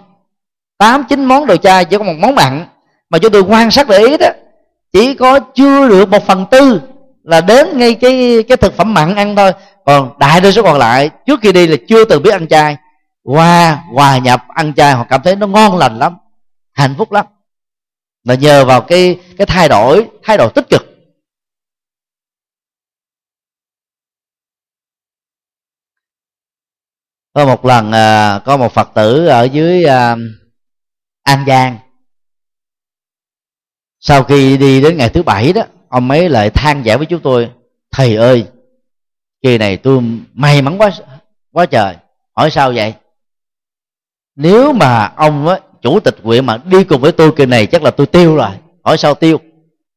Tám, 0.78 1.04
chín 1.10 1.26
món 1.26 1.46
đồ 1.46 1.58
chay, 1.58 1.86
chỉ 1.86 1.98
có 1.98 2.04
một 2.04 2.16
món 2.20 2.36
mặn. 2.36 2.68
Mà 3.10 3.20
chúng 3.20 3.32
tôi 3.32 3.42
quan 3.42 3.72
sát 3.72 3.88
để 3.88 3.98
ý 3.98 4.18
đó, 4.18 4.30
chỉ 4.92 5.14
có 5.14 5.40
chưa 5.40 5.90
được 5.90 6.10
một 6.10 6.28
phần 6.28 6.46
tư 6.52 6.82
là 7.24 7.42
đến 7.42 7.78
ngay 7.78 7.96
cái 7.96 8.44
cái 8.48 8.58
thực 8.58 8.78
phẩm 8.78 8.94
mặn 8.94 9.16
ăn 9.16 9.36
thôi. 9.36 9.52
Còn 9.86 10.20
đại 10.20 10.42
đa 10.42 10.52
số 10.52 10.64
còn 10.64 10.78
lại, 10.78 11.10
trước 11.26 11.40
khi 11.42 11.52
đi 11.52 11.68
là 11.68 11.78
chưa 11.88 12.06
từng 12.06 12.24
biết 12.24 12.32
ăn 12.32 12.48
chay. 12.48 12.78
Qua, 13.24 13.84
hòa 13.94 14.18
nhập, 14.18 14.44
ăn 14.48 14.74
chay, 14.74 14.94
họ 14.94 15.06
cảm 15.10 15.22
thấy 15.24 15.36
nó 15.36 15.48
ngon 15.48 15.78
lành 15.78 16.00
lắm, 16.00 16.18
hạnh 16.74 16.96
phúc 16.98 17.12
lắm. 17.12 17.26
Là 18.24 18.36
nhờ 18.36 18.66
vào 18.66 18.82
cái 18.82 19.20
cái 19.38 19.46
thay 19.46 19.70
đổi 19.70 20.08
thay 20.24 20.38
đổi 20.38 20.50
tích 20.56 20.70
cực 20.70 20.85
có 27.36 27.46
một 27.46 27.66
lần 27.66 27.92
à, 27.92 28.40
có 28.46 28.58
một 28.58 28.74
phật 28.74 28.92
tử 28.94 29.28
ở 29.28 29.44
dưới 29.44 29.84
à, 29.84 30.16
an 31.24 31.44
giang. 31.48 31.78
Sau 34.00 34.24
khi 34.24 34.58
đi 34.58 34.82
đến 34.82 34.98
ngày 34.98 35.10
thứ 35.10 35.24
bảy 35.24 35.54
đó 35.54 35.62
ông 35.90 36.10
ấy 36.10 36.30
lại 36.30 36.50
than 36.50 36.86
giải 36.86 36.98
với 36.98 37.06
chúng 37.06 37.22
tôi 37.22 37.50
thầy 37.92 38.16
ơi 38.16 38.46
kỳ 39.42 39.58
này 39.58 39.78
tôi 39.78 40.02
may 40.34 40.62
mắn 40.62 40.82
quá 40.82 40.92
quá 41.52 41.66
trời 41.66 41.96
hỏi 42.36 42.52
sao 42.52 42.72
vậy? 42.76 42.94
Nếu 44.36 44.74
mà 44.74 45.12
ông 45.16 45.48
á, 45.48 45.60
chủ 45.82 46.00
tịch 46.00 46.16
huyện 46.24 46.46
mà 46.46 46.58
đi 46.58 46.84
cùng 46.84 47.02
với 47.02 47.12
tôi 47.12 47.32
kỳ 47.36 47.46
này 47.46 47.66
chắc 47.66 47.84
là 47.84 47.92
tôi 47.92 48.08
tiêu 48.08 48.36
rồi 48.36 48.52
hỏi 48.84 48.98
sao 48.98 49.14
tiêu? 49.14 49.40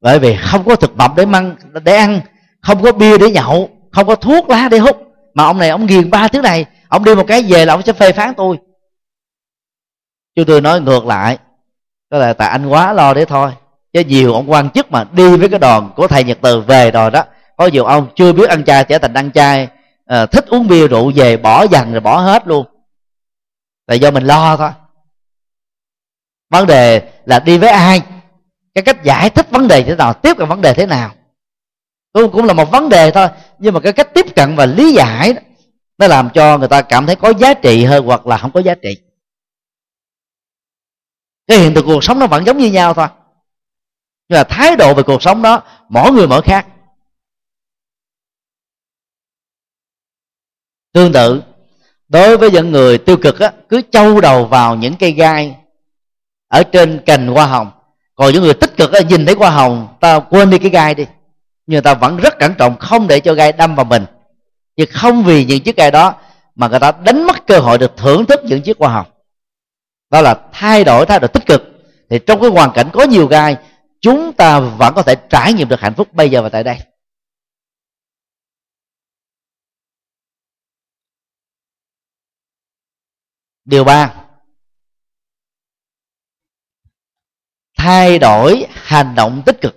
Bởi 0.00 0.18
vì 0.18 0.36
không 0.40 0.64
có 0.64 0.76
thực 0.76 0.96
phẩm 0.96 1.12
để 1.16 1.24
ăn 1.32 1.56
để 1.84 1.96
ăn 1.96 2.20
không 2.60 2.82
có 2.82 2.92
bia 2.92 3.18
để 3.18 3.30
nhậu 3.30 3.70
không 3.92 4.06
có 4.06 4.14
thuốc 4.14 4.48
lá 4.48 4.68
để 4.70 4.78
hút. 4.78 5.02
Mà 5.34 5.44
ông 5.44 5.58
này 5.58 5.68
ông 5.68 5.86
nghiền 5.86 6.10
ba 6.10 6.28
thứ 6.28 6.40
này 6.40 6.66
ông 6.88 7.04
đi 7.04 7.14
một 7.14 7.24
cái 7.28 7.42
về 7.42 7.64
là 7.64 7.74
ông 7.74 7.82
sẽ 7.82 7.92
phê 7.92 8.12
phán 8.12 8.34
tôi. 8.34 8.58
Chúng 10.34 10.46
tôi 10.46 10.60
nói 10.60 10.80
ngược 10.80 11.06
lại 11.06 11.38
đó 12.10 12.18
là 12.18 12.32
tại 12.32 12.48
anh 12.48 12.66
quá 12.66 12.92
lo 12.92 13.14
để 13.14 13.24
thôi. 13.24 13.52
Chứ 13.92 14.00
nhiều 14.00 14.34
ông 14.34 14.50
quan 14.50 14.70
chức 14.70 14.92
mà 14.92 15.04
đi 15.12 15.36
với 15.36 15.48
cái 15.48 15.58
đoàn 15.58 15.90
của 15.96 16.08
thầy 16.08 16.24
nhật 16.24 16.38
từ 16.42 16.60
về 16.60 16.90
rồi 16.90 17.10
đó 17.10 17.24
có 17.56 17.66
nhiều 17.66 17.84
ông 17.84 18.08
chưa 18.16 18.32
biết 18.32 18.48
ăn 18.48 18.64
chay 18.64 18.84
trở 18.84 18.98
thành 18.98 19.14
ăn 19.14 19.32
chay 19.32 19.68
à, 20.06 20.26
thích 20.26 20.46
uống 20.48 20.68
bia 20.68 20.88
rượu 20.88 21.12
về 21.14 21.36
bỏ 21.36 21.66
dần 21.70 21.92
rồi 21.92 22.00
bỏ 22.00 22.20
hết 22.20 22.46
luôn. 22.46 22.66
Là 23.86 23.94
do 23.94 24.10
mình 24.10 24.24
lo 24.24 24.56
thôi. 24.56 24.70
Vấn 26.50 26.66
đề 26.66 27.12
là 27.24 27.38
đi 27.38 27.58
với 27.58 27.70
ai? 27.70 28.02
Cái 28.74 28.84
cách 28.84 29.04
giải 29.04 29.30
thích 29.30 29.50
vấn 29.50 29.68
đề 29.68 29.82
thế 29.82 29.96
nào 29.96 30.14
tiếp 30.14 30.36
cận 30.38 30.48
vấn 30.48 30.60
đề 30.60 30.74
thế 30.74 30.86
nào? 30.86 31.14
Cũng 32.12 32.32
cũng 32.32 32.44
là 32.44 32.52
một 32.52 32.70
vấn 32.70 32.88
đề 32.88 33.10
thôi 33.10 33.28
nhưng 33.58 33.74
mà 33.74 33.80
cái 33.80 33.92
cách 33.92 34.14
tiếp 34.14 34.26
cận 34.36 34.56
và 34.56 34.66
lý 34.66 34.92
giải 34.92 35.32
đó, 35.32 35.40
nó 35.98 36.06
làm 36.06 36.30
cho 36.34 36.58
người 36.58 36.68
ta 36.68 36.82
cảm 36.82 37.06
thấy 37.06 37.16
có 37.16 37.32
giá 37.38 37.54
trị 37.54 37.84
hơn 37.84 38.04
hoặc 38.04 38.26
là 38.26 38.38
không 38.38 38.52
có 38.52 38.60
giá 38.60 38.74
trị. 38.74 38.96
Cái 41.46 41.58
hiện 41.58 41.74
tượng 41.74 41.86
cuộc 41.86 42.04
sống 42.04 42.18
nó 42.18 42.26
vẫn 42.26 42.46
giống 42.46 42.58
như 42.58 42.70
nhau 42.70 42.94
thôi. 42.94 43.06
Nhưng 44.28 44.38
mà 44.38 44.44
thái 44.44 44.76
độ 44.76 44.94
về 44.94 45.02
cuộc 45.02 45.22
sống 45.22 45.42
đó 45.42 45.62
mỗi 45.88 46.12
người 46.12 46.26
mỗi 46.26 46.42
khác. 46.42 46.66
Tương 50.92 51.12
tự 51.12 51.42
đối 52.08 52.36
với 52.36 52.50
những 52.50 52.72
người 52.72 52.98
tiêu 52.98 53.16
cực 53.22 53.40
á, 53.40 53.52
cứ 53.68 53.82
trâu 53.92 54.20
đầu 54.20 54.46
vào 54.46 54.76
những 54.76 54.94
cây 54.96 55.12
gai 55.12 55.56
ở 56.48 56.62
trên 56.72 57.02
cành 57.06 57.26
hoa 57.28 57.46
hồng. 57.46 57.70
Còn 58.14 58.32
những 58.32 58.42
người 58.42 58.54
tích 58.54 58.76
cực 58.76 58.92
á, 58.92 59.00
nhìn 59.00 59.26
thấy 59.26 59.34
hoa 59.34 59.50
hồng 59.50 59.96
ta 60.00 60.20
quên 60.20 60.50
đi 60.50 60.58
cái 60.58 60.70
gai 60.70 60.94
đi. 60.94 61.06
Nhưng 61.66 61.82
ta 61.82 61.94
vẫn 61.94 62.16
rất 62.16 62.38
cẩn 62.38 62.54
trọng 62.54 62.76
không 62.78 63.08
để 63.08 63.20
cho 63.20 63.34
gai 63.34 63.52
đâm 63.52 63.74
vào 63.74 63.84
mình 63.84 64.04
chứ 64.78 64.84
không 64.90 65.24
vì 65.24 65.44
những 65.44 65.62
chiếc 65.62 65.76
gai 65.76 65.90
đó 65.90 66.20
mà 66.54 66.68
người 66.68 66.80
ta 66.80 66.92
đánh 67.04 67.26
mất 67.26 67.46
cơ 67.46 67.58
hội 67.58 67.78
được 67.78 67.92
thưởng 67.96 68.26
thức 68.26 68.40
những 68.44 68.62
chiếc 68.62 68.78
hoa 68.78 68.92
hồng. 68.92 69.06
Đó 70.10 70.20
là 70.20 70.48
thay 70.52 70.84
đổi 70.84 71.06
thái 71.06 71.20
độ 71.20 71.28
tích 71.28 71.46
cực. 71.46 71.62
Thì 72.10 72.18
trong 72.26 72.40
cái 72.40 72.50
hoàn 72.50 72.70
cảnh 72.74 72.90
có 72.92 73.04
nhiều 73.04 73.26
gai 73.26 73.56
chúng 74.00 74.32
ta 74.32 74.60
vẫn 74.60 74.94
có 74.94 75.02
thể 75.02 75.14
trải 75.30 75.52
nghiệm 75.52 75.68
được 75.68 75.80
hạnh 75.80 75.94
phúc 75.94 76.08
bây 76.12 76.30
giờ 76.30 76.42
và 76.42 76.48
tại 76.48 76.64
đây. 76.64 76.78
Điều 83.64 83.84
ba. 83.84 84.14
Thay 87.76 88.18
đổi 88.18 88.66
hành 88.70 89.14
động 89.14 89.42
tích 89.46 89.56
cực. 89.60 89.76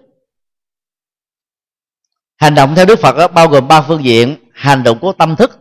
Hành 2.36 2.56
động 2.56 2.74
theo 2.76 2.86
đức 2.86 3.00
phật 3.00 3.16
đó, 3.18 3.28
bao 3.28 3.48
gồm 3.48 3.68
ba 3.68 3.82
phương 3.88 4.04
diện 4.04 4.41
hành 4.62 4.84
động 4.84 5.00
của 5.00 5.14
tâm 5.14 5.36
thức, 5.36 5.60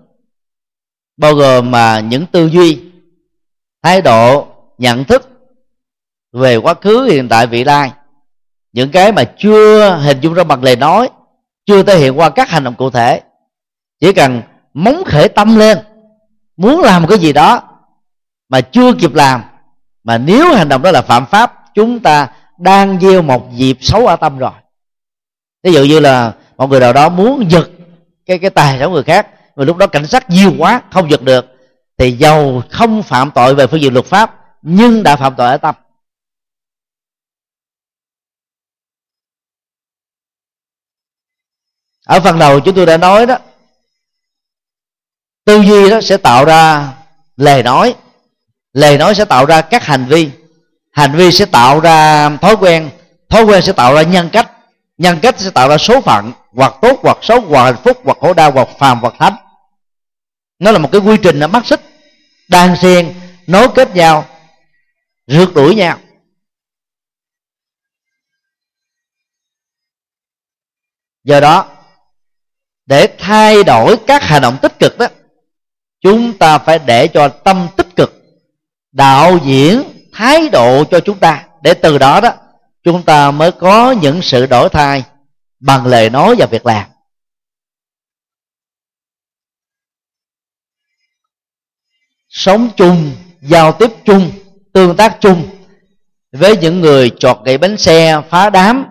bao 1.16 1.34
gồm 1.34 1.70
mà 1.70 2.00
những 2.00 2.26
tư 2.26 2.46
duy, 2.46 2.80
thái 3.82 4.00
độ, 4.02 4.46
nhận 4.78 5.04
thức 5.04 5.28
về 6.32 6.56
quá 6.56 6.74
khứ, 6.74 7.08
hiện 7.10 7.28
tại, 7.28 7.46
vị 7.46 7.64
lai. 7.64 7.92
Những 8.72 8.90
cái 8.90 9.12
mà 9.12 9.24
chưa 9.38 9.96
hình 10.02 10.20
dung 10.20 10.34
ra 10.34 10.44
bằng 10.44 10.62
lời 10.62 10.76
nói, 10.76 11.08
chưa 11.66 11.82
thể 11.82 11.98
hiện 11.98 12.18
qua 12.18 12.30
các 12.30 12.48
hành 12.48 12.64
động 12.64 12.74
cụ 12.74 12.90
thể. 12.90 13.20
Chỉ 14.00 14.12
cần 14.12 14.42
móng 14.74 15.04
khởi 15.06 15.28
tâm 15.28 15.56
lên, 15.56 15.78
muốn 16.56 16.80
làm 16.80 17.06
cái 17.06 17.18
gì 17.18 17.32
đó 17.32 17.62
mà 18.48 18.60
chưa 18.60 18.92
kịp 18.92 19.14
làm, 19.14 19.42
mà 20.04 20.18
nếu 20.18 20.54
hành 20.54 20.68
động 20.68 20.82
đó 20.82 20.90
là 20.90 21.02
phạm 21.02 21.26
pháp, 21.26 21.64
chúng 21.74 22.00
ta 22.00 22.28
đang 22.58 23.00
gieo 23.00 23.22
một 23.22 23.48
dịp 23.54 23.78
xấu 23.80 24.06
ở 24.06 24.16
tâm 24.16 24.38
rồi. 24.38 24.52
Ví 25.62 25.72
dụ 25.72 25.84
như 25.84 26.00
là 26.00 26.32
một 26.56 26.70
người 26.70 26.80
nào 26.80 26.92
đó 26.92 27.08
muốn 27.08 27.50
giật 27.50 27.70
cái 28.30 28.38
cái 28.38 28.50
tài 28.50 28.78
sản 28.78 28.92
người 28.92 29.02
khác. 29.02 29.28
Mà 29.56 29.64
lúc 29.64 29.76
đó 29.76 29.86
cảnh 29.86 30.06
sát 30.06 30.30
nhiều 30.30 30.52
quá, 30.58 30.82
không 30.90 31.10
giật 31.10 31.22
được. 31.22 31.46
Thì 31.98 32.12
giàu 32.12 32.62
không 32.70 33.02
phạm 33.02 33.30
tội 33.34 33.54
về 33.54 33.66
phương 33.66 33.80
diện 33.80 33.92
luật 33.92 34.06
pháp, 34.06 34.36
nhưng 34.62 35.02
đã 35.02 35.16
phạm 35.16 35.34
tội 35.36 35.48
ở 35.48 35.56
tâm. 35.56 35.74
Ở 42.06 42.20
phần 42.20 42.38
đầu 42.38 42.60
chúng 42.60 42.74
tôi 42.74 42.86
đã 42.86 42.96
nói 42.96 43.26
đó, 43.26 43.38
tư 45.44 45.60
duy 45.60 45.90
đó 45.90 46.00
sẽ 46.00 46.16
tạo 46.16 46.44
ra 46.44 46.92
lời 47.36 47.62
nói. 47.62 47.94
Lời 48.72 48.98
nói 48.98 49.14
sẽ 49.14 49.24
tạo 49.24 49.46
ra 49.46 49.60
các 49.60 49.84
hành 49.84 50.06
vi. 50.08 50.30
Hành 50.92 51.16
vi 51.16 51.30
sẽ 51.30 51.44
tạo 51.44 51.80
ra 51.80 52.28
thói 52.36 52.56
quen. 52.56 52.90
Thói 53.28 53.44
quen 53.44 53.62
sẽ 53.62 53.72
tạo 53.72 53.94
ra 53.94 54.02
nhân 54.02 54.28
cách 54.32 54.50
nhân 55.00 55.18
cách 55.22 55.40
sẽ 55.40 55.50
tạo 55.50 55.68
ra 55.68 55.78
số 55.78 56.00
phận, 56.00 56.32
hoặc 56.52 56.74
tốt, 56.82 57.00
hoặc 57.02 57.18
xấu, 57.22 57.40
hoặc 57.40 57.64
hạnh 57.64 57.82
phúc, 57.84 58.00
hoặc 58.04 58.18
khổ 58.20 58.34
đau 58.34 58.52
hoặc 58.52 58.68
phàm, 58.78 59.00
hoặc 59.00 59.14
thánh. 59.18 59.34
Nó 60.58 60.70
là 60.70 60.78
một 60.78 60.88
cái 60.92 61.00
quy 61.00 61.16
trình 61.22 61.38
nó 61.38 61.46
mắt 61.46 61.66
xích. 61.66 61.80
Đan 62.48 62.76
xen, 62.76 63.14
nối 63.46 63.68
kết 63.74 63.94
nhau, 63.94 64.26
rượt 65.26 65.48
đuổi 65.54 65.74
nhau. 65.74 65.98
Do 71.24 71.40
đó, 71.40 71.68
để 72.86 73.14
thay 73.18 73.64
đổi 73.64 73.96
các 74.06 74.22
hành 74.22 74.42
động 74.42 74.58
tích 74.62 74.78
cực 74.78 74.98
đó, 74.98 75.06
chúng 76.00 76.38
ta 76.38 76.58
phải 76.58 76.78
để 76.78 77.08
cho 77.08 77.28
tâm 77.28 77.68
tích 77.76 77.96
cực, 77.96 78.22
đạo 78.92 79.38
diễn, 79.44 79.82
thái 80.12 80.48
độ 80.48 80.84
cho 80.84 81.00
chúng 81.00 81.18
ta. 81.18 81.46
Để 81.62 81.74
từ 81.74 81.98
đó 81.98 82.20
đó 82.20 82.32
chúng 82.82 83.02
ta 83.02 83.30
mới 83.30 83.52
có 83.52 83.92
những 83.92 84.22
sự 84.22 84.46
đổi 84.46 84.68
thay 84.68 85.04
bằng 85.60 85.86
lời 85.86 86.10
nói 86.10 86.34
và 86.38 86.46
việc 86.46 86.66
làm. 86.66 86.90
Sống 92.28 92.70
chung, 92.76 93.12
giao 93.40 93.72
tiếp 93.72 93.90
chung, 94.04 94.32
tương 94.72 94.96
tác 94.96 95.18
chung 95.20 95.48
với 96.32 96.56
những 96.56 96.80
người 96.80 97.10
chọt 97.18 97.38
gậy 97.44 97.58
bánh 97.58 97.76
xe, 97.76 98.20
phá 98.30 98.50
đám, 98.50 98.86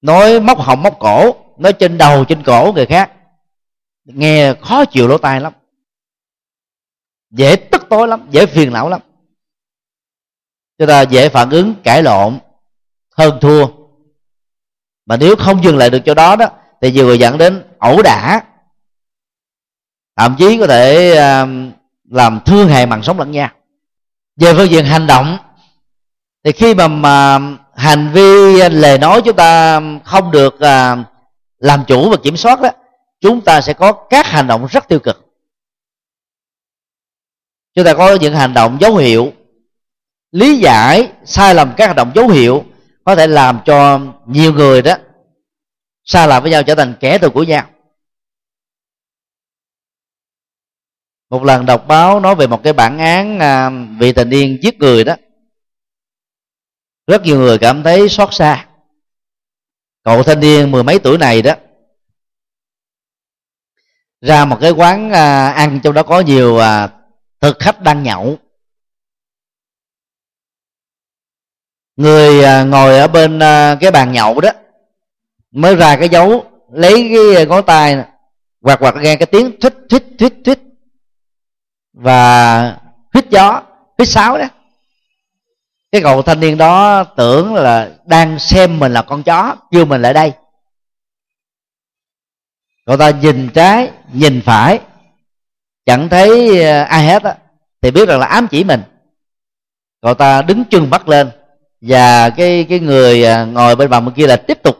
nói 0.00 0.40
móc 0.40 0.58
họng 0.58 0.82
móc 0.82 0.96
cổ, 0.98 1.36
nói 1.58 1.72
trên 1.72 1.98
đầu 1.98 2.24
trên 2.24 2.42
cổ 2.42 2.72
người 2.72 2.86
khác, 2.86 3.12
nghe 4.04 4.54
khó 4.54 4.84
chịu 4.84 5.08
lỗ 5.08 5.18
tai 5.18 5.40
lắm, 5.40 5.52
dễ 7.30 7.56
tức 7.56 7.82
tối 7.90 8.08
lắm, 8.08 8.26
dễ 8.30 8.46
phiền 8.46 8.72
não 8.72 8.88
lắm 8.88 9.00
chúng 10.78 10.88
ta 10.88 11.02
dễ 11.02 11.28
phản 11.28 11.50
ứng 11.50 11.74
cãi 11.84 12.02
lộn 12.02 12.38
hơn 13.16 13.38
thua. 13.40 13.66
Mà 15.06 15.16
nếu 15.16 15.36
không 15.36 15.64
dừng 15.64 15.76
lại 15.76 15.90
được 15.90 15.98
chỗ 16.06 16.14
đó 16.14 16.36
đó 16.36 16.46
thì 16.80 16.92
nhiều 16.92 17.06
người 17.06 17.18
dẫn 17.18 17.38
đến 17.38 17.64
ẩu 17.78 18.02
đả. 18.02 18.42
Thậm 20.16 20.36
chí 20.38 20.58
có 20.58 20.66
thể 20.66 21.16
à, 21.16 21.46
làm 22.10 22.40
thương 22.46 22.68
hại 22.68 22.86
mạng 22.86 23.02
sống 23.02 23.18
lẫn 23.18 23.30
nhau. 23.30 23.48
Về 24.36 24.54
phương 24.54 24.70
diện 24.70 24.84
hành 24.84 25.06
động 25.06 25.38
thì 26.44 26.52
khi 26.52 26.74
mà, 26.74 26.88
mà 26.88 27.38
hành 27.74 28.10
vi 28.12 28.56
lời 28.68 28.98
nói 28.98 29.22
chúng 29.24 29.36
ta 29.36 29.80
không 30.04 30.30
được 30.30 30.60
à, 30.60 30.96
làm 31.58 31.84
chủ 31.86 32.10
và 32.10 32.16
kiểm 32.22 32.36
soát 32.36 32.60
đó 32.60 32.68
chúng 33.20 33.40
ta 33.40 33.60
sẽ 33.60 33.72
có 33.72 33.92
các 33.92 34.26
hành 34.26 34.46
động 34.46 34.66
rất 34.70 34.88
tiêu 34.88 34.98
cực. 34.98 35.26
Chúng 37.74 37.84
ta 37.84 37.94
có 37.94 38.14
những 38.20 38.34
hành 38.34 38.54
động 38.54 38.78
dấu 38.80 38.96
hiệu 38.96 39.32
lý 40.32 40.58
giải 40.58 41.12
sai 41.24 41.54
lầm 41.54 41.74
các 41.76 41.86
hành 41.86 41.96
động 41.96 42.12
dấu 42.14 42.28
hiệu 42.28 42.64
có 43.04 43.14
thể 43.14 43.26
làm 43.26 43.60
cho 43.64 44.00
nhiều 44.26 44.52
người 44.52 44.82
đó 44.82 44.96
xa 46.04 46.26
lầm 46.26 46.42
với 46.42 46.52
nhau 46.52 46.62
trở 46.62 46.74
thành 46.74 46.94
kẻ 47.00 47.18
thù 47.18 47.30
của 47.30 47.42
nhau. 47.42 47.66
Một 51.30 51.44
lần 51.44 51.66
đọc 51.66 51.84
báo 51.88 52.20
nói 52.20 52.34
về 52.34 52.46
một 52.46 52.60
cái 52.64 52.72
bản 52.72 52.98
án 52.98 53.38
à, 53.38 53.70
vị 53.98 54.12
thành 54.12 54.28
niên 54.28 54.58
giết 54.62 54.78
người 54.78 55.04
đó 55.04 55.16
rất 57.06 57.22
nhiều 57.22 57.38
người 57.38 57.58
cảm 57.58 57.82
thấy 57.82 58.08
xót 58.08 58.28
xa. 58.32 58.66
Cậu 60.04 60.22
thanh 60.22 60.40
niên 60.40 60.70
mười 60.70 60.82
mấy 60.82 60.98
tuổi 60.98 61.18
này 61.18 61.42
đó 61.42 61.54
ra 64.20 64.44
một 64.44 64.58
cái 64.60 64.70
quán 64.70 65.10
à, 65.10 65.48
ăn 65.48 65.80
trong 65.82 65.94
đó 65.94 66.02
có 66.02 66.20
nhiều 66.20 66.58
à, 66.58 66.88
thực 67.40 67.58
khách 67.58 67.82
đang 67.82 68.02
nhậu. 68.02 68.38
Người 71.96 72.44
à, 72.44 72.62
ngồi 72.62 72.98
ở 72.98 73.08
bên 73.08 73.38
à, 73.38 73.76
cái 73.80 73.90
bàn 73.90 74.12
nhậu 74.12 74.40
đó, 74.40 74.50
mới 75.50 75.76
ra 75.76 75.96
cái 75.96 76.08
dấu, 76.08 76.44
lấy 76.72 76.92
cái 77.14 77.36
à, 77.36 77.44
ngón 77.44 77.66
tay 77.66 77.96
hoặc 78.62 78.78
hoặc 78.80 78.94
nghe 78.96 79.16
cái 79.16 79.26
tiếng 79.26 79.60
thít 79.60 79.74
thít 79.90 80.04
thít 80.18 80.32
thít. 80.44 80.58
Và 81.92 82.78
hít 83.14 83.30
gió, 83.30 83.62
hít 83.98 84.08
sáo 84.08 84.38
đó. 84.38 84.44
Cái 85.92 86.02
cậu 86.02 86.22
thanh 86.22 86.40
niên 86.40 86.58
đó 86.58 87.04
tưởng 87.04 87.54
là 87.54 87.90
đang 88.06 88.38
xem 88.38 88.78
mình 88.78 88.92
là 88.92 89.02
con 89.02 89.22
chó, 89.22 89.56
kêu 89.70 89.84
mình 89.84 90.02
lại 90.02 90.14
đây. 90.14 90.32
Cậu 92.86 92.96
ta 92.96 93.10
nhìn 93.10 93.48
trái, 93.54 93.90
nhìn 94.12 94.40
phải, 94.44 94.80
chẳng 95.86 96.08
thấy 96.08 96.62
ai 96.64 97.06
hết 97.06 97.22
á, 97.22 97.36
thì 97.80 97.90
biết 97.90 98.08
rằng 98.08 98.20
là 98.20 98.26
ám 98.26 98.46
chỉ 98.50 98.64
mình. 98.64 98.82
Cậu 100.02 100.14
ta 100.14 100.42
đứng 100.42 100.64
chân 100.70 100.90
bắt 100.90 101.08
lên 101.08 101.30
và 101.80 102.30
cái 102.30 102.66
cái 102.68 102.80
người 102.80 103.24
à, 103.24 103.44
ngồi 103.44 103.76
bên 103.76 103.90
bàn 103.90 104.04
bên 104.04 104.14
kia 104.14 104.26
là 104.26 104.36
tiếp 104.36 104.62
tục 104.62 104.76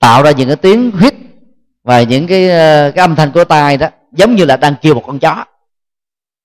tạo 0.00 0.22
ra 0.22 0.30
những 0.30 0.48
cái 0.48 0.56
tiếng 0.56 0.90
hít 1.00 1.14
và 1.84 2.02
những 2.02 2.26
cái 2.26 2.50
à, 2.50 2.90
cái 2.94 3.02
âm 3.04 3.16
thanh 3.16 3.32
của 3.32 3.44
tai 3.44 3.76
đó, 3.76 3.88
giống 4.12 4.36
như 4.36 4.44
là 4.44 4.56
đang 4.56 4.74
kêu 4.82 4.94
một 4.94 5.02
con 5.06 5.18
chó. 5.18 5.44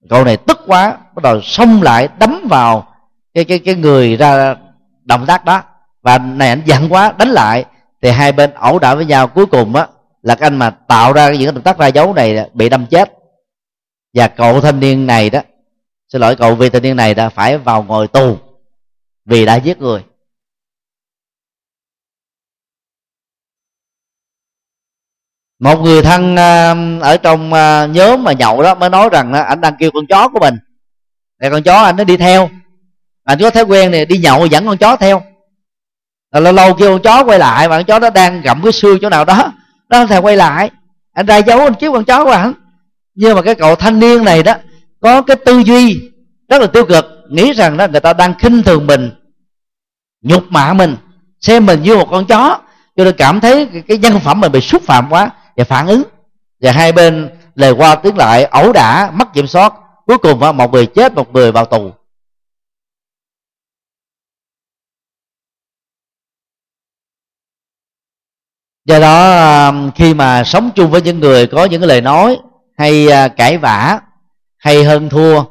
Cậu 0.10 0.24
này 0.24 0.38
tức 0.38 0.60
quá, 0.68 0.98
bắt 1.16 1.24
đầu 1.24 1.42
xông 1.42 1.82
lại 1.82 2.08
đấm 2.20 2.48
vào 2.50 2.88
cái 3.34 3.46
cái 3.46 3.60
cái 3.60 3.76
người 3.76 4.16
ra 4.16 4.56
động 5.04 5.26
tác 5.26 5.46
đó. 5.46 5.64
Và 6.02 6.18
này 6.18 6.50
anh 6.50 6.62
giận 6.66 6.94
quá, 6.94 7.14
đánh 7.18 7.30
lại. 7.30 7.66
Thì 8.02 8.10
hai 8.10 8.32
bên 8.32 8.54
ẩu 8.54 8.80
đả 8.80 8.96
với 8.96 9.06
nhau. 9.06 9.28
Cuối 9.28 9.46
cùng 9.46 9.76
á, 9.76 9.88
là 10.22 10.36
cái 10.36 10.48
anh 10.48 10.58
mà 10.58 10.70
tạo 10.70 11.14
ra 11.14 11.32
những 11.32 11.44
cái 11.44 11.52
động 11.52 11.62
tác 11.62 11.78
ra 11.78 11.88
dấu 11.88 12.14
này 12.14 12.50
bị 12.54 12.70
đâm 12.70 12.86
chết. 12.86 13.14
Và 14.14 14.28
cậu 14.28 14.62
thanh 14.62 14.80
niên 14.80 15.08
này 15.08 15.30
đó, 15.30 15.40
xin 16.10 16.22
lỗi, 16.22 16.36
cậu 16.36 16.56
vị 16.56 16.70
thanh 16.70 16.82
niên 16.82 16.96
này 16.96 17.14
đã 17.14 17.30
phải 17.30 17.58
vào 17.58 17.84
ngồi 17.84 18.08
tù 18.08 18.38
vì 19.26 19.46
đã 19.46 19.56
giết 19.56 19.78
người. 19.78 20.04
Một 25.60 25.80
người 25.82 26.02
thân 26.02 26.36
à, 26.36 26.76
ở 27.02 27.18
trong 27.18 27.54
à, 27.54 27.86
nhóm 27.86 28.24
mà 28.24 28.34
nhậu 28.34 28.62
đó 28.62 28.76
mới 28.76 28.90
nói 28.90 29.10
rằng 29.12 29.34
à, 29.34 29.42
anh 29.42 29.62
đang 29.62 29.76
kêu 29.80 29.92
con 29.94 30.08
chó 30.08 30.30
của 30.30 30.40
mình. 30.40 30.58
Để 31.40 31.50
con 31.50 31.64
chó 31.64 31.84
anh 31.84 31.96
nó 31.96 32.04
đi 32.04 32.18
theo. 32.18 32.50
Anh 33.24 33.40
có 33.42 33.50
thói 33.50 33.64
quen 33.64 33.92
này 33.92 34.06
đi 34.06 34.18
nhậu 34.18 34.46
dẫn 34.46 34.66
con 34.66 34.78
chó 34.78 34.96
theo. 34.96 35.24
Rồi 36.32 36.42
lâu 36.42 36.54
lâu 36.54 36.74
kêu 36.74 36.92
con 36.92 37.02
chó 37.02 37.24
quay 37.24 37.40
lại 37.40 37.70
mà 37.70 37.78
con 37.78 37.86
chó 37.86 38.00
nó 38.00 38.10
đang 38.10 38.42
gặm 38.42 38.64
cái 38.64 38.72
xương 38.72 38.98
chỗ 39.02 39.10
nào 39.10 39.26
đó, 39.26 39.54
nó 39.90 40.00
không 40.00 40.08
thèm 40.08 40.24
quay 40.24 40.38
lại. 40.38 40.72
Anh 41.14 41.26
ra 41.26 41.38
dấu 41.38 41.60
anh 41.60 41.74
chiếu 41.74 41.92
con 41.94 42.06
chó 42.06 42.24
của 42.24 42.32
anh 42.32 42.54
nhưng 43.16 43.36
mà 43.36 43.42
cái 43.42 43.56
cậu 43.56 43.76
thanh 43.76 44.00
niên 44.00 44.24
này 44.24 44.44
đó, 44.44 44.54
có 45.02 45.22
cái 45.22 45.38
tư 45.46 45.60
duy 45.60 46.12
rất 46.50 46.62
là 46.62 46.68
tiêu 46.68 46.86
cực 46.86 47.15
nghĩ 47.30 47.54
rằng 47.54 47.78
đó, 47.78 47.88
người 47.88 48.00
ta 48.00 48.14
đang 48.14 48.34
khinh 48.40 48.64
thường 48.64 48.88
mình, 48.88 49.12
nhục 50.22 50.44
mạ 50.50 50.74
mình, 50.74 50.96
xem 51.42 51.66
mình 51.66 51.84
như 51.84 51.98
một 51.98 52.08
con 52.12 52.26
chó. 52.26 52.62
Cho 52.96 53.04
nên 53.04 53.16
cảm 53.18 53.40
thấy 53.40 53.70
cái 53.88 53.98
nhân 53.98 54.20
phẩm 54.20 54.42
mình 54.42 54.52
bị 54.52 54.62
xúc 54.62 54.84
phạm 54.84 55.08
quá 55.10 55.30
và 55.56 55.64
phản 55.64 55.88
ứng. 55.88 56.04
Và 56.60 56.72
hai 56.72 56.92
bên 56.92 57.30
lời 57.56 57.72
qua 57.72 57.96
tiếng 57.96 58.18
lại, 58.18 58.44
ẩu 58.44 58.74
đả, 58.74 59.12
mất 59.12 59.34
kiểm 59.34 59.48
soát. 59.48 59.74
Cuối 60.06 60.18
cùng 60.18 60.40
một 60.58 60.74
người 60.74 60.86
chết, 60.86 61.14
một 61.14 61.34
người 61.34 61.52
vào 61.52 61.66
tù. 61.66 61.92
Do 68.86 69.00
đó 69.00 69.74
khi 69.96 70.14
mà 70.14 70.44
sống 70.44 70.70
chung 70.76 70.92
với 70.92 71.02
những 71.02 71.20
người 71.20 71.48
có 71.48 71.66
những 71.66 71.84
lời 71.84 72.02
nói 72.02 72.38
hay 72.78 73.10
à, 73.10 73.28
cãi 73.28 73.58
vã, 73.58 74.00
hay 74.58 74.84
hơn 74.84 75.10
thua, 75.10 75.44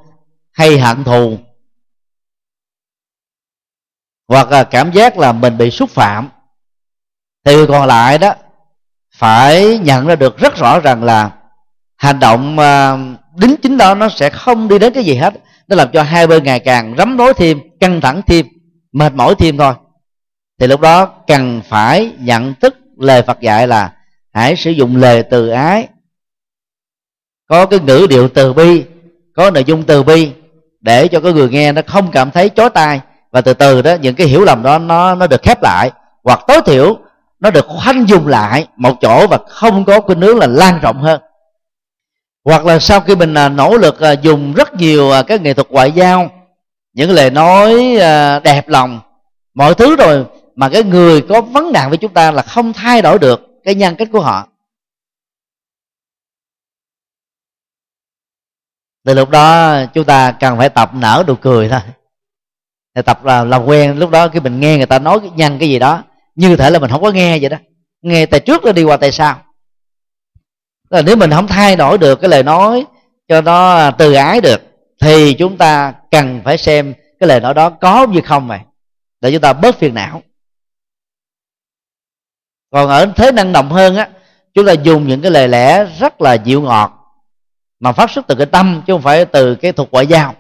hay 0.53 0.79
hận 0.79 1.05
thù 1.05 1.39
hoặc 4.35 4.51
là 4.51 4.64
cảm 4.64 4.93
giác 4.93 5.18
là 5.18 5.32
mình 5.32 5.59
bị 5.59 5.70
xúc 5.70 5.91
phạm, 5.91 6.28
thì 7.45 7.55
người 7.55 7.66
còn 7.66 7.87
lại 7.87 8.18
đó 8.18 8.35
phải 9.16 9.78
nhận 9.78 10.07
ra 10.07 10.16
được 10.16 10.39
rất 10.39 10.57
rõ 10.57 10.80
rằng 10.80 11.03
là 11.05 11.30
hành 11.97 12.20
động 12.20 12.59
à, 12.59 12.97
đính 13.37 13.57
chính 13.62 13.76
đó 13.76 13.95
nó 13.95 14.09
sẽ 14.09 14.30
không 14.30 14.68
đi 14.68 14.78
đến 14.78 14.93
cái 14.93 15.05
gì 15.05 15.14
hết. 15.14 15.35
Nó 15.68 15.76
làm 15.76 15.89
cho 15.93 16.03
hai 16.03 16.26
bên 16.26 16.45
ngày 16.45 16.61
càng 16.61 16.95
rắm 16.99 17.16
rối 17.16 17.35
thêm, 17.35 17.59
căng 17.80 18.01
thẳng 18.01 18.22
thêm, 18.26 18.47
mệt 18.93 19.14
mỏi 19.14 19.35
thêm 19.39 19.59
thôi. 19.59 19.74
Thì 20.61 20.66
lúc 20.66 20.80
đó 20.80 21.07
cần 21.26 21.62
phải 21.68 22.12
nhận 22.18 22.55
thức 22.55 22.74
lời 22.99 23.22
phật 23.22 23.41
dạy 23.41 23.66
là 23.66 23.93
hãy 24.32 24.57
sử 24.57 24.70
dụng 24.70 24.97
lời 24.97 25.22
từ 25.22 25.49
ái. 25.49 25.89
Có 27.49 27.66
cái 27.66 27.80
ngữ 27.80 28.07
điệu 28.11 28.28
từ 28.28 28.53
bi, 28.53 28.85
có 29.37 29.51
nội 29.51 29.64
dung 29.64 29.82
từ 29.82 30.03
bi 30.03 30.32
để 30.80 31.09
cho 31.09 31.20
cái 31.20 31.32
người 31.32 31.49
nghe 31.49 31.72
nó 31.72 31.82
không 31.87 32.11
cảm 32.11 32.30
thấy 32.30 32.51
chói 32.57 32.70
tai 32.70 33.01
và 33.35 33.41
từ 33.41 33.55
từ 33.55 33.82
đó, 33.82 33.95
những 33.95 34.14
cái 34.14 34.26
hiểu 34.26 34.45
lầm 34.45 34.62
đó, 34.62 34.78
nó 34.78 35.14
nó 35.14 35.26
được 35.26 35.43
khép 35.43 35.62
lại, 35.62 35.91
hoặc 36.24 36.41
tối 36.47 36.61
thiểu 36.66 36.99
nó 37.41 37.51
được 37.51 37.66
khoanh 37.68 38.09
dùng 38.09 38.26
lại 38.26 38.66
một 38.76 38.97
chỗ 39.01 39.26
và 39.26 39.39
không 39.49 39.85
có 39.85 40.01
cái 40.01 40.16
nướng 40.16 40.39
là 40.39 40.47
lan 40.47 40.78
rộng 40.80 41.03
hơn. 41.03 41.20
Hoặc 42.45 42.66
là 42.66 42.78
sau 42.78 43.01
khi 43.01 43.16
mình 43.16 43.35
à, 43.35 43.49
nỗ 43.49 43.78
lực 43.78 44.01
à, 44.01 44.12
dùng 44.12 44.55
rất 44.55 44.74
nhiều 44.74 45.11
à, 45.11 45.22
cái 45.22 45.39
các 45.39 45.43
nghệ 45.43 45.55
thuật 45.55 45.70
ngoại 45.70 45.93
giao, 45.93 46.30
những 46.93 47.11
lời 47.11 47.30
nói 47.30 47.97
đẹp 48.45 48.68
lòng, 48.68 49.01
mọi 49.55 49.74
thứ 49.74 49.97
rồi 49.97 50.26
mà 50.57 50.68
cái 50.68 50.82
người 50.82 51.20
có 51.28 51.41
vấn 51.41 51.72
nạn 51.72 51.89
với 51.89 51.99
chúng 51.99 52.14
ta 52.14 52.30
là 52.30 52.43
không 52.43 52.72
thay 52.72 53.03
đổi 53.03 53.18
được 53.18 53.41
cái 53.64 53.74
nhân 53.74 53.97
cách 53.97 54.09
của 54.12 54.20
họ. 54.20 54.49
Từ 59.05 59.14
lúc 59.14 59.30
đó 59.30 59.76
chúng 59.95 60.05
ta 60.05 60.32
cần 60.41 60.59
phải 60.59 60.68
tập 60.68 60.91
nở 60.95 61.24
nụ 61.26 61.35
cười 61.35 61.68
thôi 61.68 61.80
thì 62.95 63.03
tập 63.03 63.25
là 63.25 63.45
làm 63.45 63.65
quen, 63.65 63.99
lúc 63.99 64.11
đó 64.11 64.29
khi 64.29 64.41
mình 64.41 64.61
nghe 64.61 64.77
người 64.77 64.87
ta 64.87 64.99
nói 64.99 65.21
nhanh 65.37 65.59
cái 65.59 65.69
gì 65.69 65.79
đó. 65.79 66.03
Như 66.35 66.57
thể 66.57 66.71
là 66.71 66.79
mình 66.79 66.91
không 66.91 67.03
có 67.03 67.11
nghe 67.11 67.39
vậy 67.39 67.49
đó. 67.49 67.57
Nghe 68.03 68.27
tay 68.27 68.41
trước 68.41 68.65
nó 68.65 68.73
đi 68.73 68.85
qua 68.85 68.97
tay 68.97 69.13
sau. 69.13 69.43
Là 70.91 71.03
nếu 71.03 71.17
mình 71.17 71.31
không 71.31 71.47
thay 71.47 71.77
đổi 71.77 71.99
được 71.99 72.21
cái 72.21 72.31
lời 72.31 72.43
nói 72.43 72.85
cho 73.29 73.41
nó 73.41 73.91
từ 73.91 74.13
ái 74.13 74.41
được, 74.41 74.61
thì 75.01 75.35
chúng 75.35 75.57
ta 75.57 75.95
cần 76.11 76.41
phải 76.45 76.59
xem 76.59 76.95
cái 77.21 77.29
lời 77.29 77.41
nói 77.41 77.55
đó 77.55 77.71
có 77.71 78.07
như 78.07 78.21
không 78.25 78.49
vậy. 78.49 78.59
Để 79.21 79.33
chúng 79.33 79.41
ta 79.41 79.53
bớt 79.53 79.79
phiền 79.79 79.95
não. 79.95 80.23
Còn 82.71 82.89
ở 82.89 83.13
thế 83.17 83.33
năng 83.33 83.53
động 83.53 83.71
hơn 83.71 83.97
á, 83.97 84.09
chúng 84.55 84.67
ta 84.67 84.73
dùng 84.73 85.09
những 85.09 85.21
cái 85.21 85.31
lời 85.31 85.49
lẽ 85.49 85.85
rất 85.99 86.21
là 86.21 86.35
dịu 86.35 86.63
ngọt 86.63 87.01
mà 87.81 87.93
phát 87.93 88.11
xuất 88.11 88.27
từ 88.27 88.35
cái 88.35 88.47
tâm, 88.47 88.83
chứ 88.87 88.93
không 88.93 89.03
phải 89.03 89.25
từ 89.25 89.55
cái 89.55 89.73
thuật 89.73 89.91
ngoại 89.91 90.07
giao. 90.07 90.35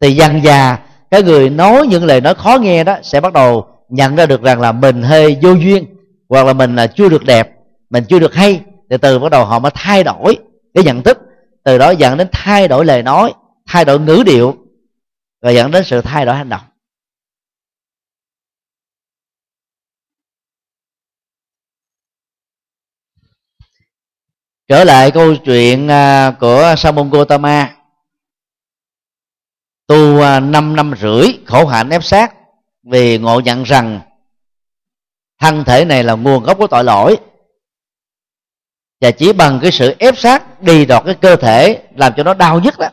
Thì 0.00 0.14
dần 0.14 0.44
già 0.44 0.78
cái 1.12 1.22
người 1.22 1.50
nói 1.50 1.86
những 1.86 2.04
lời 2.04 2.20
nói 2.20 2.34
khó 2.34 2.58
nghe 2.60 2.84
đó 2.84 2.98
sẽ 3.02 3.20
bắt 3.20 3.32
đầu 3.32 3.68
nhận 3.88 4.16
ra 4.16 4.26
được 4.26 4.42
rằng 4.42 4.60
là 4.60 4.72
mình 4.72 5.02
hơi 5.02 5.38
vô 5.42 5.52
duyên, 5.52 5.86
hoặc 6.28 6.46
là 6.46 6.52
mình 6.52 6.76
là 6.76 6.86
chưa 6.86 7.08
được 7.08 7.24
đẹp, 7.24 7.50
mình 7.90 8.04
chưa 8.08 8.18
được 8.18 8.34
hay. 8.34 8.60
Từ 8.88 8.96
từ 8.96 9.18
bắt 9.18 9.32
đầu 9.32 9.44
họ 9.44 9.58
mới 9.58 9.72
thay 9.74 10.04
đổi 10.04 10.38
cái 10.74 10.84
nhận 10.84 11.02
thức, 11.02 11.18
từ 11.64 11.78
đó 11.78 11.90
dẫn 11.90 12.16
đến 12.16 12.28
thay 12.32 12.68
đổi 12.68 12.84
lời 12.84 13.02
nói, 13.02 13.32
thay 13.66 13.84
đổi 13.84 14.00
ngữ 14.00 14.22
điệu, 14.26 14.56
và 15.42 15.50
dẫn 15.50 15.70
đến 15.70 15.84
sự 15.84 16.00
thay 16.00 16.26
đổi 16.26 16.36
hành 16.36 16.48
động. 16.48 16.60
Trở 24.68 24.84
lại 24.84 25.10
câu 25.10 25.36
chuyện 25.36 25.88
à, 25.88 26.30
của 26.40 26.74
sa 26.78 26.92
môn 26.92 27.10
Gotama 27.10 27.81
tu 29.92 30.20
à, 30.20 30.40
5 30.40 30.76
năm 30.76 30.94
rưỡi, 31.00 31.26
khổ 31.46 31.66
hạnh 31.66 31.90
ép 31.90 32.04
sát 32.04 32.34
vì 32.82 33.18
ngộ 33.18 33.40
nhận 33.40 33.62
rằng 33.62 34.00
thân 35.40 35.64
thể 35.64 35.84
này 35.84 36.04
là 36.04 36.14
nguồn 36.14 36.42
gốc 36.42 36.58
của 36.58 36.66
tội 36.66 36.84
lỗi. 36.84 37.16
Và 39.00 39.10
chỉ 39.10 39.32
bằng 39.32 39.58
cái 39.62 39.72
sự 39.72 39.96
ép 39.98 40.18
sát 40.18 40.62
đi 40.62 40.84
đọt 40.84 41.02
cái 41.06 41.14
cơ 41.14 41.36
thể 41.36 41.82
làm 41.96 42.12
cho 42.16 42.22
nó 42.22 42.34
đau 42.34 42.60
nhất 42.60 42.78
đó, 42.78 42.88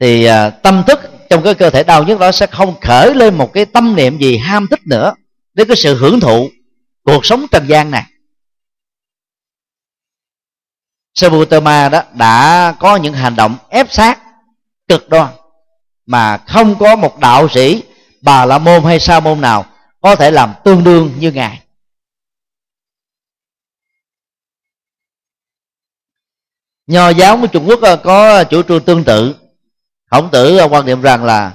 thì 0.00 0.24
à, 0.24 0.50
tâm 0.50 0.82
thức 0.86 1.00
trong 1.30 1.42
cái 1.42 1.54
cơ 1.54 1.70
thể 1.70 1.84
đau 1.84 2.04
nhất 2.04 2.18
đó 2.18 2.32
sẽ 2.32 2.46
không 2.46 2.74
khởi 2.80 3.14
lên 3.14 3.34
một 3.34 3.52
cái 3.52 3.64
tâm 3.64 3.96
niệm 3.96 4.18
gì 4.18 4.36
ham 4.36 4.66
thích 4.70 4.80
nữa 4.86 5.14
đến 5.54 5.68
cái 5.68 5.76
sự 5.76 5.98
hưởng 5.98 6.20
thụ 6.20 6.48
cuộc 7.04 7.26
sống 7.26 7.46
trần 7.50 7.66
gian 7.66 7.90
này. 7.90 8.04
Sabutama 11.14 11.88
đó 11.88 12.02
đã 12.14 12.74
có 12.80 12.96
những 12.96 13.14
hành 13.14 13.36
động 13.36 13.56
ép 13.68 13.92
sát 13.92 14.18
cực 14.88 15.08
đoan 15.08 15.34
mà 16.08 16.36
không 16.36 16.74
có 16.78 16.96
một 16.96 17.18
đạo 17.18 17.48
sĩ, 17.48 17.82
bà 18.20 18.44
la 18.44 18.58
môn 18.58 18.84
hay 18.84 19.00
sa 19.00 19.20
môn 19.20 19.40
nào 19.40 19.64
có 20.00 20.16
thể 20.16 20.30
làm 20.30 20.54
tương 20.64 20.84
đương 20.84 21.12
như 21.18 21.32
ngài. 21.32 21.60
Nho 26.86 27.08
giáo 27.08 27.38
của 27.40 27.46
trung 27.46 27.68
quốc 27.68 27.80
ờ, 27.82 27.96
có 27.96 28.44
chủ 28.44 28.62
trương 28.62 28.84
tương 28.84 29.04
tự. 29.04 29.34
Khổng 30.10 30.30
tử 30.30 30.58
ờ, 30.58 30.68
quan 30.68 30.86
niệm 30.86 31.02
rằng 31.02 31.24
là 31.24 31.52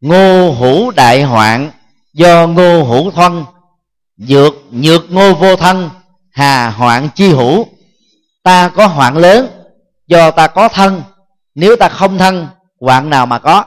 ngô 0.00 0.50
hữu 0.50 0.90
đại 0.90 1.22
hoạn 1.22 1.70
do 2.12 2.46
ngô 2.46 2.82
hữu 2.82 3.10
thân 3.10 3.44
dược 4.16 4.54
nhược 4.70 5.10
ngô 5.10 5.34
vô 5.34 5.56
thân, 5.56 5.90
hà 6.30 6.70
hoạn 6.70 7.08
chi 7.14 7.28
hữu. 7.28 7.66
Ta 8.42 8.68
có 8.68 8.86
hoạn 8.86 9.16
lớn 9.16 9.46
do 10.06 10.30
ta 10.30 10.46
có 10.46 10.68
thân, 10.68 11.02
nếu 11.54 11.76
ta 11.76 11.88
không 11.88 12.18
thân, 12.18 12.48
hoạn 12.80 13.10
nào 13.10 13.26
mà 13.26 13.38
có? 13.38 13.64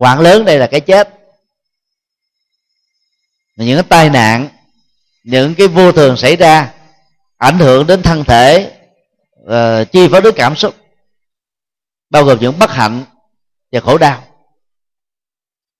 Quản 0.00 0.20
lớn 0.20 0.44
đây 0.44 0.58
là 0.58 0.66
cái 0.66 0.80
chết. 0.80 1.08
Những 3.56 3.76
cái 3.76 3.86
tai 3.88 4.10
nạn 4.10 4.48
những 5.24 5.54
cái 5.54 5.68
vô 5.68 5.92
thường 5.92 6.16
xảy 6.16 6.36
ra 6.36 6.72
ảnh 7.36 7.58
hưởng 7.58 7.86
đến 7.86 8.02
thân 8.02 8.24
thể 8.24 8.72
uh, 9.42 9.92
chi 9.92 10.08
phối 10.08 10.20
đến 10.20 10.34
cảm 10.36 10.56
xúc 10.56 10.74
bao 12.10 12.24
gồm 12.24 12.38
những 12.40 12.58
bất 12.58 12.70
hạnh 12.70 13.04
và 13.72 13.80
khổ 13.80 13.98
đau. 13.98 14.24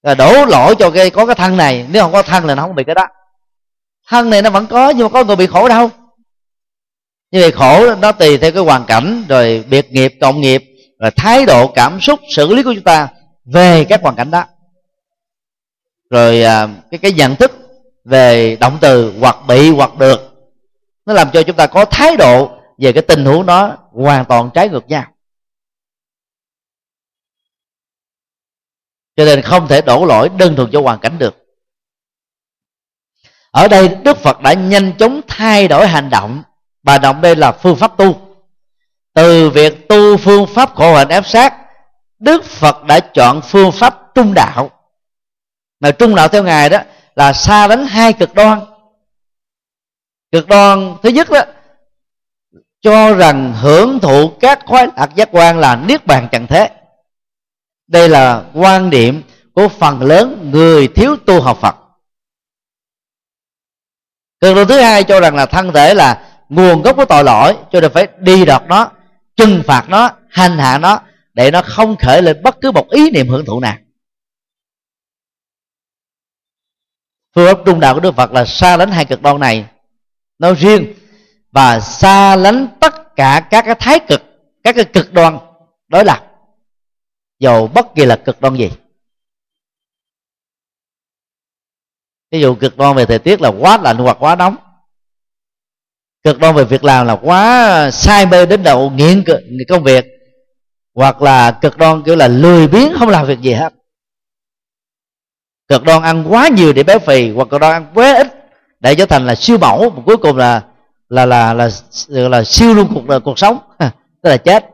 Là 0.02 0.14
đổ 0.14 0.44
lỗi 0.44 0.74
cho 0.78 0.90
cái 0.90 1.10
có 1.10 1.26
cái 1.26 1.34
thân 1.34 1.56
này 1.56 1.86
nếu 1.90 2.02
không 2.02 2.12
có 2.12 2.22
thân 2.22 2.44
là 2.44 2.54
nó 2.54 2.62
không 2.62 2.74
bị 2.74 2.84
cái 2.84 2.94
đó. 2.94 3.06
Thân 4.08 4.30
này 4.30 4.42
nó 4.42 4.50
vẫn 4.50 4.66
có 4.66 4.90
nhưng 4.90 5.02
mà 5.04 5.08
có 5.12 5.24
người 5.24 5.36
bị 5.36 5.46
khổ 5.46 5.68
đâu. 5.68 5.90
Như 7.30 7.40
vậy 7.40 7.52
khổ 7.52 7.94
nó 7.94 8.12
tùy 8.12 8.38
theo 8.38 8.52
cái 8.52 8.62
hoàn 8.62 8.84
cảnh 8.86 9.24
rồi 9.28 9.64
biệt 9.68 9.92
nghiệp 9.92 10.14
cộng 10.20 10.40
nghiệp 10.40 10.64
rồi 10.98 11.10
thái 11.10 11.46
độ 11.46 11.72
cảm 11.72 12.00
xúc 12.00 12.20
xử 12.36 12.54
lý 12.54 12.62
của 12.62 12.74
chúng 12.74 12.84
ta 12.84 13.08
về 13.44 13.86
các 13.88 14.02
hoàn 14.02 14.16
cảnh 14.16 14.30
đó. 14.30 14.44
Rồi 16.10 16.42
à, 16.42 16.68
cái 16.90 16.98
cái 16.98 17.12
nhận 17.12 17.36
thức 17.36 17.52
về 18.04 18.56
động 18.60 18.78
từ 18.80 19.14
hoặc 19.20 19.36
bị 19.48 19.70
hoặc 19.70 19.98
được, 19.98 20.20
nó 21.06 21.12
làm 21.14 21.30
cho 21.32 21.42
chúng 21.42 21.56
ta 21.56 21.66
có 21.66 21.84
thái 21.84 22.16
độ 22.16 22.58
về 22.78 22.92
cái 22.92 23.02
tình 23.02 23.24
huống 23.24 23.46
đó 23.46 23.76
hoàn 23.92 24.24
toàn 24.24 24.50
trái 24.54 24.68
ngược 24.68 24.88
nhau. 24.88 25.04
Cho 29.16 29.24
nên 29.24 29.42
không 29.42 29.68
thể 29.68 29.82
đổ 29.82 30.04
lỗi 30.04 30.28
đơn 30.38 30.56
thuần 30.56 30.70
cho 30.72 30.82
hoàn 30.82 31.00
cảnh 31.00 31.18
được. 31.18 31.36
Ở 33.50 33.68
đây 33.68 33.88
đức 33.88 34.18
phật 34.18 34.40
đã 34.40 34.52
nhanh 34.52 34.92
chóng 34.98 35.20
thay 35.28 35.68
đổi 35.68 35.86
hành 35.86 36.10
động. 36.10 36.42
Và 36.82 36.98
động 36.98 37.20
đây 37.20 37.36
là 37.36 37.52
phương 37.52 37.76
pháp 37.76 37.96
tu. 37.96 38.36
Từ 39.14 39.50
việc 39.50 39.88
tu 39.88 40.16
phương 40.16 40.46
pháp 40.54 40.74
khổ 40.74 40.96
hạnh 40.96 41.08
ép 41.08 41.26
sát 41.26 41.54
đức 42.20 42.44
phật 42.44 42.84
đã 42.84 43.00
chọn 43.00 43.40
phương 43.42 43.72
pháp 43.72 44.14
trung 44.14 44.34
đạo. 44.34 44.70
Mà 45.80 45.90
trung 45.90 46.14
đạo 46.14 46.28
theo 46.28 46.44
ngài 46.44 46.68
đó 46.68 46.78
là 47.16 47.32
xa 47.32 47.66
đánh 47.66 47.86
hai 47.86 48.12
cực 48.12 48.34
đoan. 48.34 48.60
Cực 50.32 50.48
đoan 50.48 50.96
thứ 51.02 51.08
nhất 51.08 51.30
đó, 51.30 51.40
cho 52.80 53.14
rằng 53.14 53.54
hưởng 53.60 54.00
thụ 54.00 54.28
các 54.40 54.60
khoái 54.66 54.88
lạc 54.96 55.14
giác 55.14 55.28
quan 55.32 55.58
là 55.58 55.76
niết 55.76 56.06
bàn 56.06 56.28
chẳng 56.32 56.46
thế. 56.46 56.70
Đây 57.86 58.08
là 58.08 58.44
quan 58.54 58.90
điểm 58.90 59.22
của 59.54 59.68
phần 59.68 60.02
lớn 60.02 60.50
người 60.52 60.88
thiếu 60.88 61.16
tu 61.26 61.40
học 61.40 61.58
phật. 61.60 61.74
Cực 64.40 64.54
đoan 64.54 64.68
thứ 64.68 64.80
hai 64.80 65.04
cho 65.04 65.20
rằng 65.20 65.34
là 65.34 65.46
thân 65.46 65.72
thể 65.72 65.94
là 65.94 66.26
nguồn 66.48 66.82
gốc 66.82 66.96
của 66.96 67.04
tội 67.04 67.24
lỗi, 67.24 67.56
cho 67.72 67.80
nên 67.80 67.92
phải 67.92 68.08
đi 68.18 68.44
đọt 68.44 68.62
nó, 68.66 68.90
trừng 69.36 69.62
phạt 69.66 69.84
nó, 69.88 70.10
hành 70.30 70.58
hạ 70.58 70.78
nó 70.78 71.00
để 71.34 71.50
nó 71.50 71.62
không 71.62 71.96
khởi 71.96 72.22
lên 72.22 72.42
bất 72.42 72.56
cứ 72.60 72.72
một 72.72 72.90
ý 72.90 73.10
niệm 73.10 73.28
hưởng 73.28 73.44
thụ 73.44 73.60
nào. 73.60 73.76
Phương 77.34 77.46
pháp 77.46 77.62
trung 77.66 77.80
đạo 77.80 77.94
của 77.94 78.00
đức 78.00 78.14
phật 78.14 78.32
là 78.32 78.44
xa 78.44 78.76
lánh 78.76 78.90
hai 78.90 79.04
cực 79.04 79.22
đoan 79.22 79.40
này. 79.40 79.66
Nói 80.38 80.54
riêng 80.54 80.94
và 81.52 81.80
xa 81.80 82.36
lánh 82.36 82.68
tất 82.80 83.16
cả 83.16 83.48
các 83.50 83.62
cái 83.66 83.74
thái 83.78 84.00
cực, 84.08 84.22
các 84.62 84.76
cái 84.76 84.84
cực 84.84 85.12
đoan. 85.12 85.38
Đối 85.88 86.04
lập 86.04 86.26
dầu 87.38 87.66
bất 87.66 87.86
kỳ 87.94 88.04
là 88.04 88.16
cực 88.16 88.40
đoan 88.40 88.56
gì. 88.56 88.70
Ví 92.30 92.40
dụ 92.40 92.54
cực 92.54 92.76
đoan 92.76 92.96
về 92.96 93.06
thời 93.06 93.18
tiết 93.18 93.40
là 93.40 93.48
quá 93.48 93.78
lạnh 93.82 93.96
hoặc 93.96 94.16
quá 94.20 94.36
nóng. 94.36 94.56
Cực 96.22 96.38
đoan 96.38 96.54
về 96.54 96.64
việc 96.64 96.84
làm 96.84 97.06
là 97.06 97.16
quá 97.22 97.90
sai 97.92 98.26
mê 98.26 98.46
đến 98.46 98.62
độ 98.62 98.90
nghiện 98.90 99.24
công 99.68 99.82
việc 99.82 100.04
hoặc 100.94 101.22
là 101.22 101.50
cực 101.50 101.78
đoan 101.78 102.02
kiểu 102.02 102.16
là 102.16 102.28
lười 102.28 102.68
biếng 102.68 102.92
không 102.98 103.08
làm 103.08 103.26
việc 103.26 103.40
gì 103.40 103.52
hết. 103.52 103.74
Cực 105.68 105.84
đoan 105.84 106.02
ăn 106.02 106.24
quá 106.28 106.48
nhiều 106.48 106.72
để 106.72 106.82
béo 106.82 106.98
phì 106.98 107.30
hoặc 107.30 107.48
cực 107.50 107.60
đoan 107.60 107.72
ăn 107.72 107.86
quá 107.94 108.14
ít 108.14 108.26
để 108.80 108.94
trở 108.94 109.06
thành 109.06 109.26
là 109.26 109.34
siêu 109.34 109.58
mẫu 109.58 109.90
và 109.90 110.02
cuối 110.06 110.16
cùng 110.16 110.36
là 110.36 110.62
là 111.08 111.26
là 111.26 111.54
là 111.54 111.68
là, 112.08 112.28
là 112.28 112.44
siêu 112.44 112.74
luôn 112.74 112.90
cuộc 112.94 113.06
đời 113.06 113.20
cuộc 113.20 113.38
sống. 113.38 113.58
Tức 114.22 114.30
là 114.30 114.36
chết. 114.36 114.66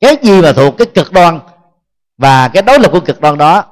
Cái 0.00 0.16
gì 0.22 0.42
mà 0.42 0.52
thuộc 0.52 0.74
cái 0.78 0.86
cực 0.86 1.12
đoan 1.12 1.40
và 2.18 2.48
cái 2.48 2.62
đối 2.62 2.80
lập 2.80 2.88
của 2.92 3.00
cực 3.00 3.20
đoan 3.20 3.38
đó 3.38 3.64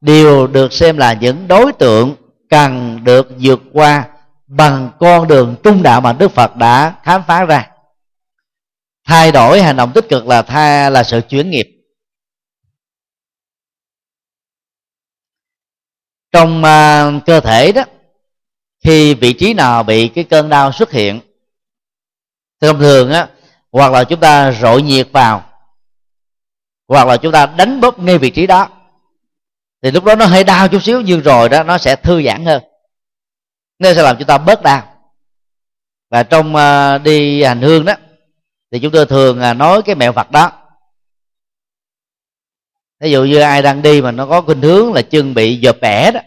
đều 0.00 0.46
được 0.46 0.72
xem 0.72 0.98
là 0.98 1.12
những 1.12 1.48
đối 1.48 1.72
tượng 1.72 2.14
cần 2.50 3.00
được 3.04 3.28
vượt 3.40 3.60
qua 3.72 4.04
bằng 4.46 4.90
con 5.00 5.28
đường 5.28 5.56
trung 5.62 5.82
đạo 5.82 6.00
mà 6.00 6.12
Đức 6.12 6.32
Phật 6.32 6.56
đã 6.56 6.94
khám 7.02 7.22
phá 7.26 7.44
ra 7.44 7.70
thay 9.04 9.32
đổi 9.32 9.62
hành 9.62 9.76
động 9.76 9.92
tích 9.94 10.08
cực 10.08 10.26
là 10.26 10.42
thay 10.42 10.90
là 10.90 11.02
sự 11.02 11.20
chuyển 11.28 11.50
nghiệp. 11.50 11.66
Trong 16.32 16.62
uh, 16.62 17.26
cơ 17.26 17.40
thể 17.40 17.72
đó 17.72 17.84
khi 18.84 19.14
vị 19.14 19.32
trí 19.32 19.54
nào 19.54 19.82
bị 19.82 20.08
cái 20.08 20.24
cơn 20.24 20.48
đau 20.48 20.72
xuất 20.72 20.90
hiện 20.90 21.20
thì 22.60 22.68
thông 22.68 22.78
thường 22.78 23.10
á 23.10 23.28
hoặc 23.72 23.92
là 23.92 24.04
chúng 24.04 24.20
ta 24.20 24.52
rội 24.52 24.82
nhiệt 24.82 25.08
vào 25.12 25.50
hoặc 26.88 27.06
là 27.06 27.16
chúng 27.16 27.32
ta 27.32 27.46
đánh 27.46 27.80
bóp 27.80 27.98
ngay 27.98 28.18
vị 28.18 28.30
trí 28.30 28.46
đó 28.46 28.68
thì 29.82 29.90
lúc 29.90 30.04
đó 30.04 30.14
nó 30.14 30.26
hơi 30.26 30.44
đau 30.44 30.68
chút 30.68 30.82
xíu 30.82 31.00
nhưng 31.00 31.20
rồi 31.20 31.48
đó 31.48 31.62
nó 31.62 31.78
sẽ 31.78 31.96
thư 31.96 32.22
giãn 32.22 32.44
hơn. 32.44 32.62
Nó 33.78 33.94
sẽ 33.94 34.02
làm 34.02 34.16
chúng 34.18 34.26
ta 34.26 34.38
bớt 34.38 34.62
đau. 34.62 34.94
Và 36.10 36.22
trong 36.22 36.54
uh, 36.54 37.02
đi 37.02 37.42
hành 37.42 37.62
hương 37.62 37.84
đó 37.84 37.94
thì 38.74 38.80
chúng 38.80 38.92
tôi 38.92 39.06
thường 39.06 39.40
à, 39.40 39.54
nói 39.54 39.82
cái 39.82 39.94
mẹo 39.94 40.12
phật 40.12 40.30
đó. 40.30 40.52
Ví 43.00 43.10
dụ 43.10 43.24
như 43.24 43.40
ai 43.40 43.62
đang 43.62 43.82
đi 43.82 44.02
mà 44.02 44.12
nó 44.12 44.26
có 44.26 44.40
khuynh 44.40 44.62
hướng 44.62 44.92
là 44.92 45.02
chân 45.02 45.34
bị 45.34 45.60
dợp 45.62 45.76
bẻ 45.80 46.10
đó. 46.10 46.20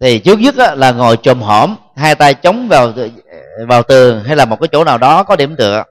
Thì 0.00 0.18
trước 0.18 0.38
nhất 0.38 0.54
là 0.56 0.92
ngồi 0.92 1.18
chồm 1.22 1.40
hổm 1.40 1.76
hai 1.96 2.14
tay 2.14 2.34
chống 2.34 2.68
vào 2.68 2.92
vào 3.68 3.82
tường 3.82 4.24
hay 4.24 4.36
là 4.36 4.44
một 4.44 4.60
cái 4.60 4.68
chỗ 4.72 4.84
nào 4.84 4.98
đó 4.98 5.22
có 5.22 5.36
điểm 5.36 5.56
tựa. 5.56 5.84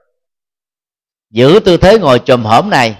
Giữ 1.30 1.60
tư 1.64 1.76
thế 1.76 1.98
ngồi 1.98 2.20
chồm 2.24 2.44
hổm 2.44 2.70
này 2.70 2.98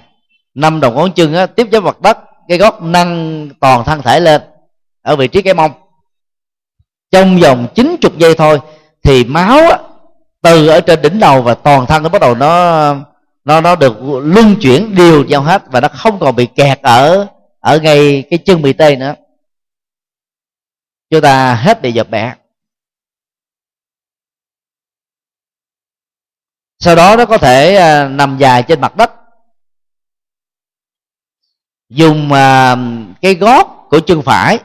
năm 0.54 0.80
đầu 0.80 0.92
ngón 0.92 1.12
chân 1.12 1.34
á, 1.34 1.46
tiếp 1.46 1.66
với 1.70 1.80
mặt 1.80 2.00
đất 2.00 2.18
cái 2.48 2.58
gót 2.58 2.82
nâng 2.82 3.48
toàn 3.60 3.84
thân 3.84 4.02
thể 4.02 4.20
lên 4.20 4.42
ở 5.02 5.16
vị 5.16 5.28
trí 5.28 5.42
cái 5.42 5.54
mông. 5.54 5.72
Trong 7.10 7.38
vòng 7.38 7.66
90 7.74 8.12
giây 8.18 8.34
thôi 8.34 8.60
thì 9.02 9.24
máu 9.24 9.58
á, 9.58 9.78
từ 10.48 10.66
ở 10.66 10.80
trên 10.80 11.02
đỉnh 11.02 11.20
đầu 11.20 11.42
và 11.42 11.54
toàn 11.54 11.86
thân 11.86 12.02
nó 12.02 12.08
bắt 12.08 12.20
đầu 12.20 12.34
nó 12.34 12.94
nó 13.44 13.60
nó 13.60 13.76
được 13.76 13.96
luân 14.22 14.56
chuyển 14.60 14.94
đều 14.94 15.24
nhau 15.24 15.42
hết 15.42 15.62
và 15.70 15.80
nó 15.80 15.88
không 15.88 16.18
còn 16.20 16.36
bị 16.36 16.46
kẹt 16.46 16.82
ở 16.82 17.26
ở 17.60 17.78
ngay 17.78 18.24
cái 18.30 18.38
chân 18.38 18.62
bị 18.62 18.72
tê 18.72 18.96
nữa. 18.96 19.14
Chúng 21.10 21.20
ta 21.20 21.54
hết 21.54 21.82
bị 21.82 21.92
dập 21.92 22.10
bẹ 22.10 22.34
sau 26.78 26.96
đó 26.96 27.16
nó 27.16 27.26
có 27.26 27.38
thể 27.38 27.76
à, 27.76 28.08
nằm 28.08 28.38
dài 28.38 28.64
trên 28.68 28.80
mặt 28.80 28.96
đất. 28.96 29.10
Dùng 31.88 32.32
à, 32.32 32.76
cái 33.20 33.34
gót 33.34 33.86
của 33.90 34.00
chân 34.06 34.22
phải 34.22 34.58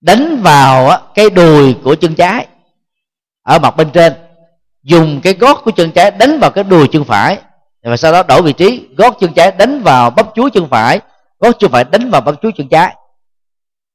đánh 0.00 0.40
vào 0.42 1.00
cái 1.14 1.30
đùi 1.30 1.74
của 1.84 1.94
chân 1.94 2.14
trái 2.14 2.48
ở 3.42 3.58
mặt 3.58 3.76
bên 3.76 3.90
trên 3.90 4.12
dùng 4.82 5.20
cái 5.22 5.32
gót 5.32 5.62
của 5.64 5.70
chân 5.70 5.92
trái 5.92 6.10
đánh 6.10 6.38
vào 6.40 6.50
cái 6.50 6.64
đùi 6.64 6.88
chân 6.92 7.04
phải 7.04 7.38
và 7.82 7.96
sau 7.96 8.12
đó 8.12 8.22
đổi 8.22 8.42
vị 8.42 8.52
trí 8.52 8.88
gót 8.96 9.16
chân 9.20 9.32
trái 9.34 9.52
đánh 9.52 9.82
vào 9.82 10.10
bắp 10.10 10.26
chuối 10.34 10.50
chân 10.50 10.68
phải 10.68 11.00
gót 11.38 11.56
chân 11.58 11.70
phải 11.70 11.84
đánh 11.84 12.10
vào 12.10 12.20
bắp 12.20 12.34
chuối 12.42 12.52
chân 12.56 12.68
trái. 12.68 12.96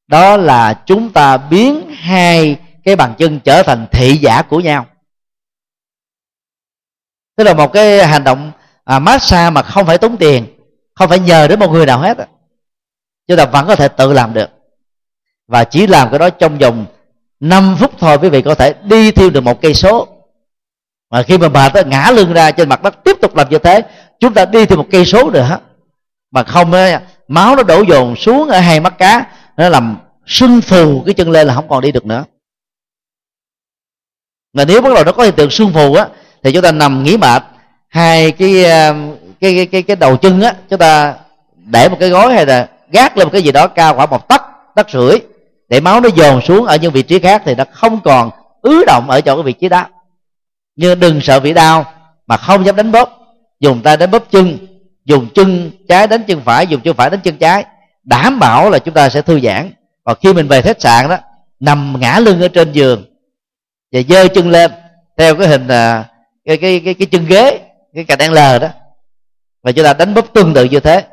Đó 0.07 0.37
là 0.37 0.83
chúng 0.85 1.13
ta 1.13 1.37
biến 1.37 1.89
hai 1.89 2.59
cái 2.83 2.95
bàn 2.95 3.15
chân 3.17 3.39
trở 3.39 3.63
thành 3.63 3.87
thị 3.91 4.17
giả 4.17 4.41
của 4.41 4.59
nhau. 4.59 4.85
Tức 7.35 7.43
là 7.43 7.53
một 7.53 7.73
cái 7.73 8.07
hành 8.07 8.23
động 8.23 8.51
à, 8.83 8.99
massage 8.99 9.49
mà 9.49 9.61
không 9.61 9.85
phải 9.85 9.97
tốn 9.97 10.17
tiền 10.17 10.45
không 10.93 11.09
phải 11.09 11.19
nhờ 11.19 11.47
đến 11.47 11.59
một 11.59 11.71
người 11.71 11.85
nào 11.85 11.99
hết 11.99 12.17
chúng 13.27 13.37
ta 13.37 13.45
vẫn 13.45 13.67
có 13.67 13.75
thể 13.75 13.87
tự 13.87 14.13
làm 14.13 14.33
được. 14.33 14.49
Và 15.47 15.63
chỉ 15.63 15.87
làm 15.87 16.09
cái 16.09 16.19
đó 16.19 16.29
trong 16.29 16.57
vòng 16.57 16.85
5 17.39 17.75
phút 17.79 17.91
thôi 17.99 18.17
quý 18.21 18.29
vị 18.29 18.41
có 18.41 18.55
thể 18.55 18.73
đi 18.83 19.11
thêm 19.11 19.33
được 19.33 19.41
một 19.41 19.61
cây 19.61 19.73
số. 19.73 20.07
Mà 21.11 21.23
khi 21.23 21.37
mà 21.37 21.49
bà 21.49 21.69
ta 21.69 21.81
ngã 21.81 22.11
lưng 22.11 22.33
ra 22.33 22.51
trên 22.51 22.69
mặt 22.69 22.83
đất 22.83 23.03
tiếp 23.03 23.17
tục 23.21 23.35
làm 23.35 23.49
như 23.49 23.57
thế 23.57 23.81
chúng 24.19 24.33
ta 24.33 24.45
đi 24.45 24.65
thêm 24.65 24.77
một 24.77 24.87
cây 24.91 25.05
số 25.05 25.29
nữa. 25.29 25.59
Mà 26.31 26.43
không 26.43 26.71
máu 27.27 27.55
nó 27.55 27.63
đổ 27.63 27.81
dồn 27.81 28.15
xuống 28.15 28.49
ở 28.49 28.59
hai 28.59 28.79
mắt 28.79 28.97
cá 28.97 29.25
nó 29.57 29.69
làm 29.69 29.97
sưng 30.25 30.61
phù 30.61 31.03
cái 31.05 31.13
chân 31.13 31.31
lên 31.31 31.47
là 31.47 31.53
không 31.53 31.69
còn 31.69 31.81
đi 31.81 31.91
được 31.91 32.05
nữa. 32.05 32.23
Mà 34.53 34.65
nếu 34.65 34.81
bắt 34.81 34.93
đầu 34.95 35.03
nó 35.03 35.11
có 35.11 35.23
hiện 35.23 35.33
tượng 35.35 35.49
sưng 35.49 35.73
phù 35.73 35.93
á 35.93 36.07
thì 36.43 36.51
chúng 36.51 36.61
ta 36.61 36.71
nằm 36.71 37.03
nghỉ 37.03 37.17
mệt 37.17 37.43
hai 37.87 38.31
cái 38.31 38.63
ờ, 38.63 38.95
cái 39.39 39.55
cái 39.55 39.65
cái, 39.65 39.81
cái 39.81 39.95
đầu 39.95 40.17
chân 40.17 40.41
á 40.41 40.53
chúng 40.69 40.79
ta 40.79 41.15
để 41.55 41.89
một 41.89 41.97
cái 41.99 42.09
gối 42.09 42.33
hay 42.33 42.45
là 42.45 42.69
gác 42.91 43.17
lên 43.17 43.27
một 43.27 43.31
cái 43.33 43.41
gì 43.41 43.51
đó 43.51 43.67
cao 43.67 43.95
khoảng 43.95 44.09
một 44.09 44.27
tấc 44.27 44.41
tấc 44.75 44.89
rưỡi 44.89 45.19
để 45.69 45.79
máu 45.79 46.01
nó 46.01 46.09
dồn 46.15 46.41
xuống 46.41 46.65
ở 46.65 46.75
những 46.75 46.91
vị 46.91 47.01
trí 47.01 47.19
khác 47.19 47.41
thì 47.45 47.55
nó 47.55 47.63
không 47.71 47.99
còn 48.03 48.29
ứ 48.61 48.83
động 48.87 49.09
ở 49.09 49.21
chỗ 49.21 49.35
cái 49.35 49.43
vị 49.43 49.53
trí 49.53 49.69
đó. 49.69 49.85
Nhưng 50.75 50.99
đừng 50.99 51.21
sợ 51.21 51.39
bị 51.39 51.53
đau 51.53 51.93
mà 52.27 52.37
không 52.37 52.65
dám 52.65 52.75
đánh 52.75 52.91
bóp. 52.91 53.09
Dùng 53.59 53.81
tay 53.81 53.97
đánh 53.97 54.11
bóp 54.11 54.31
chân 54.31 54.57
dùng 55.05 55.27
chân 55.35 55.71
trái 55.87 56.07
đánh 56.07 56.23
chân 56.27 56.41
phải 56.45 56.67
dùng 56.67 56.81
chân 56.81 56.95
phải 56.95 57.09
đánh 57.09 57.19
chân 57.19 57.37
trái. 57.37 57.65
Đảm 58.03 58.39
bảo 58.39 58.69
là 58.69 58.79
chúng 58.79 58.93
ta 58.93 59.09
sẽ 59.09 59.21
thư 59.21 59.39
giãn. 59.39 59.71
Và 60.03 60.13
khi 60.13 60.33
mình 60.33 60.47
về 60.47 60.61
khách 60.61 60.81
sạn 60.81 61.09
đó 61.09 61.17
nằm 61.59 61.95
ngã 61.99 62.19
lưng 62.19 62.41
ở 62.41 62.47
trên 62.47 62.71
giường 62.71 63.05
và 63.91 63.99
dơ 64.09 64.27
chân 64.27 64.49
lên 64.49 64.71
theo 65.17 65.35
cái 65.35 65.47
hình 65.47 65.67
à, 65.67 66.05
cái 66.45 66.57
cái 66.57 66.81
cái, 66.85 66.93
cái 66.93 67.07
chân 67.11 67.25
ghế 67.25 67.59
cái 67.93 68.03
cạnh 68.03 68.31
lờ 68.31 68.59
đó. 68.59 68.67
Và 69.63 69.71
chúng 69.71 69.85
ta 69.85 69.93
đánh 69.93 70.13
bóp 70.13 70.33
tương 70.33 70.53
tự 70.53 70.63
như 70.63 70.79
thế. 70.79 71.03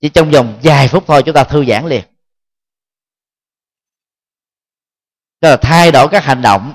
Chỉ 0.00 0.08
trong 0.08 0.30
vòng 0.30 0.54
vài 0.62 0.88
phút 0.88 1.04
thôi 1.06 1.22
chúng 1.22 1.34
ta 1.34 1.44
thư 1.44 1.64
giãn 1.64 1.86
liền. 1.86 2.02
Tức 5.44 5.50
là 5.50 5.56
thay 5.56 5.92
đổi 5.92 6.08
các 6.08 6.24
hành 6.24 6.42
động 6.42 6.74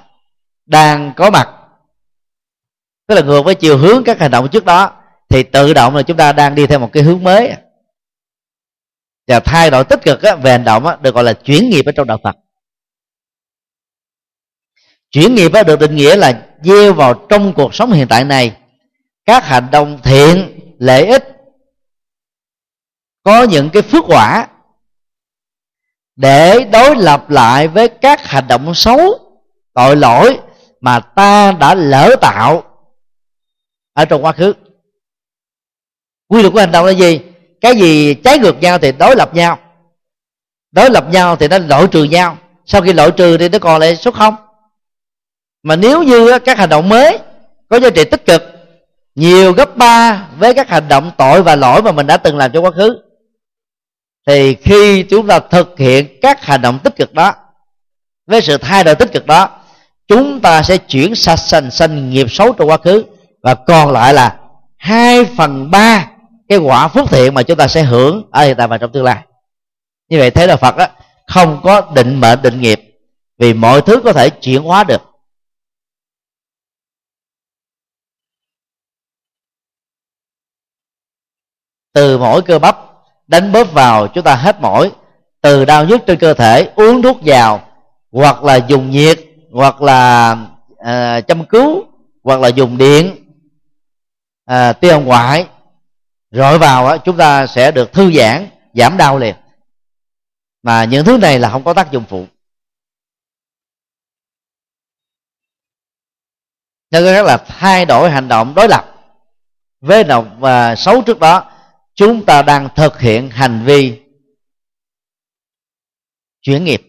đang 0.66 1.14
có 1.16 1.30
mặt. 1.30 1.50
Tức 3.08 3.16
là 3.16 3.22
ngược 3.22 3.42
với 3.42 3.56
chiều 3.56 3.78
hướng 3.78 4.04
các 4.04 4.20
hành 4.20 4.32
động 4.32 4.48
trước 4.52 4.66
đó, 4.66 5.02
thì 5.30 5.44
tự 5.44 5.74
động 5.74 5.96
là 5.96 6.02
chúng 6.02 6.18
ta 6.18 6.34
đang 6.34 6.56
đi 6.56 6.68
theo 6.68 6.80
một 6.80 6.90
cái 6.94 7.04
hướng 7.04 7.24
mới. 7.24 7.54
Và 9.28 9.40
thay 9.40 9.70
đổi 9.70 9.84
tích 9.84 10.00
cực 10.04 10.20
về 10.22 10.52
hành 10.52 10.64
động 10.64 10.86
được 11.02 11.16
gọi 11.16 11.24
là 11.24 11.34
chuyển 11.34 11.70
nghiệp 11.70 11.86
ở 11.86 11.92
trong 11.92 12.08
đạo 12.08 12.18
Phật. 12.24 12.36
Chuyển 15.12 15.36
nghiệp 15.36 15.52
được 15.68 15.80
định 15.80 15.96
nghĩa 15.96 16.16
là 16.16 16.46
gieo 16.64 16.94
vào 16.94 17.26
trong 17.30 17.54
cuộc 17.54 17.76
sống 17.76 17.92
hiện 17.92 18.08
tại 18.08 18.24
này. 18.24 18.58
Các 19.26 19.46
hành 19.46 19.68
động 19.72 20.00
thiện, 20.04 20.60
lợi 20.80 21.06
ích, 21.06 21.24
có 23.24 23.44
những 23.44 23.70
cái 23.70 23.82
phước 23.82 24.04
quả 24.08 24.48
để 26.20 26.64
đối 26.72 26.96
lập 26.96 27.30
lại 27.30 27.68
với 27.68 27.88
các 27.88 28.26
hành 28.26 28.48
động 28.48 28.74
xấu, 28.76 29.00
tội 29.74 29.96
lỗi 29.96 30.40
mà 30.82 31.00
ta 31.00 31.52
đã 31.52 31.76
lỡ 31.76 32.16
tạo. 32.22 32.64
Ở 33.94 34.06
trong 34.06 34.26
quá 34.26 34.32
khứ, 34.32 34.54
quy 36.28 36.42
luật 36.42 36.54
của 36.54 36.60
hành 36.60 36.72
động 36.72 36.86
là 36.86 36.92
gì? 36.92 37.20
Cái 37.62 37.76
gì 37.76 38.14
trái 38.14 38.40
ngược 38.40 38.62
nhau 38.62 38.78
thì 38.80 38.92
đối 38.92 39.16
lập 39.16 39.36
nhau. 39.36 39.60
Đối 40.72 40.90
lập 40.90 41.06
nhau 41.12 41.36
thì 41.36 41.48
nó 41.48 41.58
loại 41.58 41.88
trừ 41.92 42.04
nhau. 42.04 42.38
Sau 42.66 42.82
khi 42.82 42.94
loại 42.94 43.12
trừ 43.12 43.38
thì 43.38 43.50
nó 43.50 43.60
còn 43.60 43.80
lại 43.80 43.96
số 43.96 44.12
không. 44.12 44.36
Mà 45.64 45.76
nếu 45.76 46.04
như 46.04 46.40
các 46.40 46.58
hành 46.58 46.70
động 46.70 46.90
mới 46.90 47.20
có 47.70 47.80
giá 47.80 47.90
trị 47.90 48.04
tích 48.04 48.26
cực, 48.26 48.44
nhiều 49.16 49.54
gấp 49.54 49.78
ba 49.78 50.28
với 50.38 50.54
các 50.54 50.70
hành 50.70 50.88
động 50.88 51.12
tội 51.18 51.44
và 51.44 51.56
lỗi 51.56 51.82
mà 51.82 51.92
mình 51.92 52.08
đã 52.08 52.18
từng 52.18 52.38
làm 52.38 52.52
trong 52.52 52.66
quá 52.66 52.72
khứ 52.72 53.09
thì 54.30 54.56
khi 54.56 55.04
chúng 55.04 55.28
ta 55.28 55.40
thực 55.40 55.80
hiện 55.80 56.20
các 56.22 56.44
hành 56.44 56.62
động 56.62 56.80
tích 56.84 56.96
cực 56.96 57.14
đó, 57.14 57.34
với 58.28 58.42
sự 58.42 58.58
thay 58.58 58.84
đổi 58.84 58.96
tích 58.96 59.12
cực 59.12 59.26
đó, 59.26 59.60
chúng 60.08 60.40
ta 60.42 60.64
sẽ 60.64 60.78
chuyển 60.78 61.16
sạch 61.16 61.36
sành 61.38 61.72
sanh 61.72 62.10
nghiệp 62.10 62.28
xấu 62.30 62.54
trong 62.54 62.70
quá 62.70 62.78
khứ 62.78 63.06
và 63.44 63.56
còn 63.56 63.92
lại 63.92 64.14
là 64.14 64.40
hai 64.78 65.26
phần 65.26 65.72
ba 65.72 66.12
cái 66.48 66.58
quả 66.58 66.88
phước 66.88 67.10
thiện 67.10 67.34
mà 67.34 67.44
chúng 67.44 67.58
ta 67.58 67.68
sẽ 67.68 67.84
hưởng 67.84 68.30
ở 68.32 68.46
hiện 68.46 68.56
tại 68.58 68.68
và 68.68 68.78
trong 68.78 68.92
tương 68.92 69.04
lai. 69.04 69.26
Như 70.10 70.20
vậy 70.20 70.32
thế 70.32 70.48
là 70.48 70.56
phật 70.56 70.76
á, 70.76 70.92
không 71.28 71.62
có 71.64 71.92
định 71.96 72.20
mệnh, 72.20 72.42
định 72.42 72.62
nghiệp, 72.62 72.80
vì 73.38 73.54
mọi 73.54 73.82
thứ 73.82 74.02
có 74.04 74.14
thể 74.14 74.30
chuyển 74.30 74.64
hóa 74.64 74.84
được. 74.84 75.02
Từ 81.94 82.18
mỗi 82.18 82.42
cơ 82.42 82.60
bắp 82.60 82.89
đánh 83.30 83.52
bóp 83.52 83.74
vào 83.74 84.08
chúng 84.08 84.24
ta 84.24 84.36
hết 84.36 84.62
mỏi. 84.62 84.92
Từ 85.42 85.66
đau 85.66 85.86
nhức 85.86 86.02
trên 86.08 86.20
cơ 86.20 86.34
thể 86.34 86.72
uống 86.76 87.02
thuốc 87.02 87.18
vào 87.26 87.62
hoặc 88.12 88.44
là 88.44 88.56
dùng 88.56 88.90
nhiệt 88.90 89.20
hoặc 89.52 89.82
là 89.82 90.36
à, 90.78 91.22
châm 91.22 91.46
cứu 91.46 91.84
hoặc 92.24 92.40
là 92.40 92.48
dùng 92.48 92.78
điện 92.78 93.16
à, 94.46 94.74
tiêu 94.74 95.00
ngoại. 95.00 95.48
Rồi 96.32 96.60
vào 96.60 96.88
á, 96.88 96.98
chúng 96.98 97.18
ta 97.18 97.48
sẽ 97.48 97.72
được 97.72 97.94
thư 97.94 98.12
giãn 98.12 98.50
giảm 98.74 98.98
đau 98.98 99.18
liền. 99.18 99.36
Mà 100.64 100.84
những 100.84 101.06
thứ 101.06 101.18
này 101.18 101.40
là 101.40 101.50
không 101.50 101.64
có 101.64 101.74
tác 101.74 101.92
dụng 101.92 102.04
phụ. 102.10 102.26
Nên 106.92 107.04
rất 107.04 107.24
là 107.26 107.38
thay 107.38 107.86
đổi 107.86 108.10
hành 108.10 108.28
động 108.28 108.56
đối 108.56 108.68
lập 108.68 108.86
với 109.82 110.04
động 110.04 110.38
và 110.40 110.76
xấu 110.76 111.02
trước 111.02 111.20
đó 111.20 111.49
chúng 112.00 112.26
ta 112.26 112.42
đang 112.42 112.70
thực 112.76 113.00
hiện 113.00 113.30
hành 113.30 113.64
vi 113.66 114.02
chuyển 116.42 116.64
nghiệp. 116.64 116.82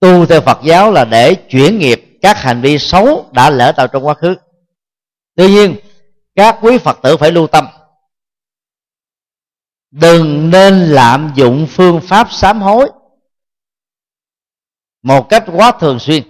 Tu 0.00 0.26
theo 0.26 0.40
phật 0.40 0.58
giáo 0.64 0.92
là 0.92 1.04
để 1.04 1.34
chuyển 1.34 1.78
nghiệp. 1.78 2.18
Các 2.22 2.36
hành 2.36 2.60
vi 2.60 2.78
xấu 2.78 3.30
đã 3.32 3.50
lỡ 3.50 3.72
tạo 3.76 3.88
trong 3.88 4.06
quá 4.06 4.14
khứ. 4.14 4.36
Tuy 5.34 5.48
nhiên, 5.48 5.76
các 6.34 6.58
quý 6.62 6.78
phật 6.78 6.98
tử 7.02 7.16
phải 7.16 7.32
lưu 7.32 7.46
tâm. 7.46 7.66
Đừng 9.90 10.50
nên 10.50 10.74
lạm 10.74 11.32
dụng 11.36 11.66
phương 11.70 12.00
pháp 12.08 12.28
sám 12.30 12.60
hối 12.60 12.90
một 15.02 15.26
cách 15.30 15.44
quá 15.52 15.72
thường 15.80 15.98
xuyên. 15.98 16.22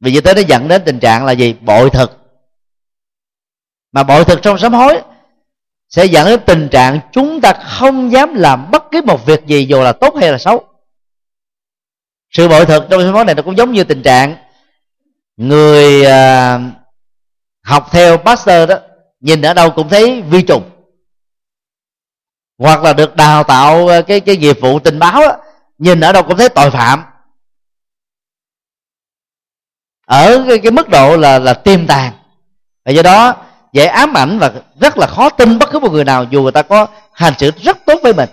Vì 0.00 0.12
như 0.12 0.20
thế 0.20 0.34
nó 0.34 0.40
dẫn 0.48 0.68
đến 0.68 0.82
tình 0.86 1.00
trạng 1.00 1.24
là 1.24 1.32
gì? 1.32 1.54
Bội 1.60 1.90
thực 1.90 2.27
mà 3.92 4.02
bội 4.02 4.24
thực 4.24 4.42
trong 4.42 4.58
sám 4.58 4.74
hối 4.74 5.02
sẽ 5.88 6.04
dẫn 6.04 6.26
đến 6.26 6.40
tình 6.46 6.68
trạng 6.68 7.00
chúng 7.12 7.40
ta 7.40 7.52
không 7.52 8.12
dám 8.12 8.34
làm 8.34 8.70
bất 8.70 8.84
cứ 8.90 9.02
một 9.02 9.26
việc 9.26 9.46
gì 9.46 9.66
dù 9.66 9.82
là 9.82 9.92
tốt 9.92 10.14
hay 10.20 10.32
là 10.32 10.38
xấu. 10.38 10.64
Sự 12.30 12.48
bội 12.48 12.66
thực 12.66 12.84
trong 12.90 13.02
sám 13.02 13.14
hối 13.14 13.24
này 13.24 13.34
nó 13.34 13.42
cũng 13.42 13.56
giống 13.56 13.72
như 13.72 13.84
tình 13.84 14.02
trạng 14.02 14.36
người 15.36 16.04
à, 16.04 16.60
học 17.62 17.88
theo 17.90 18.16
pastor 18.16 18.68
đó 18.68 18.78
nhìn 19.20 19.42
ở 19.42 19.54
đâu 19.54 19.70
cũng 19.70 19.88
thấy 19.88 20.22
vi 20.22 20.42
trùng. 20.42 20.70
Hoặc 22.58 22.82
là 22.82 22.92
được 22.92 23.16
đào 23.16 23.44
tạo 23.44 23.88
à, 23.88 24.02
cái 24.02 24.20
cái 24.20 24.36
nghiệp 24.36 24.58
vụ 24.60 24.78
tình 24.78 24.98
báo 24.98 25.20
đó, 25.20 25.36
nhìn 25.78 26.00
ở 26.00 26.12
đâu 26.12 26.22
cũng 26.22 26.36
thấy 26.36 26.48
tội 26.48 26.70
phạm. 26.70 27.04
Ở 30.06 30.44
cái, 30.48 30.58
cái 30.58 30.72
mức 30.72 30.88
độ 30.88 31.16
là 31.16 31.38
là 31.38 31.54
tiềm 31.54 31.86
tàng. 31.86 32.12
Và 32.84 32.92
do 32.92 33.02
đó 33.02 33.47
dễ 33.72 33.86
ám 33.86 34.16
ảnh 34.16 34.38
và 34.38 34.52
rất 34.80 34.98
là 34.98 35.06
khó 35.06 35.30
tin 35.30 35.58
bất 35.58 35.70
cứ 35.72 35.78
một 35.78 35.92
người 35.92 36.04
nào 36.04 36.24
dù 36.30 36.42
người 36.42 36.52
ta 36.52 36.62
có 36.62 36.86
hành 37.12 37.34
xử 37.38 37.50
rất 37.50 37.78
tốt 37.86 38.00
với 38.02 38.14
mình. 38.14 38.28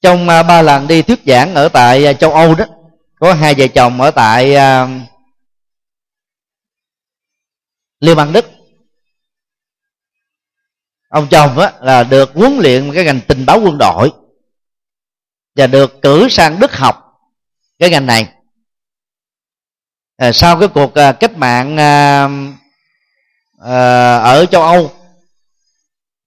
Trong 0.00 0.28
à, 0.28 0.42
ba 0.42 0.62
lần 0.62 0.86
đi 0.86 1.02
thuyết 1.02 1.20
giảng 1.26 1.54
ở 1.54 1.68
tại 1.68 2.06
à, 2.06 2.12
châu 2.12 2.32
âu 2.32 2.54
đó 2.54 2.64
có 3.20 3.34
hai 3.34 3.54
vợ 3.58 3.66
chồng 3.74 4.00
ở 4.00 4.10
tại 4.10 4.56
uh, 4.56 4.90
liên 8.00 8.16
bang 8.16 8.32
đức. 8.32 8.44
Ông 11.08 11.28
chồng 11.30 11.58
á, 11.58 11.72
là 11.80 12.04
được 12.04 12.30
huấn 12.34 12.58
luyện 12.58 12.92
cái 12.94 13.04
ngành 13.04 13.20
tình 13.28 13.46
báo 13.46 13.60
quân 13.64 13.78
đội 13.78 14.12
và 15.54 15.66
được 15.66 16.02
cử 16.02 16.28
sang 16.30 16.60
đức 16.60 16.72
học 16.72 17.20
cái 17.78 17.90
ngành 17.90 18.06
này 18.06 18.37
à, 20.18 20.32
sau 20.32 20.58
cái 20.58 20.68
cuộc 20.68 20.94
à, 20.94 21.12
cách 21.12 21.36
mạng 21.36 21.76
à, 21.76 22.28
à, 23.64 24.16
ở 24.16 24.46
châu 24.46 24.62
âu 24.62 24.90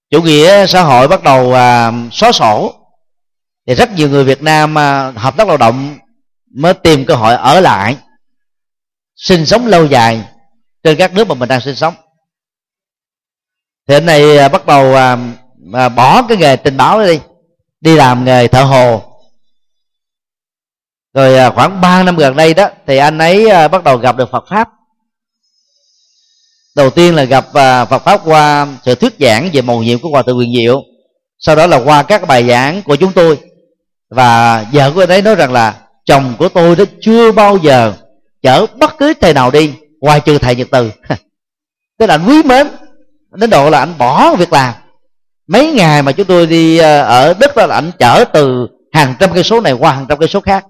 chủ 0.10 0.22
nghĩa 0.22 0.66
xã 0.66 0.82
hội 0.82 1.08
bắt 1.08 1.24
đầu 1.24 1.54
à, 1.54 1.92
xóa 2.12 2.32
sổ. 2.32 2.76
Thì 3.68 3.76
rất 3.76 3.92
nhiều 3.92 4.10
người 4.10 4.24
việt 4.24 4.42
nam 4.42 4.78
à, 4.78 5.12
hợp 5.12 5.38
tác 5.38 5.48
lao 5.48 5.58
động 5.58 5.98
mới 6.56 6.74
tìm 6.74 7.06
cơ 7.06 7.16
hội 7.16 7.36
ở 7.36 7.60
lại 7.60 7.98
sinh 9.16 9.46
sống 9.46 9.68
lâu 9.68 9.86
dài 9.86 10.24
trên 10.84 10.98
các 10.98 11.14
nước 11.14 11.28
mà 11.28 11.36
mình 11.36 11.50
đang 11.50 11.62
sinh 11.62 11.76
sống. 11.76 11.94
Thì 13.88 13.96
anh 13.96 14.06
này 14.06 14.50
bắt 14.50 14.66
đầu 14.66 14.96
à, 14.96 15.18
à, 15.74 15.89
bỏ 15.89 16.22
cái 16.28 16.38
nghề 16.38 16.56
tình 16.56 16.78
báo 16.78 17.04
đi 17.04 17.20
đi 17.82 17.96
làm 17.96 18.26
nghề 18.26 18.48
thợ 18.48 18.64
hồ 18.64 19.11
rồi 21.14 21.38
à, 21.38 21.49
khoảng 21.49 21.82
3 21.82 22.03
năm 22.03 22.18
gần 22.18 22.36
đây 22.36 22.53
đó, 22.53 22.70
thì 22.88 22.97
anh 22.97 23.18
ấy 23.18 23.49
à, 23.49 23.68
bắt 23.68 23.84
đầu 23.84 23.97
gặp 23.97 24.18
được 24.18 24.32
Phật 24.32 24.45
pháp. 24.49 24.70
Đầu 26.76 26.89
tiên 26.89 27.16
là 27.16 27.24
gặp 27.24 27.53
à, 27.53 27.86
Phật 27.86 27.99
pháp 27.99 28.22
qua 28.26 28.68
sự 28.86 28.95
thuyết 28.95 29.14
giảng 29.20 29.49
về 29.53 29.62
mầu 29.62 29.84
nhiệm 29.84 29.99
của 29.99 30.09
hòa 30.09 30.22
thượng 30.22 30.38
quyền 30.38 30.55
diệu. 30.55 30.84
Sau 31.39 31.55
đó 31.55 31.68
là 31.68 31.78
qua 31.78 32.03
các 32.03 32.28
bài 32.28 32.47
giảng 32.47 32.82
của 32.82 32.95
chúng 32.95 33.12
tôi. 33.14 33.39
Và 34.09 34.66
vợ 34.74 34.91
của 34.95 35.03
anh 35.03 35.09
ấy 35.09 35.22
nói 35.22 35.36
rằng 35.36 35.53
là, 35.53 35.80
chồng 36.05 36.34
của 36.39 36.49
tôi 36.49 36.76
đó 36.76 36.84
chưa 37.01 37.32
bao 37.32 37.57
giờ 37.57 37.93
chở 38.41 38.66
bất 38.80 38.97
cứ 38.97 39.14
thầy 39.22 39.34
nào 39.34 39.51
đi, 39.51 39.74
ngoài 39.99 40.20
trừ 40.20 40.38
thầy 40.38 40.55
nhật 40.55 40.68
từ. 40.72 40.91
Tức 41.99 42.05
là 42.05 42.14
anh 42.14 42.26
quý 42.28 42.43
mến, 42.43 42.68
đến 43.32 43.49
độ 43.49 43.70
là 43.70 43.80
anh 43.80 43.97
bỏ 43.97 44.36
việc 44.36 44.53
làm. 44.53 44.74
Mấy 45.47 45.72
ngày 45.72 46.01
mà 46.01 46.12
chúng 46.12 46.28
tôi 46.28 46.45
đi 46.47 46.78
ở 46.78 47.34
đức 47.39 47.55
đó 47.55 47.66
là 47.66 47.76
anh 47.76 47.91
chở 47.99 48.26
từ 48.34 48.68
hàng 48.91 49.16
trăm 49.20 49.34
cây 49.34 49.43
số 49.43 49.62
này 49.62 49.74
qua 49.74 49.91
hàng 49.91 50.05
trăm 50.09 50.18
cây 50.20 50.28
số 50.28 50.41
khác 50.41 50.66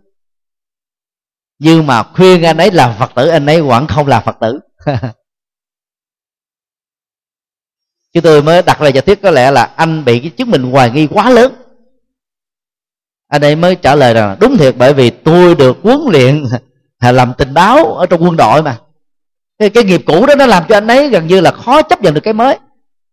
nhưng 1.63 1.87
mà 1.87 2.03
khuyên 2.03 2.43
anh 2.43 2.57
ấy 2.57 2.71
làm 2.71 2.91
phật 2.99 3.11
tử 3.15 3.27
anh 3.27 3.45
ấy 3.45 3.61
vẫn 3.61 3.87
không 3.87 4.07
làm 4.07 4.23
phật 4.23 4.37
tử. 4.41 4.59
Chứ 8.13 8.21
tôi 8.21 8.41
mới 8.41 8.61
đặt 8.61 8.79
ra 8.79 8.87
giả 8.87 9.01
thuyết 9.01 9.21
có 9.21 9.31
lẽ 9.31 9.51
là 9.51 9.63
anh 9.63 10.05
bị 10.05 10.19
cái 10.19 10.29
chứng 10.29 10.51
minh 10.51 10.63
hoài 10.63 10.91
nghi 10.91 11.07
quá 11.07 11.29
lớn. 11.29 11.53
Anh 13.27 13.41
ấy 13.41 13.55
mới 13.55 13.75
trả 13.75 13.95
lời 13.95 14.13
rằng 14.13 14.37
đúng 14.39 14.57
thiệt 14.57 14.75
bởi 14.77 14.93
vì 14.93 15.09
tôi 15.09 15.55
được 15.55 15.77
huấn 15.83 15.99
luyện 16.11 16.45
làm 17.01 17.33
tình 17.37 17.53
báo 17.53 17.93
ở 17.93 18.05
trong 18.05 18.23
quân 18.23 18.37
đội 18.37 18.63
mà. 18.63 18.77
Cái, 19.59 19.69
cái 19.69 19.83
nghiệp 19.83 20.01
cũ 20.05 20.25
đó 20.25 20.35
nó 20.35 20.45
làm 20.45 20.63
cho 20.69 20.77
anh 20.77 20.87
ấy 20.87 21.09
gần 21.09 21.27
như 21.27 21.41
là 21.41 21.51
khó 21.51 21.81
chấp 21.81 22.01
nhận 22.01 22.13
được 22.13 22.21
cái 22.23 22.33
mới. 22.33 22.59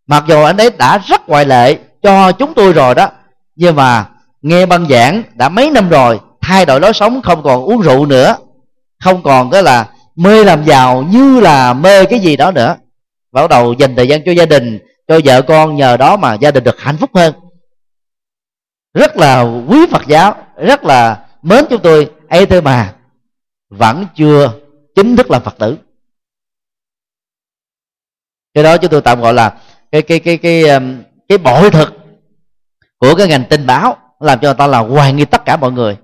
Mặc 0.06 0.24
dù 0.28 0.42
anh 0.42 0.56
ấy 0.56 0.70
đã 0.70 0.98
rất 0.98 1.28
ngoại 1.28 1.44
lệ 1.44 1.78
cho 2.02 2.32
chúng 2.32 2.54
tôi 2.54 2.72
rồi 2.72 2.94
đó 2.94 3.10
nhưng 3.56 3.76
mà 3.76 4.08
nghe 4.42 4.66
băng 4.66 4.88
giảng 4.88 5.22
đã 5.34 5.48
mấy 5.48 5.70
năm 5.70 5.88
rồi 5.88 6.20
thay 6.48 6.66
đổi 6.66 6.80
lối 6.80 6.92
sống 6.92 7.22
không 7.22 7.42
còn 7.42 7.64
uống 7.64 7.80
rượu 7.80 8.06
nữa 8.06 8.36
không 9.04 9.22
còn 9.22 9.50
cái 9.50 9.62
là 9.62 9.92
mê 10.16 10.44
làm 10.44 10.64
giàu 10.64 11.02
như 11.02 11.40
là 11.40 11.74
mê 11.74 12.04
cái 12.04 12.20
gì 12.20 12.36
đó 12.36 12.50
nữa. 12.50 12.76
Và 13.32 13.42
bắt 13.42 13.50
đầu 13.50 13.72
dành 13.72 13.96
thời 13.96 14.08
gian 14.08 14.24
cho 14.24 14.32
gia 14.32 14.46
đình 14.46 14.78
cho 15.08 15.20
vợ 15.24 15.42
con 15.42 15.76
nhờ 15.76 15.96
đó 15.96 16.16
mà 16.16 16.34
gia 16.34 16.50
đình 16.50 16.64
được 16.64 16.80
hạnh 16.80 16.96
phúc 16.96 17.10
hơn. 17.14 17.34
Rất 18.94 19.16
là 19.16 19.40
quý 19.42 19.86
phật 19.90 20.06
giáo 20.06 20.36
rất 20.56 20.84
là 20.84 21.26
mến 21.42 21.64
chúng 21.70 21.82
tôi 21.82 22.10
ấy 22.28 22.46
thôi 22.46 22.62
mà 22.62 22.94
vẫn 23.70 24.06
chưa 24.16 24.52
chính 24.94 25.16
thức 25.16 25.30
là 25.30 25.40
phật 25.40 25.58
tử. 25.58 25.76
Cái 28.54 28.64
đó 28.64 28.76
chúng 28.76 28.90
tôi 28.90 29.00
tạm 29.00 29.20
gọi 29.20 29.34
là 29.34 29.60
cái 29.92 30.02
cái 30.02 30.18
cái 30.18 30.36
cái 30.36 30.62
cái, 30.64 30.80
cái 31.28 31.38
bội 31.38 31.70
thực 31.70 31.94
của 32.98 33.14
cái 33.14 33.28
ngành 33.28 33.44
tình 33.50 33.66
báo 33.66 33.96
làm 34.20 34.38
cho 34.40 34.48
người 34.48 34.58
ta 34.58 34.66
là 34.66 34.78
hoài 34.78 35.12
nghi 35.12 35.24
tất 35.24 35.44
cả 35.44 35.56
mọi 35.56 35.72
người 35.72 35.96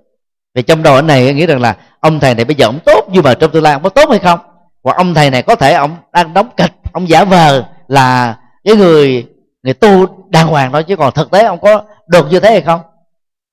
vì 0.55 0.63
trong 0.63 0.83
đầu 0.83 0.95
anh 0.95 1.07
này 1.07 1.35
nghĩ 1.35 1.47
rằng 1.47 1.61
là 1.61 1.77
ông 2.01 2.21
thầy 2.21 2.35
này 2.35 2.45
bây 2.45 2.57
giờ 2.57 2.67
ông 2.67 2.79
tốt 2.87 3.09
nhưng 3.13 3.25
mà 3.25 3.35
trong 3.35 3.51
tương 3.53 3.63
lai 3.63 3.73
ông 3.73 3.83
có 3.83 3.89
tốt 3.89 4.11
hay 4.11 4.19
không? 4.19 4.41
Hoặc 4.83 4.97
ông 4.97 5.15
thầy 5.15 5.31
này 5.31 5.43
có 5.43 5.55
thể 5.57 5.75
ông 5.75 5.97
đang 6.13 6.35
đóng 6.35 6.51
kịch, 6.57 6.73
ông 6.93 7.09
giả 7.09 7.25
vờ 7.25 7.65
là 7.89 8.39
cái 8.65 8.77
người 8.77 9.27
người 9.63 9.75
tu 9.75 10.07
đàng 10.29 10.47
hoàng 10.47 10.73
đó 10.73 10.83
chứ 10.83 10.97
còn 10.97 11.15
thực 11.15 11.31
tế 11.31 11.45
ông 11.45 11.61
có 11.61 11.85
được 12.07 12.27
như 12.31 12.41
thế 12.41 12.51
hay 12.51 12.61
không? 12.61 12.81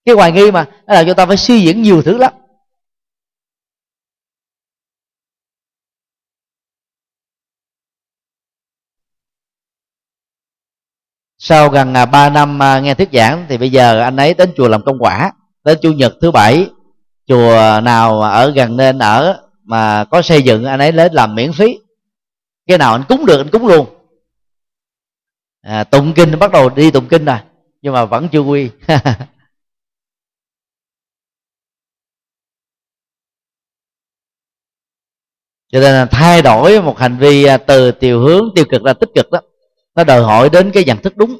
Cái 0.06 0.16
hoài 0.16 0.32
nghi 0.32 0.52
mà 0.52 0.66
nó 0.88 0.94
làm 0.94 1.06
cho 1.08 1.14
ta 1.14 1.26
phải 1.26 1.38
suy 1.38 1.62
diễn 1.62 1.82
nhiều 1.82 2.02
thứ 2.02 2.18
lắm. 2.18 2.34
Sau 11.38 11.70
gần 11.70 11.94
à, 11.94 12.06
3 12.06 12.30
năm 12.30 12.64
à, 12.64 12.80
nghe 12.80 12.94
thuyết 12.94 13.10
giảng 13.14 13.46
thì 13.50 13.58
bây 13.58 13.72
giờ 13.72 14.02
anh 14.02 14.16
ấy 14.16 14.34
đến 14.34 14.54
chùa 14.58 14.68
làm 14.68 14.82
công 14.86 15.00
quả, 15.00 15.32
đến 15.64 15.78
chủ 15.82 15.92
nhật 15.92 16.14
thứ 16.22 16.32
bảy 16.32 16.70
chùa 17.32 17.82
nào 17.84 18.22
ở 18.22 18.52
gần 18.56 18.78
nên 18.78 19.00
ở 19.00 19.48
mà 19.64 20.06
có 20.12 20.22
xây 20.22 20.42
dựng 20.44 20.64
anh 20.66 20.80
ấy 20.80 20.92
đến 20.92 21.14
làm 21.14 21.36
miễn 21.36 21.52
phí. 21.54 21.80
Cái 22.68 22.78
nào 22.78 22.92
anh 22.92 23.04
cúng 23.10 23.26
được 23.26 23.38
anh 23.38 23.50
cúng 23.52 23.68
luôn. 23.68 23.88
À, 25.62 25.84
tụng 25.84 26.14
kinh 26.16 26.40
bắt 26.40 26.52
đầu 26.52 26.70
đi 26.70 26.92
tụng 26.92 27.08
kinh 27.08 27.26
rồi 27.26 27.38
nhưng 27.82 27.94
mà 27.94 28.06
vẫn 28.06 28.30
chưa 28.32 28.40
quy. 28.40 28.70
Cho 35.72 35.80
nên 35.80 35.94
là 35.94 36.06
thay 36.12 36.42
đổi 36.42 36.82
một 36.82 36.98
hành 36.98 37.18
vi 37.18 37.44
à, 37.44 37.58
từ 37.58 37.92
chiều 37.92 38.20
hướng 38.20 38.44
tiêu 38.56 38.66
cực 38.70 38.84
ra 38.84 38.94
tích 38.94 39.10
cực 39.16 39.32
đó 39.32 39.42
nó 39.96 40.04
đòi 40.04 40.24
hỏi 40.24 40.50
đến 40.50 40.72
cái 40.74 40.84
nhận 40.86 40.98
thức 40.98 41.18
đúng 41.18 41.38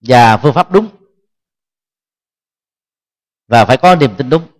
và 0.00 0.36
phương 0.36 0.54
pháp 0.54 0.72
đúng. 0.72 0.88
Và 3.48 3.64
phải 3.64 3.76
có 3.76 3.96
niềm 3.96 4.10
tin 4.16 4.30
đúng 4.30 4.53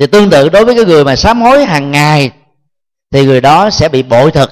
thì 0.00 0.06
tương 0.06 0.30
tự 0.30 0.48
đối 0.48 0.64
với 0.64 0.74
cái 0.74 0.84
người 0.84 1.04
mà 1.04 1.16
sám 1.16 1.40
hối 1.40 1.64
hàng 1.64 1.90
ngày, 1.90 2.30
thì 3.10 3.26
người 3.26 3.40
đó 3.40 3.70
sẽ 3.70 3.88
bị 3.88 4.02
bội 4.02 4.30
thực 4.30 4.50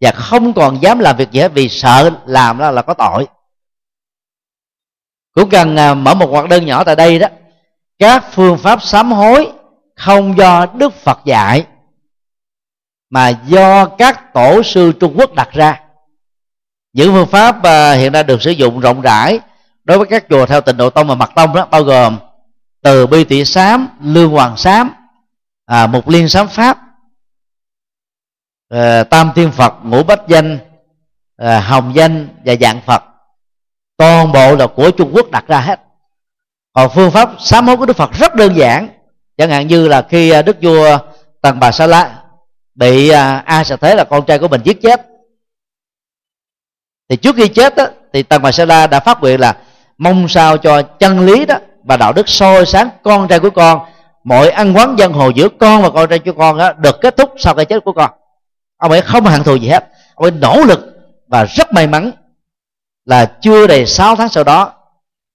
và 0.00 0.10
không 0.10 0.52
còn 0.52 0.82
dám 0.82 0.98
làm 0.98 1.16
việc 1.16 1.30
gì 1.30 1.40
hết 1.40 1.52
vì 1.54 1.68
sợ 1.68 2.10
làm 2.26 2.58
đó 2.58 2.70
là 2.70 2.82
có 2.82 2.94
tội. 2.94 3.26
Cũng 5.34 5.50
cần 5.50 5.76
à, 5.76 5.94
mở 5.94 6.14
một 6.14 6.26
hoạt 6.26 6.48
đơn 6.48 6.66
nhỏ 6.66 6.84
tại 6.84 6.96
đây 6.96 7.18
đó. 7.18 7.28
Các 7.98 8.24
phương 8.32 8.58
pháp 8.58 8.82
sám 8.82 9.12
hối 9.12 9.52
không 9.96 10.38
do 10.38 10.66
đức 10.66 10.94
phật 10.94 11.18
dạy, 11.24 11.66
mà 13.10 13.28
do 13.28 13.86
các 13.86 14.34
tổ 14.34 14.62
sư 14.62 14.92
trung 15.00 15.14
quốc 15.16 15.34
đặt 15.34 15.48
ra. 15.52 15.80
Những 16.92 17.12
phương 17.12 17.28
pháp 17.28 17.62
à, 17.62 17.92
hiện 17.92 18.12
nay 18.12 18.22
được 18.22 18.42
sử 18.42 18.50
dụng 18.50 18.80
rộng 18.80 19.00
rãi 19.00 19.40
đối 19.84 19.98
với 19.98 20.06
các 20.06 20.24
chùa 20.30 20.46
theo 20.46 20.60
tịnh 20.60 20.76
độ 20.76 20.90
tông 20.90 21.08
và 21.08 21.14
mật 21.14 21.30
tông 21.34 21.54
đó, 21.54 21.66
bao 21.70 21.82
gồm 21.82 22.18
từ 22.86 23.06
bi 23.06 23.24
tỷ 23.24 23.44
sám 23.44 23.88
lương 24.00 24.30
hoàng 24.30 24.56
sám 24.56 24.90
à, 25.64 25.86
mục 25.86 26.08
liên 26.08 26.28
sám 26.28 26.48
pháp 26.48 26.78
à, 28.68 29.04
tam 29.04 29.30
thiên 29.34 29.52
phật 29.52 29.74
ngũ 29.84 30.02
bách 30.02 30.20
danh 30.28 30.58
à, 31.36 31.60
hồng 31.60 31.92
danh 31.94 32.28
và 32.44 32.54
dạng 32.60 32.80
phật. 32.80 33.02
Toàn 33.96 34.32
bộ 34.32 34.56
là 34.56 34.66
của 34.66 34.90
trung 34.90 35.10
quốc 35.14 35.30
đặt 35.30 35.44
ra 35.48 35.60
hết. 35.60 35.80
Còn 36.72 36.90
phương 36.94 37.10
pháp 37.10 37.30
sám 37.40 37.66
hối 37.66 37.76
của 37.76 37.86
đức 37.86 37.96
phật 37.96 38.12
rất 38.12 38.34
đơn 38.34 38.56
giản. 38.56 38.88
Chẳng 39.36 39.50
hạn 39.50 39.66
như 39.66 39.88
là 39.88 40.06
khi 40.10 40.30
à, 40.30 40.42
đức 40.42 40.56
vua 40.62 40.98
tần 41.40 41.60
bà 41.60 41.72
sa 41.72 41.86
la 41.86 42.22
bị 42.74 43.08
à, 43.08 43.42
a 43.46 43.64
sa 43.64 43.76
thế 43.76 43.94
là 43.94 44.04
con 44.04 44.26
trai 44.26 44.38
của 44.38 44.48
mình 44.48 44.60
giết 44.64 44.82
chết. 44.82 45.06
Thì 47.08 47.16
trước 47.16 47.36
khi 47.36 47.48
chết 47.48 47.76
đó, 47.76 47.86
thì 48.12 48.22
tần 48.22 48.42
bà 48.42 48.52
sa 48.52 48.64
la 48.64 48.86
đã 48.86 49.00
phát 49.00 49.20
nguyện 49.20 49.40
là 49.40 49.56
mong 49.98 50.28
sao 50.28 50.58
cho 50.58 50.82
chân 50.82 51.26
lý 51.26 51.46
đó 51.46 51.56
và 51.86 51.96
đạo 51.96 52.12
đức 52.12 52.28
soi 52.28 52.66
sáng 52.66 52.88
con 53.02 53.28
trai 53.28 53.40
của 53.40 53.50
con 53.50 53.80
mọi 54.24 54.50
ăn 54.50 54.76
quán 54.76 54.96
dân 54.98 55.12
hồ 55.12 55.30
giữa 55.30 55.48
con 55.48 55.82
và 55.82 55.90
con 55.90 56.08
trai 56.08 56.18
của 56.18 56.32
con 56.32 56.58
đó, 56.58 56.72
được 56.72 57.00
kết 57.00 57.16
thúc 57.16 57.30
sau 57.38 57.54
cái 57.54 57.64
chết 57.64 57.84
của 57.84 57.92
con. 57.92 58.10
Ông 58.76 58.90
ấy 58.90 59.00
không 59.00 59.24
hận 59.24 59.44
thù 59.44 59.56
gì 59.56 59.68
hết. 59.68 59.88
Ông 60.14 60.24
ấy 60.24 60.30
nỗ 60.30 60.60
lực 60.64 60.80
và 61.28 61.44
rất 61.44 61.72
may 61.72 61.86
mắn 61.86 62.10
là 63.04 63.24
chưa 63.40 63.66
đầy 63.66 63.86
6 63.86 64.16
tháng 64.16 64.28
sau 64.28 64.44
đó 64.44 64.72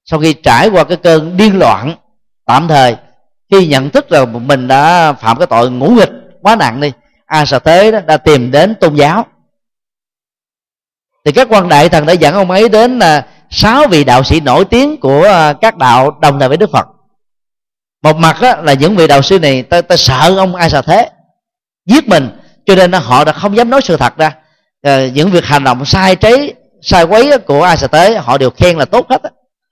sau 0.06 0.20
khi 0.20 0.34
trải 0.34 0.70
qua 0.70 0.84
cái 0.84 0.98
cơn 0.98 1.38
điên 1.38 1.60
loạn 1.60 1.96
tạm 2.46 2.68
thời 2.68 2.96
khi 3.52 3.68
nhận 3.68 3.90
thức 3.90 4.12
là 4.12 4.26
mình 4.26 4.68
đã 4.68 5.14
phạm 5.14 5.38
cái 5.38 5.48
tội 5.48 5.72
ngũ 5.72 5.88
nghịch 5.88 6.12
quá 6.42 6.56
nặng 6.56 6.82
đi 6.82 6.92
a 7.26 7.46
sợ 7.46 7.60
tế 7.60 7.92
đó 7.92 8.00
đã 8.00 8.18
tìm 8.18 8.52
đến 8.52 8.76
tôn 8.76 8.96
giáo. 8.96 9.26
Thì 11.26 11.32
các 11.32 11.48
quan 11.50 11.70
đại 11.70 11.90
thần 11.90 12.06
đã 12.06 12.14
dẫn 12.14 12.34
ông 12.34 12.52
ấy 12.52 12.70
đến 12.70 13.00
là 13.00 13.26
sáu 13.52 13.88
vị 13.88 14.04
đạo 14.04 14.24
sĩ 14.24 14.40
nổi 14.40 14.66
tiếng 14.66 15.00
của 15.00 15.24
ờ, 15.24 15.54
các 15.62 15.78
đạo 15.78 16.18
đồng 16.22 16.40
thời 16.40 16.50
với 16.50 16.58
đức 16.58 16.72
phật. 16.72 16.88
Một 18.04 18.18
mặt 18.18 18.38
đó, 18.42 18.56
là 18.62 18.74
những 18.74 18.96
vị 18.96 19.08
đạo 19.08 19.22
sư 19.22 19.40
này 19.40 19.64
ta, 19.64 19.82
ta 19.82 19.96
sợ 19.96 20.34
ông 20.38 20.56
ai 20.56 20.70
sợ 20.70 20.82
thế 20.82 21.10
giết 21.86 22.08
mình. 22.08 22.30
Cho 22.66 22.76
nên 22.76 22.92
họ 22.92 23.24
đã 23.24 23.32
không 23.32 23.58
dám 23.58 23.70
nói 23.70 23.82
sự 23.82 23.98
thật 23.98 24.18
ra. 24.18 24.36
À, 24.82 25.08
những 25.14 25.32
việc 25.32 25.46
hành 25.46 25.64
động 25.64 25.86
sai 25.86 26.16
trái 26.16 26.54
sai 26.82 27.04
quấy 27.04 27.38
của 27.38 27.64
ai 27.64 27.78
sợ 27.78 27.88
thế 27.88 28.18
họ 28.18 28.38
đều 28.38 28.50
khen 28.50 28.78
là 28.78 28.86
tốt 28.86 29.06
hết 29.10 29.22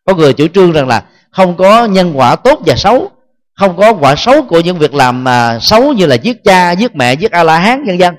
có 0.06 0.16
người 0.16 0.34
chủ 0.34 0.48
trương 0.48 0.72
rằng 0.72 0.88
là 0.88 1.04
không 1.32 1.58
có 1.58 1.86
nhân 1.86 2.14
quả 2.16 2.36
tốt 2.36 2.60
và 2.66 2.76
xấu 2.76 3.12
không 3.60 3.78
có 3.78 3.94
quả 3.94 4.16
xấu 4.16 4.42
của 4.42 4.60
những 4.60 4.78
việc 4.78 4.94
làm 4.94 5.24
mà 5.24 5.60
xấu 5.62 5.94
như 5.94 6.06
là 6.06 6.16
giết 6.16 6.44
cha 6.44 6.72
giết 6.72 6.96
mẹ 6.96 7.14
giết 7.14 7.32
a 7.32 7.44
la 7.44 7.60
hán 7.60 7.84
nhân 7.86 8.00
dân 8.00 8.16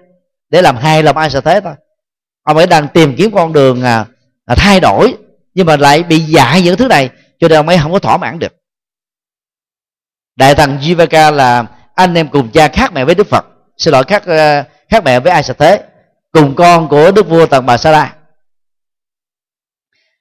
để 0.50 0.62
làm 0.62 0.76
hài 0.76 1.02
lòng 1.02 1.16
ai 1.16 1.30
sợ 1.30 1.40
thế 1.40 1.60
thôi. 1.60 1.72
Ông 2.42 2.56
ấy 2.56 2.66
đang 2.66 2.88
tìm 2.88 3.16
kiếm 3.16 3.30
con 3.34 3.52
đường 3.52 3.82
à, 3.82 4.04
à, 4.46 4.54
thay 4.54 4.80
đổi 4.80 5.14
nhưng 5.54 5.66
mà 5.66 5.76
lại 5.76 6.02
bị 6.02 6.18
dại 6.18 6.62
những 6.62 6.76
thứ 6.76 6.88
này, 6.88 7.10
cho 7.38 7.48
nên 7.48 7.58
ông 7.58 7.68
ấy 7.68 7.78
không 7.82 7.92
có 7.92 7.98
thỏa 7.98 8.16
mãn 8.16 8.38
được. 8.38 8.52
Đại 10.36 10.54
thần 10.54 10.78
Jivaka 10.78 11.32
là 11.32 11.66
anh 11.94 12.14
em 12.14 12.28
cùng 12.28 12.50
cha 12.50 12.68
khác 12.68 12.92
mẹ 12.92 13.04
với 13.04 13.14
đức 13.14 13.26
phật, 13.26 13.44
xin 13.76 13.92
lỗi, 13.92 14.04
khác 14.08 14.22
ờ, 14.26 14.64
khác 14.88 15.04
mẹ 15.04 15.20
với 15.20 15.32
ai 15.32 15.42
sẽ 15.42 15.54
thế 15.54 15.84
cùng 16.32 16.54
con 16.56 16.88
của 16.88 17.12
đức 17.12 17.28
vua 17.28 17.46
tần 17.46 17.66
bà 17.66 17.76
sa 17.76 17.90
la 17.90 18.16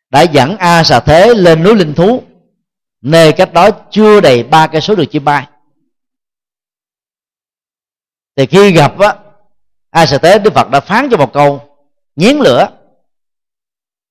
đã 0.10 0.22
dẫn 0.22 0.58
a 0.58 0.84
Sà 0.84 1.00
thế 1.00 1.34
lên 1.34 1.64
núi 1.64 1.76
linh 1.76 1.94
thú, 1.94 2.24
nơi 3.02 3.34
cách 3.34 3.54
đó 3.54 3.70
chưa 3.92 4.22
đầy 4.22 4.44
ba 4.44 4.68
cây 4.68 4.82
số 4.82 4.96
được 4.96 5.06
chim 5.12 5.26
bay. 5.26 5.48
Thì 8.36 8.46
khi 8.46 8.72
gặp 8.72 9.00
á, 9.00 9.16
a 9.90 10.06
sa 10.06 10.18
Thế 10.18 10.40
đức 10.40 10.54
phật 10.54 10.70
đã 10.70 10.80
phán 10.80 11.08
cho 11.12 11.18
một 11.18 11.34
câu, 11.34 11.78
nhén 12.16 12.38
lửa, 12.38 12.70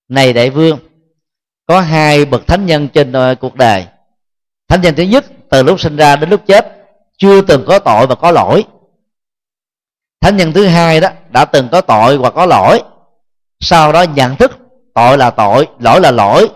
này 0.08 0.32
đại 0.32 0.50
vương 0.50 0.78
có 1.68 1.80
hai 1.80 2.24
bậc 2.24 2.46
thánh 2.46 2.66
nhân 2.66 2.88
trên 2.88 3.12
ờ, 3.12 3.34
cuộc 3.34 3.54
đời. 3.54 3.86
Thánh 4.68 4.80
nhân 4.80 4.94
thứ 4.94 5.02
nhất, 5.02 5.24
từ 5.50 5.62
lúc 5.62 5.80
sinh 5.80 5.96
ra 5.96 6.16
đến 6.16 6.30
lúc 6.30 6.42
chết, 6.46 6.86
chưa 7.18 7.40
từng 7.40 7.64
có 7.66 7.78
tội 7.78 8.06
và 8.06 8.14
có 8.14 8.30
lỗi. 8.30 8.64
Thánh 10.20 10.36
nhân 10.36 10.52
thứ 10.52 10.66
hai 10.66 11.00
đó, 11.00 11.08
đã 11.30 11.44
từng 11.44 11.68
có 11.72 11.80
tội 11.80 12.18
và 12.18 12.30
có 12.30 12.46
lỗi. 12.46 12.82
Sau 13.60 13.92
đó 13.92 14.02
nhận 14.02 14.36
thức 14.36 14.58
tội 14.94 15.18
là 15.18 15.30
tội, 15.30 15.68
lỗi 15.78 16.00
là 16.00 16.10
lỗi, 16.10 16.50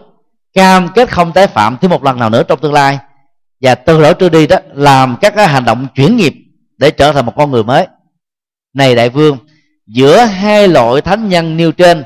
cam 0.55 0.89
kết 0.95 1.11
không 1.11 1.33
tái 1.33 1.47
phạm 1.47 1.77
thêm 1.81 1.91
một 1.91 2.05
lần 2.05 2.19
nào 2.19 2.31
nữa 2.31 2.43
trong 2.43 2.61
tương 2.61 2.73
lai. 2.73 2.99
Và 3.61 3.75
từ 3.75 3.99
lỗi 3.99 4.15
trở 4.19 4.29
đi 4.29 4.47
đó, 4.47 4.57
làm 4.73 5.17
các 5.21 5.33
cái 5.37 5.49
hành 5.49 5.65
động 5.65 5.87
chuyển 5.95 6.17
nghiệp 6.17 6.35
để 6.79 6.91
trở 6.91 7.13
thành 7.13 7.27
một 7.27 7.33
con 7.37 7.51
người 7.51 7.65
mới. 7.65 7.87
Này 8.75 8.95
đại 8.95 9.09
vương, 9.09 9.39
giữa 9.87 10.19
hai 10.19 10.69
loại 10.69 11.01
thánh 11.01 11.29
nhân 11.29 11.57
nêu 11.57 11.73
trên, 11.73 12.05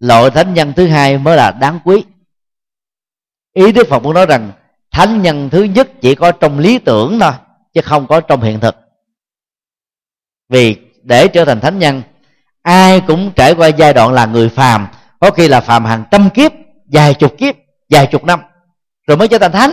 loại 0.00 0.30
thánh 0.30 0.54
nhân 0.54 0.72
thứ 0.76 0.86
hai 0.86 1.18
mới 1.18 1.36
là 1.36 1.50
đáng 1.50 1.80
quý 1.84 2.04
ý 3.56 3.72
đức 3.72 3.88
phật 3.88 4.02
muốn 4.02 4.14
nói 4.14 4.26
rằng, 4.26 4.52
thánh 4.90 5.22
nhân 5.22 5.50
thứ 5.50 5.62
nhất 5.62 5.88
chỉ 6.00 6.14
có 6.14 6.32
trong 6.32 6.58
lý 6.58 6.78
tưởng 6.78 7.18
thôi, 7.20 7.32
chứ 7.74 7.80
không 7.84 8.06
có 8.06 8.20
trong 8.20 8.42
hiện 8.42 8.60
thực. 8.60 8.76
Vì 10.48 10.76
để 11.02 11.28
trở 11.28 11.44
thành 11.44 11.60
thánh 11.60 11.78
nhân, 11.78 12.02
ai 12.62 13.00
cũng 13.00 13.30
trải 13.36 13.54
qua 13.54 13.68
giai 13.68 13.92
đoạn 13.92 14.12
là 14.12 14.26
người 14.26 14.48
phàm, 14.48 14.88
có 15.20 15.30
khi 15.30 15.48
là 15.48 15.60
phàm 15.60 15.84
hàng 15.84 16.04
trăm 16.10 16.30
kiếp, 16.30 16.52
vài 16.92 17.14
chục 17.14 17.38
kiếp, 17.38 17.54
vài 17.90 18.06
chục 18.06 18.24
năm, 18.24 18.40
rồi 19.06 19.16
mới 19.16 19.28
trở 19.28 19.38
thành 19.38 19.52
thánh. 19.52 19.70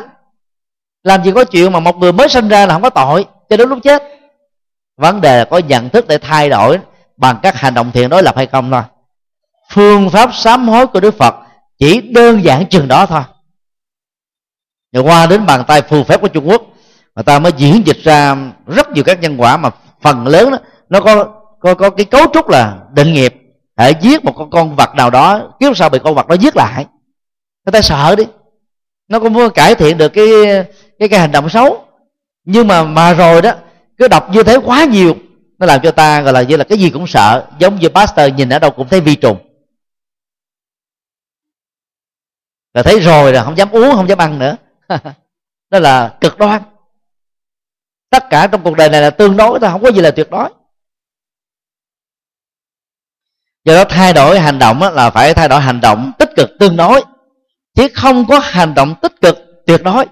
Làm 1.04 1.24
gì 1.24 1.32
có 1.36 1.44
chuyện 1.44 1.72
mà 1.72 1.80
một 1.80 1.96
người 1.96 2.12
mới 2.12 2.30
sinh 2.30 2.48
ra 2.48 2.66
là 2.66 2.74
không 2.74 2.82
có 2.82 2.90
tội, 2.90 3.26
cho 3.50 3.58
đến 3.58 3.70
lúc 3.70 3.80
chết. 3.84 4.04
Vấn 4.98 5.22
đề 5.22 5.38
là 5.38 5.46
có 5.46 5.58
nhận 5.58 5.90
thức 5.90 6.08
để 6.08 6.18
thay 6.18 6.50
đổi 6.50 6.80
bằng 7.18 7.40
các 7.44 7.56
hành 7.56 7.74
động 7.74 7.92
thiện 7.92 8.10
đối 8.10 8.24
lập 8.24 8.36
hay 8.38 8.46
không 8.46 8.72
thôi. 8.72 8.82
Phương 9.72 10.10
pháp 10.10 10.30
sám 10.34 10.68
hối 10.68 10.88
của 10.88 11.00
đức 11.00 11.18
phật 11.18 11.36
chỉ 11.80 12.02
đơn 12.02 12.44
giản 12.44 12.66
chừng 12.70 12.88
đó 12.88 13.06
thôi 13.06 13.22
rồi 14.94 15.04
qua 15.04 15.26
đến 15.26 15.46
bàn 15.46 15.64
tay 15.68 15.82
phù 15.82 16.04
phép 16.04 16.22
của 16.22 16.28
trung 16.28 16.50
quốc 16.50 16.62
mà 17.16 17.22
ta 17.22 17.40
mới 17.40 17.52
diễn 17.58 17.88
dịch 17.88 17.98
ra 18.04 18.36
rất 18.68 18.92
nhiều 18.92 19.04
các 19.04 19.22
nhân 19.22 19.38
quả 19.38 19.58
mà 19.58 19.70
phần 20.02 20.28
lớn 20.28 20.52
đó, 20.52 20.58
nó 20.90 21.00
có 21.00 21.26
có 21.60 21.74
có 21.74 21.90
cái 21.90 22.06
cấu 22.06 22.26
trúc 22.34 22.50
là 22.50 22.78
định 22.94 23.14
nghiệp 23.14 23.36
hãy 23.78 23.94
giết 24.02 24.26
một 24.26 24.34
con 24.36 24.50
con 24.50 24.76
vật 24.76 24.96
nào 24.96 25.10
đó 25.10 25.52
kiếp 25.60 25.78
sau 25.78 25.90
bị 25.90 26.00
con 26.04 26.16
vật 26.16 26.28
đó 26.28 26.36
giết 26.36 26.56
lại. 26.56 26.86
Người 27.66 27.72
ta 27.72 27.82
sợ 27.82 28.16
đi. 28.16 28.24
Nó 29.08 29.20
cũng 29.20 29.34
muốn 29.34 29.54
cải 29.54 29.76
thiện 29.76 29.98
được 29.98 30.10
cái 30.10 30.28
cái 31.00 31.10
cái 31.10 31.20
hành 31.20 31.32
động 31.32 31.50
xấu. 31.50 31.86
Nhưng 32.46 32.68
mà 32.68 32.84
mà 32.84 33.14
rồi 33.14 33.42
đó 33.42 33.52
cứ 33.98 34.08
đọc 34.08 34.30
như 34.32 34.44
thế 34.44 34.58
quá 34.66 34.84
nhiều 34.84 35.16
nó 35.60 35.66
làm 35.66 35.82
cho 35.82 35.92
ta 35.92 36.22
gọi 36.22 36.34
là 36.34 36.42
như 36.42 36.58
là 36.58 36.64
cái 36.64 36.78
gì 36.78 36.90
cũng 36.90 37.08
sợ 37.08 37.46
giống 37.60 37.76
như 37.80 37.90
pastor 37.90 38.34
nhìn 38.36 38.50
ở 38.50 38.60
đâu 38.60 38.72
cũng 38.72 38.88
thấy 38.88 39.02
vi 39.02 39.16
trùng. 39.16 39.38
Là 42.74 42.84
thấy 42.84 43.00
rồi 43.00 43.34
là 43.34 43.44
không 43.44 43.58
dám 43.58 43.70
uống 43.72 43.92
không 43.96 44.10
dám 44.10 44.18
ăn 44.18 44.40
nữa. 44.40 44.56
đó 45.70 45.80
là 45.80 46.18
cực 46.22 46.38
đoan. 46.38 46.62
Tất 48.10 48.24
cả 48.30 48.48
trong 48.48 48.64
cuộc 48.64 48.78
đời 48.78 48.90
này 48.90 49.02
là 49.02 49.10
tương 49.10 49.38
đối, 49.38 49.60
thôi, 49.60 49.70
không 49.72 49.82
có 49.82 49.92
gì 49.92 50.02
là 50.02 50.12
tuyệt 50.12 50.28
đối. 50.32 50.50
Do 53.66 53.74
đó 53.76 53.84
thay 53.90 54.14
đổi 54.14 54.40
hành 54.40 54.60
động 54.60 54.82
là 54.82 55.10
phải 55.10 55.34
thay 55.34 55.48
đổi 55.48 55.62
hành 55.62 55.82
động 55.82 56.12
tích 56.20 56.30
cực 56.36 56.50
tương 56.60 56.76
đối. 56.76 57.04
Chứ 57.74 57.88
không 57.96 58.26
có 58.28 58.40
hành 58.40 58.74
động 58.74 58.96
tích 59.02 59.22
cực 59.22 59.38
tuyệt 59.66 59.84
đối. 59.84 60.06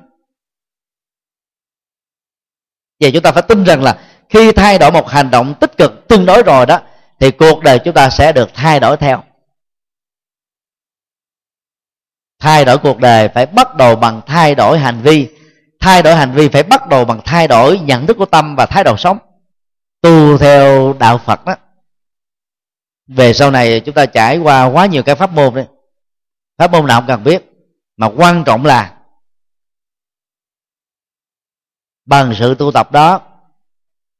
Và 2.99 3.09
chúng 3.13 3.23
ta 3.23 3.31
phải 3.31 3.43
tin 3.47 3.63
rằng 3.63 3.83
là 3.83 3.99
khi 4.29 4.51
thay 4.51 4.77
đổi 4.77 4.91
một 4.91 5.09
hành 5.09 5.31
động 5.31 5.55
tích 5.59 5.77
cực 5.77 6.07
tương 6.07 6.25
đối 6.25 6.43
rồi 6.43 6.65
đó, 6.65 6.81
thì 7.19 7.31
cuộc 7.31 7.63
đời 7.63 7.79
chúng 7.79 7.93
ta 7.93 8.09
sẽ 8.09 8.31
được 8.31 8.49
thay 8.53 8.79
đổi 8.79 8.97
theo. 8.97 9.23
Thay 12.41 12.65
đổi 12.65 12.77
cuộc 12.77 12.99
đời 12.99 13.29
phải 13.29 13.45
bắt 13.45 13.75
đầu 13.75 13.95
bằng 13.95 14.21
thay 14.25 14.55
đổi 14.55 14.79
hành 14.79 15.01
vi. 15.01 15.29
Thay 15.79 16.01
đổi 16.03 16.15
hành 16.15 16.31
vi 16.31 16.49
phải 16.49 16.63
bắt 16.63 16.87
đầu 16.87 17.05
bằng 17.05 17.21
thay 17.25 17.47
đổi 17.47 17.79
nhận 17.79 18.07
thức 18.07 18.17
của 18.17 18.25
tâm 18.25 18.55
và 18.55 18.65
thái 18.65 18.83
độ 18.83 18.97
sống. 18.97 19.17
Tu 20.01 20.37
theo 20.37 20.93
đạo 20.99 21.17
phật 21.17 21.45
đó. 21.45 21.55
Về 23.07 23.33
sau 23.33 23.51
này 23.51 23.79
chúng 23.79 23.95
ta 23.95 24.05
trải 24.05 24.37
qua 24.37 24.65
quá 24.65 24.85
nhiều 24.85 25.03
cái 25.03 25.15
pháp 25.15 25.31
môn 25.31 25.53
đấy. 25.53 25.65
Pháp 26.57 26.71
môn 26.71 26.87
nào 26.87 27.01
không 27.01 27.07
cần 27.07 27.23
biết. 27.23 27.45
Mà 27.97 28.09
quan 28.15 28.43
trọng 28.43 28.65
là 28.65 28.97
bằng 32.05 32.33
sự 32.39 32.55
tu 32.55 32.71
tập 32.71 32.91
đó, 32.91 33.21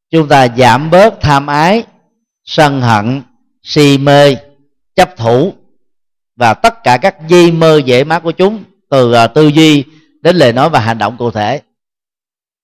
chúng 0.10 0.28
ta 0.28 0.48
giảm 0.58 0.90
bớt 0.90 1.14
tham 1.22 1.48
ái, 1.48 1.84
sân 2.44 2.82
hận, 2.82 3.22
si 3.64 3.98
mê, 3.98 4.36
chấp 4.96 5.18
thủ 5.18 5.54
và 6.36 6.54
tất 6.54 6.84
cả 6.84 6.98
các 7.02 7.28
dây 7.28 7.52
mơ 7.52 7.82
dễ 7.86 8.04
má 8.04 8.20
của 8.20 8.32
chúng, 8.32 8.64
từ 8.90 9.14
à, 9.14 9.28
tư 9.28 9.48
duy 9.48 9.84
đến 10.22 10.36
lời 10.36 10.54
nói 10.54 10.70
và 10.70 10.80
hành 10.80 10.98
động 10.98 11.18
cụ 11.18 11.32
thể, 11.32 11.62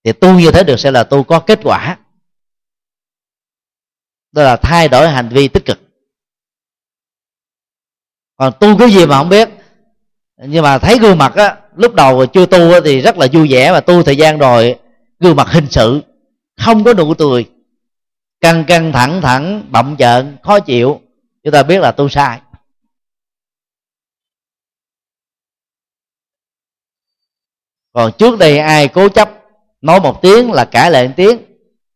thì 0.04 0.12
tu 0.12 0.40
như 0.40 0.52
thế 0.52 0.64
được 0.64 0.80
sẽ 0.80 0.92
là 0.92 1.04
tu 1.04 1.24
có 1.24 1.40
kết 1.40 1.60
quả. 1.64 1.98
Đó 4.32 4.44
là 4.44 4.56
thay 4.56 4.88
đổi 4.88 5.10
hành 5.10 5.30
vi 5.30 5.48
tích 5.48 5.66
cực. 5.66 5.80
Còn 8.38 8.54
tu 8.60 8.78
cái 8.78 8.90
gì 8.90 9.06
mà 9.06 9.18
không 9.18 9.30
biết, 9.30 9.50
nhưng 10.38 10.64
mà 10.64 10.78
thấy 10.78 11.00
gương 11.00 11.18
mặt 11.18 11.36
á, 11.36 11.58
lúc 11.76 11.94
đầu 11.94 12.26
chưa 12.26 12.46
tu 12.46 12.82
thì 12.86 13.02
rất 13.02 13.18
là 13.18 13.28
vui 13.34 13.48
vẻ 13.52 13.72
mà 13.72 13.80
tu 13.80 14.04
thời 14.04 14.18
gian 14.18 14.38
rồi, 14.38 14.76
gương 15.20 15.36
mặt 15.36 15.48
hình 15.48 15.68
sự, 15.70 16.02
không 16.66 16.84
có 16.84 16.94
nụ 16.94 17.14
cười, 17.14 17.46
căng 18.42 18.64
căng 18.66 18.92
thẳng 18.92 19.22
thẳng, 19.22 19.66
bậm 19.72 19.96
trợn 19.98 20.38
khó 20.44 20.60
chịu. 20.60 21.02
Chúng 21.44 21.54
ta 21.54 21.64
biết 21.64 21.80
là 21.80 21.92
tu 21.92 22.10
sai. 22.10 22.40
Còn 27.98 28.12
trước 28.12 28.40
đây 28.40 28.58
ai 28.58 28.88
cố 28.88 29.10
chấp, 29.10 29.30
nói 29.82 30.00
một 30.00 30.22
tiếng 30.22 30.52
là 30.52 30.66
cãi 30.66 30.92
lại 30.92 31.08
một 31.08 31.14
tiếng. 31.16 31.38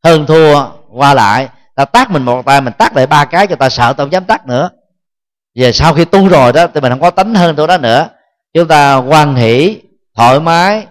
Hơn 0.04 0.26
thua, 0.26 0.66
qua 0.90 1.14
lại, 1.14 1.48
ta 1.76 1.86
tát 1.86 2.12
mình 2.12 2.24
một 2.24 2.46
tay, 2.46 2.62
mình 2.62 2.74
tát 2.78 2.96
lại 2.96 3.08
ba 3.08 3.26
cái 3.26 3.48
cho 3.48 3.56
ta 3.56 3.70
sợ 3.70 3.84
tao 3.84 4.06
không 4.06 4.12
dám 4.12 4.26
tát 4.26 4.48
nữa. 4.48 4.70
Về 5.56 5.72
sau 5.72 5.94
khi 5.94 6.06
tu 6.06 6.28
rồi 6.28 6.54
đó, 6.54 6.68
thì 6.74 6.82
mình 6.82 6.92
không 6.92 7.02
có 7.02 7.10
tánh 7.10 7.36
hơn 7.36 7.56
tôi 7.56 7.68
đó 7.68 7.78
nữa. 7.78 8.08
Chúng 8.54 8.68
ta 8.68 8.96
quan 8.96 9.36
hỷ, 9.36 9.78
thoải 10.16 10.40
mái, 10.40 10.86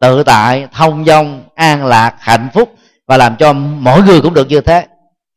tự 0.00 0.22
tại, 0.22 0.66
thông 0.72 1.04
dong, 1.04 1.42
an 1.54 1.86
lạc, 1.86 2.14
hạnh 2.18 2.48
phúc 2.54 2.74
và 3.06 3.16
làm 3.16 3.36
cho 3.36 3.52
mỗi 3.52 4.02
người 4.02 4.20
cũng 4.20 4.34
được 4.34 4.48
như 4.48 4.60
thế. 4.60 4.86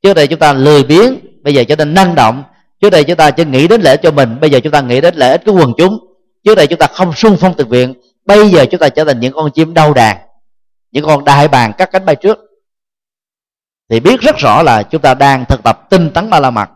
Trước 0.03 0.13
đây 0.13 0.27
chúng 0.27 0.39
ta 0.39 0.53
lười 0.53 0.83
biếng, 0.83 1.15
bây 1.43 1.53
giờ 1.53 1.63
trở 1.63 1.75
nên 1.75 1.93
năng 1.93 2.15
động. 2.15 2.43
Trước 2.81 2.89
đây 2.89 3.03
chúng 3.03 3.17
ta 3.17 3.31
chỉ 3.31 3.45
nghĩ 3.45 3.67
đến 3.67 3.81
lễ 3.81 3.97
cho 3.97 4.11
mình, 4.11 4.39
bây 4.39 4.49
giờ 4.49 4.59
chúng 4.63 4.71
ta 4.71 4.81
nghĩ 4.81 5.01
đến 5.01 5.15
lợi 5.15 5.31
ích 5.31 5.41
của 5.45 5.51
quần 5.51 5.73
chúng. 5.77 5.97
Trước 6.43 6.55
đây 6.55 6.67
chúng 6.67 6.79
ta 6.79 6.87
không 6.87 7.13
sung 7.13 7.37
phong 7.39 7.53
thực 7.57 7.69
viện 7.69 7.93
bây 8.25 8.49
giờ 8.49 8.65
chúng 8.71 8.79
ta 8.79 8.89
trở 8.89 9.03
thành 9.05 9.19
những 9.19 9.33
con 9.33 9.51
chim 9.51 9.73
đau 9.73 9.93
đàn, 9.93 10.17
những 10.91 11.05
con 11.05 11.25
đại 11.25 11.47
bàng 11.47 11.73
cắt 11.77 11.89
cánh 11.91 12.05
bay 12.05 12.15
trước. 12.15 12.39
Thì 13.89 13.99
biết 13.99 14.21
rất 14.21 14.37
rõ 14.37 14.63
là 14.63 14.83
chúng 14.83 15.01
ta 15.01 15.13
đang 15.13 15.45
thực 15.45 15.63
tập 15.63 15.87
tinh 15.89 16.11
tấn 16.13 16.29
ba 16.29 16.39
la 16.39 16.51
mật, 16.51 16.69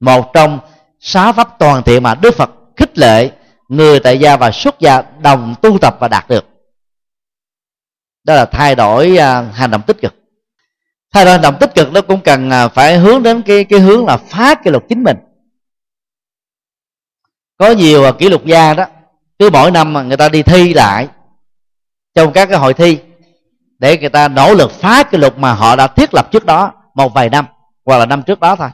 một 0.00 0.30
trong 0.34 0.60
xá 1.00 1.32
pháp 1.32 1.58
toàn 1.58 1.82
thiện 1.82 2.02
mà 2.02 2.14
đức 2.14 2.34
phật 2.34 2.50
khích 2.76 2.98
lệ 2.98 3.30
người 3.68 4.00
tại 4.00 4.18
gia 4.18 4.36
và 4.36 4.50
xuất 4.50 4.80
gia 4.80 5.02
đồng 5.02 5.54
tu 5.62 5.78
tập 5.78 5.96
và 6.00 6.08
đạt 6.08 6.28
được. 6.28 6.44
Đó 8.24 8.34
là 8.34 8.44
thay 8.44 8.74
đổi 8.74 9.16
à, 9.16 9.42
hành 9.42 9.70
động 9.70 9.82
tích 9.86 9.96
cực. 10.00 10.14
Thay 11.12 11.24
đổi 11.24 11.32
hành 11.32 11.42
động 11.42 11.56
tích 11.60 11.74
cực 11.74 11.92
nó 11.92 12.00
cũng 12.00 12.20
cần 12.20 12.50
à, 12.50 12.68
phải 12.68 12.98
hướng 12.98 13.22
đến 13.22 13.42
cái 13.42 13.64
cái 13.64 13.80
hướng 13.80 14.06
là 14.06 14.16
phá 14.16 14.54
kỷ 14.54 14.70
lục 14.70 14.84
chính 14.88 15.02
mình. 15.02 15.16
Có 17.56 17.70
nhiều 17.70 18.04
à, 18.04 18.12
kỷ 18.18 18.28
lục 18.28 18.46
gia 18.46 18.74
đó 18.74 18.86
cứ 19.38 19.50
mỗi 19.50 19.70
năm 19.70 19.92
mà 19.92 20.02
người 20.02 20.16
ta 20.16 20.28
đi 20.28 20.42
thi 20.42 20.74
lại 20.74 21.08
trong 22.14 22.32
các 22.32 22.46
cái 22.46 22.58
hội 22.58 22.74
thi 22.74 22.98
để 23.78 23.98
người 23.98 24.08
ta 24.08 24.28
nỗ 24.28 24.54
lực 24.54 24.70
phá 24.70 25.02
kỷ 25.02 25.18
lục 25.18 25.38
mà 25.38 25.52
họ 25.52 25.76
đã 25.76 25.86
thiết 25.86 26.14
lập 26.14 26.28
trước 26.32 26.46
đó 26.46 26.72
một 26.94 27.14
vài 27.14 27.30
năm, 27.30 27.46
hoặc 27.84 27.98
là 27.98 28.06
năm 28.06 28.22
trước 28.22 28.40
đó 28.40 28.56
thôi. 28.56 28.68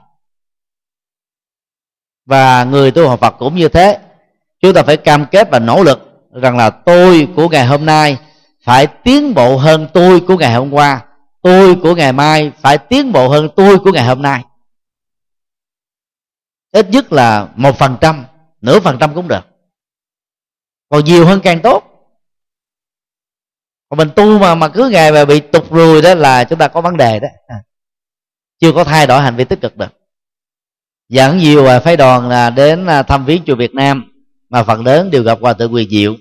Và 2.27 2.65
người 2.65 2.91
tu 2.91 3.09
học 3.09 3.21
Phật 3.21 3.35
cũng 3.39 3.55
như 3.55 3.69
thế. 3.69 3.99
Chúng 4.61 4.75
ta 4.75 4.83
phải 4.83 4.97
cam 4.97 5.27
kết 5.27 5.49
và 5.51 5.59
nỗ 5.59 5.83
lực 5.83 6.29
rằng 6.33 6.57
là 6.57 6.71
tôi 6.71 7.29
của 7.37 7.49
ngày 7.49 7.67
hôm 7.67 7.87
nay 7.87 8.19
phải 8.63 8.87
tiến 8.87 9.34
bộ 9.34 9.57
hơn 9.57 9.88
tôi 9.95 10.21
của 10.21 10.37
ngày 10.37 10.55
hôm 10.55 10.71
qua, 10.71 11.05
tôi 11.43 11.76
của 11.83 11.95
ngày 11.95 12.13
mai 12.13 12.53
phải 12.61 12.79
tiến 12.79 13.13
bộ 13.13 13.29
hơn 13.29 13.49
tôi 13.57 13.79
của 13.79 13.93
ngày 13.93 14.05
hôm 14.05 14.22
nay. 14.22 14.45
Ít 16.72 16.91
nhất 16.91 17.13
là 17.13 17.49
một 17.55 17.79
phần 17.79 17.97
trăm, 18.01 18.25
nửa 18.61 18.80
phần 18.80 18.97
trăm 19.01 19.14
cũng 19.14 19.29
được 19.29 19.54
còn 20.95 21.04
nhiều 21.04 21.26
hơn 21.26 21.41
càng 21.45 21.61
tốt. 21.62 21.84
Còn 23.88 23.99
mình 23.99 24.08
tu 24.16 24.38
mà 24.38 24.54
mà 24.54 24.68
cứ 24.68 24.88
ngày 24.88 25.12
mà 25.12 25.25
bị 25.25 25.41
tục 25.41 25.64
rùi 25.71 26.03
đó 26.03 26.14
là 26.14 26.45
chúng 26.45 26.58
ta 26.58 26.68
có 26.68 26.80
vấn 26.80 26.96
đề 26.96 27.21
đó. 27.21 27.29
À. 27.46 27.57
chưa 28.61 28.72
có 28.72 28.84
thay 28.84 29.07
đổi 29.07 29.22
hành 29.22 29.37
vi 29.37 29.45
tích 29.45 29.61
cực 29.61 29.76
được. 29.76 29.92
Dẫn 31.08 31.38
nhiều 31.38 31.66
phái 31.84 31.96
đoàn 31.96 32.29
là 32.29 32.50
đến 32.50 32.87
à, 32.87 33.03
thăm 33.03 33.25
viếng 33.25 33.45
chùa 33.46 33.57
Việt 33.57 33.75
Nam 33.75 34.12
mà 34.49 34.62
phần 34.62 34.84
lớn 34.84 35.11
đều 35.11 35.22
gặp 35.22 35.38
hòa 35.41 35.53
thượng 35.53 35.75
quyền 35.75 35.91
diệu. 35.91 36.14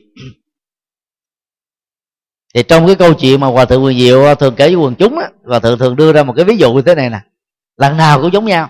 Thì 2.53 2.63
trong 2.63 2.87
cái 2.87 2.95
câu 2.95 3.13
chuyện 3.13 3.39
mà 3.39 3.47
hòa 3.47 3.65
thượng 3.65 3.83
quyền 3.83 3.99
diệu 3.99 4.25
à, 4.25 4.35
thường 4.35 4.55
kể 4.57 4.67
với 4.67 4.75
quần 4.75 4.95
chúng 4.95 5.17
á 5.17 5.29
hòa 5.43 5.59
thượng 5.59 5.79
thường 5.79 5.95
đưa 5.95 6.13
ra 6.13 6.23
một 6.23 6.33
cái 6.35 6.45
ví 6.45 6.57
dụ 6.57 6.73
như 6.73 6.81
thế 6.81 6.95
này 6.95 7.09
nè. 7.09 7.19
Lần 7.77 7.97
nào 7.97 8.21
cũng 8.21 8.33
giống 8.33 8.45
nhau. 8.45 8.69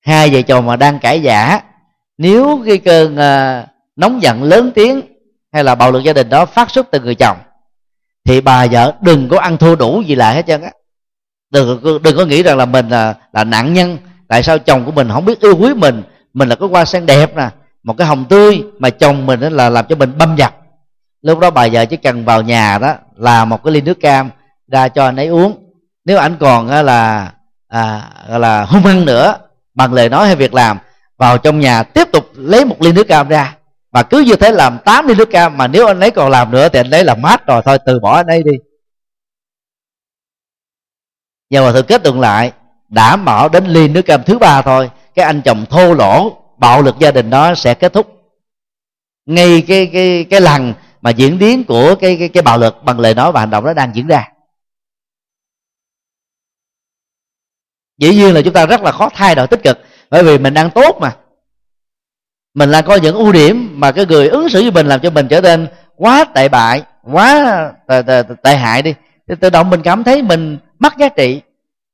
Hai 0.00 0.30
vợ 0.30 0.42
chồng 0.42 0.66
mà 0.66 0.76
đang 0.76 0.98
cãi 0.98 1.22
giả 1.22 1.60
nếu 2.18 2.62
cái 2.66 2.78
cơn 2.78 3.14
uh, 3.14 3.73
nóng 3.96 4.22
giận 4.22 4.42
lớn 4.42 4.72
tiếng 4.74 5.00
hay 5.52 5.64
là 5.64 5.74
bạo 5.74 5.92
lực 5.92 6.04
gia 6.04 6.12
đình 6.12 6.28
đó 6.28 6.46
phát 6.46 6.70
xuất 6.70 6.90
từ 6.90 7.00
người 7.00 7.14
chồng 7.14 7.36
thì 8.24 8.40
bà 8.40 8.66
vợ 8.66 8.94
đừng 9.00 9.28
có 9.28 9.38
ăn 9.38 9.56
thua 9.56 9.76
đủ 9.76 10.02
gì 10.02 10.14
lại 10.14 10.34
hết 10.34 10.46
trơn 10.46 10.62
á. 10.62 10.70
Đừng, 11.50 11.82
đừng 12.02 12.16
có 12.16 12.24
nghĩ 12.24 12.42
rằng 12.42 12.56
là 12.56 12.66
mình 12.66 12.88
là, 12.88 13.14
là 13.32 13.44
nạn 13.44 13.74
nhân 13.74 13.98
tại 14.28 14.42
sao 14.42 14.58
chồng 14.58 14.84
của 14.84 14.92
mình 14.92 15.08
không 15.12 15.24
biết 15.24 15.40
yêu 15.40 15.56
quý 15.56 15.74
mình 15.74 16.02
mình 16.34 16.48
là 16.48 16.54
cái 16.54 16.68
hoa 16.68 16.84
sen 16.84 17.06
đẹp 17.06 17.36
nè 17.36 17.48
một 17.82 17.94
cái 17.98 18.06
hồng 18.06 18.24
tươi 18.28 18.64
mà 18.78 18.90
chồng 18.90 19.26
mình 19.26 19.40
là 19.40 19.68
làm 19.68 19.86
cho 19.88 19.96
mình 19.96 20.18
băm 20.18 20.36
giặt 20.38 20.54
lúc 21.22 21.38
đó 21.38 21.50
bà 21.50 21.68
vợ 21.72 21.86
chỉ 21.86 21.96
cần 21.96 22.24
vào 22.24 22.42
nhà 22.42 22.78
đó 22.78 22.94
là 23.16 23.44
một 23.44 23.64
cái 23.64 23.72
ly 23.72 23.80
nước 23.80 24.00
cam 24.00 24.30
ra 24.68 24.88
cho 24.88 25.04
anh 25.04 25.16
ấy 25.16 25.26
uống. 25.26 25.56
Nếu 26.04 26.18
anh 26.18 26.36
còn 26.40 26.68
là 26.68 27.32
à, 27.68 28.10
là 28.28 28.64
hung 28.64 28.82
hăng 28.82 29.04
nữa 29.04 29.36
bằng 29.74 29.92
lời 29.92 30.08
nói 30.08 30.26
hay 30.26 30.36
việc 30.36 30.54
làm 30.54 30.78
vào 31.18 31.38
trong 31.38 31.60
nhà 31.60 31.82
tiếp 31.82 32.08
tục 32.12 32.24
lấy 32.34 32.64
một 32.64 32.82
ly 32.82 32.92
nước 32.92 33.08
cam 33.08 33.28
ra 33.28 33.56
và 33.94 34.02
cứ 34.02 34.20
như 34.20 34.36
thế 34.36 34.52
làm 34.52 34.78
8 34.84 35.06
ly 35.06 35.14
nước 35.14 35.28
cam, 35.30 35.56
mà 35.56 35.66
nếu 35.66 35.86
anh 35.86 36.00
ấy 36.00 36.10
còn 36.10 36.30
làm 36.30 36.50
nữa 36.50 36.68
thì 36.68 36.78
anh 36.78 36.90
ấy 36.90 37.04
là 37.04 37.14
mát 37.14 37.46
rồi, 37.46 37.62
thôi 37.64 37.78
từ 37.86 38.00
bỏ 38.00 38.16
anh 38.16 38.26
ấy 38.26 38.42
đi. 38.42 38.52
Và 41.50 41.60
hòa 41.60 41.72
thượng 41.72 41.86
kết 41.86 42.04
luận 42.04 42.20
lại 42.20 42.52
đảm 42.88 43.24
bảo 43.24 43.48
đến 43.48 43.66
ly 43.66 43.88
nước 43.88 44.02
cam 44.02 44.22
thứ 44.26 44.38
ba 44.38 44.62
thôi, 44.62 44.90
cái 45.14 45.24
anh 45.24 45.42
chồng 45.44 45.66
thô 45.70 45.94
lỗ, 45.94 46.42
bạo 46.56 46.82
lực 46.82 46.94
gia 46.98 47.10
đình 47.10 47.30
đó 47.30 47.54
sẽ 47.54 47.74
kết 47.74 47.92
thúc. 47.92 48.06
Ngay 49.26 49.64
cái 49.68 49.90
cái 49.92 50.26
cái 50.30 50.40
lần 50.40 50.74
mà 51.00 51.10
diễn 51.10 51.38
biến 51.38 51.64
của 51.64 51.94
cái 52.00 52.16
cái 52.18 52.28
cái 52.28 52.42
bạo 52.42 52.58
lực 52.58 52.82
bằng 52.82 53.00
lời 53.00 53.14
nói 53.14 53.32
và 53.32 53.40
hành 53.40 53.50
động 53.50 53.64
đó 53.64 53.74
đang 53.74 53.94
diễn 53.94 54.06
ra. 54.06 54.28
Dĩ 57.98 58.14
nhiên 58.14 58.34
là 58.34 58.40
chúng 58.44 58.54
ta 58.54 58.66
rất 58.66 58.82
là 58.82 58.92
khó 58.92 59.08
thay 59.14 59.34
đổi 59.34 59.46
tích 59.46 59.62
cực, 59.62 59.78
bởi 60.10 60.24
vì 60.24 60.38
mình 60.38 60.54
đang 60.54 60.70
tốt 60.70 60.98
mà 61.00 61.16
mình 62.54 62.70
là 62.70 62.82
có 62.82 62.96
những 62.96 63.16
ưu 63.16 63.32
điểm 63.32 63.80
mà 63.80 63.92
cái 63.92 64.06
người 64.06 64.28
ứng 64.28 64.48
xử 64.48 64.62
với 64.62 64.70
mình 64.70 64.86
làm 64.86 65.00
cho 65.00 65.10
mình 65.10 65.28
trở 65.28 65.40
nên 65.40 65.66
quá 65.96 66.24
tệ 66.24 66.48
bại 66.48 66.82
quá 67.02 67.70
tệ, 67.88 68.02
tệ, 68.06 68.22
tệ 68.42 68.56
hại 68.56 68.82
đi. 68.82 68.94
Thì 69.28 69.34
tự 69.40 69.50
động 69.50 69.70
mình 69.70 69.82
cảm 69.82 70.04
thấy 70.04 70.22
mình 70.22 70.58
mất 70.78 70.96
giá 70.96 71.08
trị 71.08 71.40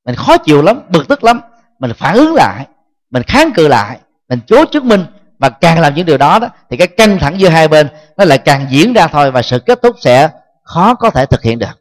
mình 0.04 0.14
khó 0.14 0.36
chịu 0.36 0.62
lắm 0.62 0.80
bực 0.88 1.08
tức 1.08 1.24
lắm. 1.24 1.40
Mình 1.78 1.92
phản 1.96 2.14
ứng 2.14 2.34
lại 2.34 2.66
mình 3.10 3.22
kháng 3.22 3.52
cự 3.52 3.68
lại 3.68 3.98
mình 4.28 4.40
chối 4.46 4.66
chứng 4.72 4.88
minh 4.88 5.04
và 5.38 5.48
càng 5.48 5.80
làm 5.80 5.94
những 5.94 6.06
điều 6.06 6.18
đó, 6.18 6.38
đó 6.38 6.48
thì 6.70 6.76
cái 6.76 6.86
căng 6.88 7.18
thẳng 7.18 7.40
giữa 7.40 7.48
hai 7.48 7.68
bên 7.68 7.88
nó 8.16 8.24
lại 8.24 8.38
càng 8.38 8.66
diễn 8.70 8.92
ra 8.92 9.06
thôi 9.06 9.30
và 9.30 9.42
sự 9.42 9.58
kết 9.58 9.82
thúc 9.82 9.96
sẽ 10.00 10.28
khó 10.62 10.94
có 10.94 11.10
thể 11.10 11.26
thực 11.26 11.42
hiện 11.42 11.58
được. 11.58 11.80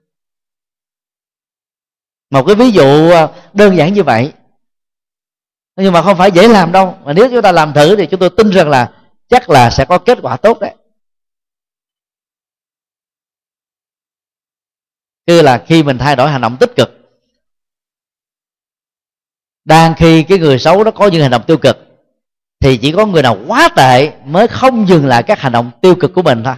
Một 2.30 2.44
cái 2.44 2.56
ví 2.56 2.72
dụ 2.72 3.12
à, 3.12 3.28
đơn 3.54 3.78
giản 3.78 3.94
như 3.94 4.04
vậy 4.04 4.34
nhưng 5.80 5.94
mà 5.94 6.02
không 6.02 6.18
phải 6.18 6.32
dễ 6.32 6.48
làm 6.48 6.72
đâu. 6.72 6.98
Mà 7.04 7.14
nếu 7.14 7.30
chúng 7.30 7.42
ta 7.42 7.52
làm 7.52 7.74
thử 7.74 7.96
thì 7.96 8.06
chúng 8.06 8.20
tôi 8.20 8.30
tin 8.30 8.50
rằng 8.50 8.70
là 8.70 8.94
chắc 9.28 9.50
là 9.50 9.70
sẽ 9.70 9.86
có 9.86 9.98
kết 9.98 10.18
quả 10.22 10.38
tốt 10.38 10.60
đấy. 10.60 10.76
Cứ 15.28 15.42
là 15.42 15.64
khi 15.68 15.84
mình 15.84 15.98
thay 15.98 16.16
đổi 16.16 16.30
hành 16.30 16.42
động 16.42 16.58
tích 16.60 16.76
cực. 16.76 16.90
Đang 19.66 19.94
khi 19.98 20.24
cái 20.24 20.38
người 20.38 20.60
xấu 20.60 20.84
nó 20.84 20.92
có 20.92 21.08
những 21.08 21.22
hành 21.22 21.32
động 21.32 21.44
tiêu 21.48 21.58
cực 21.58 21.78
thì 22.60 22.78
chỉ 22.78 22.92
có 22.92 23.06
người 23.06 23.24
nào 23.24 23.38
quá 23.48 23.70
tệ 23.76 24.12
mới 24.26 24.48
không 24.48 24.88
dừng 24.88 25.06
lại 25.06 25.24
các 25.24 25.40
hành 25.40 25.52
động 25.52 25.72
tiêu 25.82 25.96
cực 25.96 26.14
của 26.14 26.22
mình 26.22 26.44
thôi. 26.44 26.56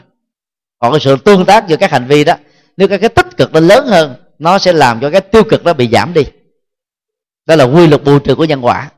Còn 0.79 0.91
cái 0.91 0.99
sự 0.99 1.15
tương 1.25 1.45
tác 1.45 1.67
giữa 1.67 1.77
các 1.77 1.91
hành 1.91 2.07
vi 2.07 2.23
đó 2.23 2.35
nếu 2.77 2.87
cái, 2.87 2.99
cái 2.99 3.09
tích 3.09 3.37
cực 3.37 3.53
nó 3.53 3.59
lớn 3.59 3.87
hơn 3.87 4.15
nó 4.39 4.59
sẽ 4.59 4.73
làm 4.73 4.99
cho 5.01 5.09
cái 5.09 5.21
tiêu 5.21 5.43
cực 5.43 5.63
nó 5.63 5.73
bị 5.73 5.89
giảm 5.91 6.13
đi. 6.13 6.23
Đó 7.45 7.55
là 7.55 7.63
quy 7.63 7.87
luật 7.87 8.03
bù 8.03 8.19
trừ 8.19 8.35
của 8.35 8.45
nhân 8.45 8.61
quả 8.61 8.91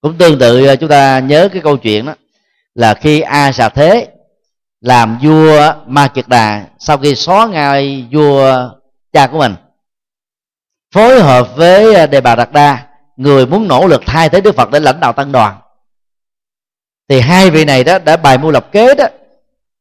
cũng 0.00 0.18
tương 0.18 0.38
tự 0.38 0.66
à, 0.66 0.76
chúng 0.76 0.88
ta 0.88 1.18
nhớ 1.18 1.48
cái 1.52 1.62
câu 1.62 1.76
chuyện 1.76 2.06
đó, 2.06 2.14
là 2.74 2.94
khi 2.94 3.20
a 3.20 3.52
xà 3.52 3.68
thế 3.68 4.08
làm 4.80 5.18
vua 5.22 5.72
ma 5.86 6.08
kiệt 6.08 6.28
đà, 6.28 6.66
sau 6.78 6.98
khi 6.98 7.14
xóa 7.14 7.46
ngai 7.46 8.08
vua 8.12 8.70
cha 9.12 9.26
của 9.26 9.38
mình, 9.38 9.54
phối 10.94 11.20
hợp 11.20 11.56
với 11.56 11.94
à, 11.94 12.06
đề 12.06 12.20
bà 12.20 12.34
đạt 12.34 12.52
đa, 12.52 12.86
người 13.16 13.46
muốn 13.46 13.68
nỗ 13.68 13.86
lực 13.86 14.02
thay 14.06 14.28
thế 14.28 14.40
đức 14.40 14.56
phật 14.56 14.70
để 14.70 14.80
lãnh 14.80 15.00
đạo 15.00 15.12
tăng 15.12 15.32
đoàn. 15.32 15.56
Thì 17.08 17.20
hai 17.20 17.50
vị 17.50 17.64
này 17.64 17.84
đó 17.84 17.98
đã 17.98 18.16
bài 18.16 18.38
mưu 18.38 18.50
lập 18.50 18.72
kế 18.72 18.94
đó, 18.94 19.04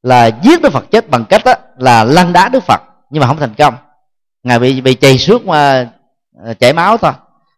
là 0.03 0.31
giết 0.43 0.61
đức 0.61 0.73
phật 0.73 0.85
chết 0.91 1.09
bằng 1.09 1.25
cách 1.25 1.41
đó 1.45 1.53
là 1.77 2.03
lăn 2.03 2.33
đá 2.33 2.49
đức 2.49 2.63
phật, 2.63 2.81
nhưng 3.09 3.21
mà 3.21 3.27
không 3.27 3.39
thành 3.39 3.55
công. 3.57 3.75
Ngài 4.43 4.59
bị 4.59 4.81
bị 4.81 4.95
chày 4.95 5.17
suốt 5.17 5.45
mà 5.45 5.89
chảy 6.59 6.73
máu 6.73 6.97
thôi. 6.97 7.11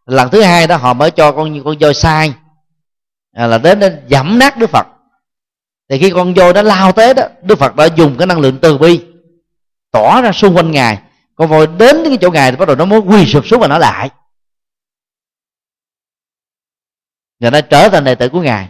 Lần 0.05 0.29
thứ 0.29 0.41
hai 0.41 0.67
đó 0.67 0.75
họ 0.75 0.93
mới 0.93 1.11
cho 1.11 1.31
con 1.31 1.63
con 1.63 1.77
voi 1.79 1.93
sai 1.93 2.33
à, 3.37 3.47
là 3.47 3.57
đến 3.57 3.79
để 3.79 4.01
giảm 4.09 4.39
nát 4.39 4.57
đức 4.57 4.69
phật. 4.69 4.87
Thì 5.89 5.99
khi 5.99 6.09
con 6.09 6.33
voi 6.33 6.53
nó 6.53 6.61
lao 6.61 6.91
tới 6.91 7.13
đó 7.13 7.23
đức 7.41 7.59
phật 7.59 7.75
đã 7.75 7.85
dùng 7.85 8.17
cái 8.17 8.27
năng 8.27 8.39
lượng 8.39 8.59
từ 8.61 8.77
bi 8.77 9.05
tỏ 9.91 10.21
ra 10.21 10.31
xung 10.31 10.55
quanh 10.55 10.71
ngài. 10.71 11.01
Con 11.35 11.49
voi 11.49 11.67
đến 11.67 11.95
cái 12.03 12.17
chỗ 12.21 12.31
ngài 12.31 12.51
thì 12.51 12.57
bắt 12.57 12.67
đầu 12.67 12.75
nó 12.75 12.85
muốn 12.85 13.09
quy 13.09 13.25
sụp 13.25 13.47
xuống 13.47 13.59
và 13.59 13.67
nó 13.67 13.77
lại. 13.77 14.09
Và 17.39 17.49
nó 17.49 17.61
trở 17.61 17.89
thành 17.89 18.03
đệ 18.03 18.15
tử 18.15 18.29
của 18.29 18.41
ngài. 18.41 18.69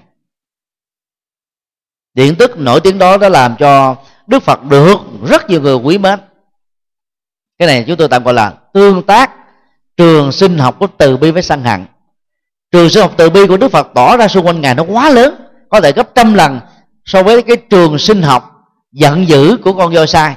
Điện 2.13 2.35
tức 2.39 2.57
nổi 2.57 2.79
tiếng 2.83 2.97
đó 2.97 3.17
đã 3.17 3.29
làm 3.29 3.55
cho 3.59 3.95
đức 4.27 4.43
phật 4.43 4.63
được 4.63 4.95
rất 5.29 5.49
nhiều 5.49 5.61
người 5.61 5.75
quý 5.75 5.97
mến. 5.97 6.19
Cái 7.57 7.67
này 7.67 7.83
chúng 7.87 7.97
tôi 7.97 8.07
tạm 8.07 8.23
gọi 8.23 8.33
là 8.33 8.49
tương 8.73 9.05
tác 9.05 9.31
trường 9.97 10.31
sinh 10.31 10.57
học 10.57 10.75
của 10.79 10.87
từ 10.97 11.17
bi 11.17 11.31
với 11.31 11.43
sân 11.43 11.63
hận 11.63 11.85
trường 12.71 12.89
sinh 12.89 13.01
học 13.01 13.13
từ 13.17 13.29
bi 13.29 13.47
của 13.47 13.57
đức 13.57 13.71
phật 13.71 13.87
tỏ 13.95 14.17
ra 14.17 14.27
xung 14.27 14.45
quanh 14.45 14.61
ngài 14.61 14.75
nó 14.75 14.83
quá 14.83 15.09
lớn, 15.09 15.35
có 15.69 15.81
thể 15.81 15.91
gấp 15.91 16.15
trăm 16.15 16.33
lần 16.33 16.59
so 17.05 17.23
với 17.23 17.41
cái 17.41 17.57
trường 17.57 17.97
sinh 17.97 18.21
học 18.21 18.53
giận 18.91 19.27
dữ 19.27 19.57
của 19.63 19.73
con 19.73 19.93
voi 19.93 20.07
sai. 20.07 20.35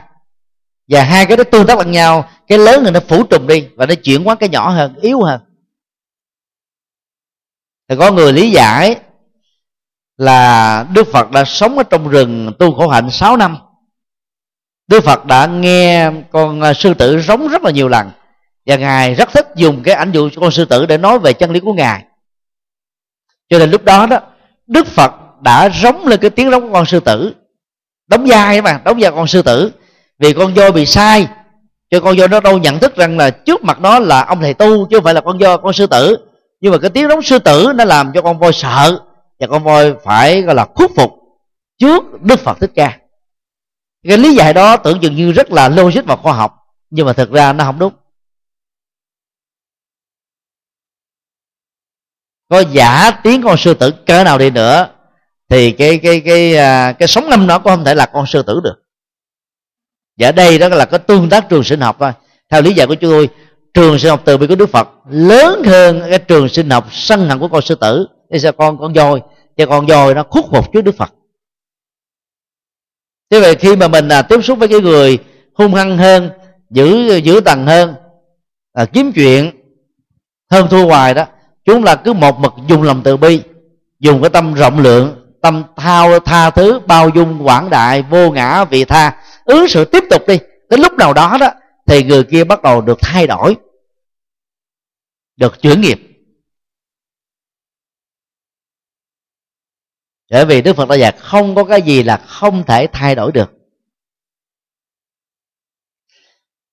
Và 0.89 1.03
hai 1.03 1.27
cái 1.27 1.37
đó 1.37 1.45
tương 1.45 1.67
tác 1.67 1.79
lẫn 1.79 1.91
nhau, 1.91 2.29
cái 2.47 2.59
lớn 2.59 2.83
thì 2.85 2.91
nó 2.91 3.01
phủ 3.09 3.23
trùm 3.23 3.47
đi 3.47 3.69
và 3.77 3.87
nó 3.87 3.95
chuyển 3.95 4.29
qua 4.29 4.35
cái 4.35 4.49
nhỏ 4.49 4.71
hơn, 4.71 4.95
yếu 5.01 5.23
hơn. 5.23 5.41
Thì 7.89 7.97
có 7.97 8.13
người 8.13 8.33
lý 8.33 8.51
giải 8.51 8.97
là 10.17 10.87
đức 10.93 11.09
phật 11.13 11.31
đã 11.31 11.45
sống 11.45 11.79
ở 11.79 11.83
trong 11.83 12.09
rừng 12.09 12.53
tu 12.59 12.75
khổ 12.75 12.89
hạnh 12.89 13.11
6 13.11 13.37
năm. 13.37 13.57
Đức 14.87 15.05
phật 15.05 15.25
đã 15.25 15.47
nghe 15.47 16.11
con 16.31 16.75
sư 16.75 16.95
tử 16.95 17.21
rống 17.21 17.49
rất 17.49 17.63
là 17.63 17.71
nhiều 17.71 17.89
lần 17.89 18.11
và 18.67 18.77
ngài 18.77 19.15
rất 19.15 19.29
thích 19.33 19.49
dùng 19.57 19.83
cái 19.83 19.95
ảnh 19.95 20.13
dụ 20.13 20.29
của 20.35 20.41
con 20.41 20.51
sư 20.51 20.65
tử 20.65 20.87
để 20.87 20.99
nói 20.99 21.19
về 21.19 21.33
chân 21.33 21.51
lý 21.51 21.61
của 21.61 21.73
ngài 21.73 22.05
cho 23.51 23.59
nên 23.59 23.71
lúc 23.71 23.85
đó 23.85 24.07
đó, 24.07 24.19
đức 24.67 24.87
phật 24.87 25.13
đã 25.41 25.71
rống 25.83 26.07
lên 26.07 26.21
cái 26.21 26.31
tiếng 26.31 26.51
rống 26.51 26.63
của 26.63 26.73
con 26.73 26.87
sư 26.87 27.01
tử. 27.01 27.35
Đóng 28.09 28.25
vai 28.27 28.63
mà, 28.63 28.81
đóng 28.85 28.99
vai 29.01 29.11
con 29.11 29.27
sư 29.27 29.43
tử. 29.43 29.73
Vì 30.19 30.33
con 30.33 30.55
voi 30.55 30.73
bị 30.73 30.87
sai, 30.87 31.27
cho 31.91 32.01
con 32.01 32.17
voi 32.17 32.29
nó 32.29 32.41
đâu 32.41 32.59
nhận 32.59 32.79
thức 32.79 32.97
rằng 32.97 33.19
là 33.19 33.31
trước 33.31 33.65
mặt 33.65 33.81
đó 33.81 33.99
là 33.99 34.25
ông 34.25 34.41
thầy 34.41 34.55
tu, 34.55 34.87
chứ 34.91 34.97
không 34.97 35.05
phải 35.05 35.15
là 35.15 35.21
con 35.21 35.39
voi, 35.39 35.59
con 35.59 35.73
sư 35.73 35.87
tử. 35.87 36.17
Nhưng 36.61 36.73
mà 36.73 36.79
cái 36.79 36.91
tiếng 36.91 37.09
rống 37.09 37.23
sư 37.23 37.39
tử 37.39 37.73
nó 37.77 37.85
làm 37.85 38.13
cho 38.13 38.23
con 38.23 38.39
voi 38.39 38.53
sợ, 38.53 39.01
và 39.41 39.47
con 39.47 39.63
voi 39.63 39.95
phải, 40.05 40.43
gọi 40.43 40.55
là, 40.55 40.67
khuất 40.75 40.91
phục 40.97 41.11
trước 41.79 42.23
đức 42.23 42.41
phật 42.41 42.61
thích 42.61 42.71
ca. 42.75 42.99
Cái 44.09 44.19
lý 44.19 44.35
giải 44.35 44.55
đó 44.55 44.77
tưởng 44.77 45.01
chừng 45.01 45.15
như 45.15 45.33
rất 45.33 45.53
là 45.53 45.69
logic 45.69 46.05
và 46.07 46.17
khoa 46.17 46.33
học, 46.33 46.57
nhưng 46.91 47.07
mà 47.07 47.13
thực 47.13 47.33
ra 47.33 47.53
nó 47.53 47.65
không 47.65 47.79
đúng. 47.79 47.93
Có 52.51 52.61
giả 52.61 53.11
tiếng 53.11 53.43
con 53.43 53.57
sư 53.57 53.75
tử 53.75 53.91
cỡ 53.91 54.25
nào 54.25 54.39
đi 54.39 54.51
nữa 54.51 54.89
thì 55.49 55.73
cái 55.73 55.99
cái 56.03 56.21
cái 56.21 56.55
cái, 56.55 56.95
cái 56.95 57.09
sống 57.09 57.31
năm 57.31 57.47
nó 57.47 57.59
cũng 57.59 57.73
không 57.73 57.85
thể 57.85 57.95
là 57.95 58.07
con 58.07 58.27
sư 58.27 58.43
tử 58.43 58.61
được. 58.65 58.83
Và 60.19 60.29
ở 60.29 60.33
đây 60.33 60.59
đó 60.59 60.69
là 60.69 60.85
cái 60.85 60.99
tương 60.99 61.29
tác 61.31 61.49
trường 61.49 61.65
sinh 61.65 61.81
học 61.81 61.97
thôi. 62.01 62.13
Theo 62.51 62.63
lý 62.63 62.73
giải 62.73 62.87
của 62.87 62.95
chúng 62.95 63.11
tôi 63.11 63.29
trường 63.75 63.99
sinh 63.99 64.11
học 64.11 64.23
từ 64.25 64.37
bi 64.37 64.47
của 64.47 64.55
đức 64.55 64.71
phật 64.71 64.89
lớn 65.11 65.63
hơn 65.65 66.03
cái 66.11 66.19
trường 66.19 66.49
sinh 66.49 66.71
học 66.71 66.87
sân 66.91 67.29
hận 67.29 67.39
của 67.39 67.49
con 67.49 67.63
sư 67.63 67.75
tử. 67.75 68.07
Thì 68.33 68.39
sao 68.39 68.53
con 68.53 68.79
con 68.79 68.93
voi? 68.93 69.21
Cho 69.57 69.67
con 69.67 69.87
voi 69.87 70.15
nó 70.15 70.23
khuất 70.23 70.45
phục 70.51 70.73
trước 70.73 70.81
đức 70.81 70.95
phật. 70.97 71.13
Thế 73.31 73.41
vậy 73.41 73.55
khi 73.55 73.77
mà 73.77 73.89
mình 73.89 74.09
à, 74.09 74.23
tiếp 74.23 74.45
xúc 74.45 74.59
với 74.59 74.69
cái 74.69 74.81
người 74.81 75.19
hung 75.55 75.75
hăng 75.75 75.99
hơn 75.99 76.31
giữ 76.71 77.17
giữ 77.17 77.41
tầng 77.45 77.67
hơn 77.67 77.95
à, 78.73 78.85
kiếm 78.85 79.13
chuyện 79.13 79.51
hơn 80.51 80.67
thua 80.71 80.87
hoài 80.87 81.15
đó 81.15 81.27
chúng 81.65 81.85
là 81.85 81.97
cứ 81.97 82.13
một 82.13 82.39
mực 82.39 82.53
dùng 82.69 82.83
lòng 82.83 83.01
từ 83.05 83.17
bi, 83.17 83.43
dùng 83.99 84.21
cái 84.23 84.31
tâm 84.31 84.55
rộng 84.55 84.79
lượng, 84.79 85.37
tâm 85.41 85.65
thao, 85.77 86.21
tha 86.21 86.51
thứ, 86.51 86.81
bao 86.87 87.09
dung, 87.09 87.47
quảng 87.47 87.71
đại, 87.71 88.03
vô 88.03 88.31
ngã, 88.31 88.65
vị 88.65 88.85
tha, 88.85 89.23
ứng 89.45 89.69
sự 89.69 89.85
tiếp 89.85 90.05
tục 90.11 90.23
đi. 90.29 90.39
Đến 90.71 90.81
lúc 90.81 90.93
nào 90.93 91.13
đó 91.13 91.37
đó, 91.41 91.51
thì 91.87 92.05
người 92.05 92.25
kia 92.25 92.45
bắt 92.45 92.63
đầu 92.63 92.81
được 92.81 92.99
thay 93.01 93.27
đổi, 93.27 93.57
được 95.37 95.63
chuyển 95.63 95.81
nghiệp. 95.81 96.01
Bởi 100.31 100.47
vì 100.47 100.63
đức 100.63 100.77
phật 100.77 100.89
đã 100.89 100.95
dạy, 100.95 101.13
không 101.19 101.55
có 101.55 101.65
cái 101.65 101.83
gì 101.83 102.03
là 102.03 102.17
không 102.17 102.65
thể 102.67 102.87
thay 102.93 103.15
đổi 103.15 103.33
được. 103.33 103.53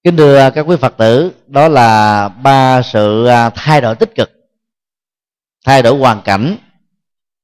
Kính 0.04 0.18
thưa 0.18 0.50
các 0.56 0.62
quý 0.62 0.76
phật 0.82 0.98
tử, 0.98 1.32
đó 1.48 1.68
là 1.68 2.30
ba 2.30 2.82
sự 2.82 3.26
à, 3.26 3.50
thay 3.50 3.82
đổi 3.82 3.96
tích 3.96 4.16
cực 4.16 4.37
thay 5.68 5.82
đổi 5.82 5.98
hoàn 5.98 6.22
cảnh 6.22 6.58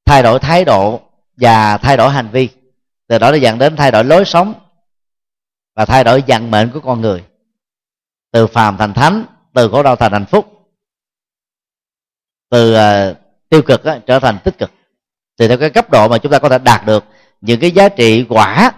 thay 0.06 0.24
đổi 0.24 0.40
thái 0.40 0.66
độ 0.66 1.02
và 1.38 1.78
thay 1.78 1.98
đổi 1.98 2.10
hành 2.10 2.30
vi. 2.32 2.50
Từ 3.08 3.18
đó 3.18 3.32
nó 3.32 3.38
dẫn 3.38 3.60
đến 3.60 3.76
thay 3.76 3.92
đổi 3.92 4.04
lối 4.04 4.26
sống 4.26 4.54
và 5.76 5.86
thay 5.86 6.04
đổi 6.04 6.24
vận 6.28 6.52
mệnh 6.52 6.72
của 6.72 6.80
con 6.80 7.02
người. 7.02 7.24
Từ 8.32 8.48
phàm 8.48 8.78
thành 8.78 8.94
thánh 8.94 9.26
từ 9.54 9.70
khổ 9.70 9.84
đau 9.84 9.96
thành 9.96 10.12
hạnh 10.12 10.26
phúc. 10.26 10.70
Từ 12.50 12.74
uh, 12.74 13.18
tiêu 13.50 13.62
cực 13.62 13.84
á, 13.84 14.00
trở 14.08 14.20
thành 14.20 14.40
tích 14.44 14.58
cực. 14.58 14.72
Thì 15.40 15.48
theo 15.48 15.58
cái 15.58 15.70
cấp 15.70 15.90
độ 15.92 16.08
mà 16.08 16.18
chúng 16.18 16.32
ta 16.32 16.40
có 16.40 16.50
thể 16.50 16.58
đạt 16.60 16.86
được 16.86 17.04
những 17.42 17.60
cái 17.60 17.72
giá 17.72 17.90
trị 17.90 18.26
quả 18.30 18.72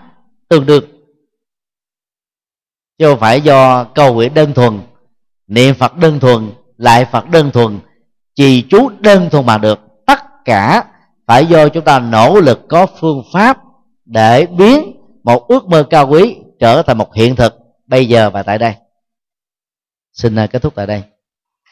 tương 0.50 0.66
đương. 0.66 0.84
Chứ 2.98 3.10
không 3.10 3.20
phải 3.20 3.42
do 3.42 3.84
cầu 3.84 4.14
nguyện 4.14 4.34
đơn 4.34 4.54
thuần 4.54 4.82
niệm 5.48 5.76
phật 5.76 5.98
đơn 5.98 6.20
thuần 6.20 6.52
lại 6.78 7.06
phật 7.06 7.30
đơn 7.30 7.52
thuần 7.52 7.80
trì 8.36 8.62
chú 8.70 8.90
đơn 9.00 9.30
thuần 9.30 9.46
mà 9.46 9.58
được, 9.58 9.80
tất 10.06 10.20
cả 10.46 10.84
phải 11.28 11.46
do 11.46 11.70
chúng 11.70 11.84
ta 11.84 12.00
nỗ 12.00 12.40
lực 12.40 12.60
có 12.70 12.86
phương 13.00 13.24
pháp 13.34 13.58
để 14.06 14.46
biến 14.46 14.96
một 15.24 15.48
ước 15.48 15.68
mơ 15.68 15.84
cao 15.90 16.08
quý 16.08 16.36
trở 16.60 16.82
thành 16.82 16.98
một 16.98 17.14
hiện 17.14 17.36
thực. 17.36 17.56
Bây 17.88 18.06
giờ 18.06 18.30
và 18.30 18.44
tại 18.44 18.58
đây. 18.58 18.74
Xin 20.14 20.36
à, 20.36 20.48
kết 20.48 20.62
thúc 20.62 20.76
tại 20.76 20.88
đây. 20.88 21.04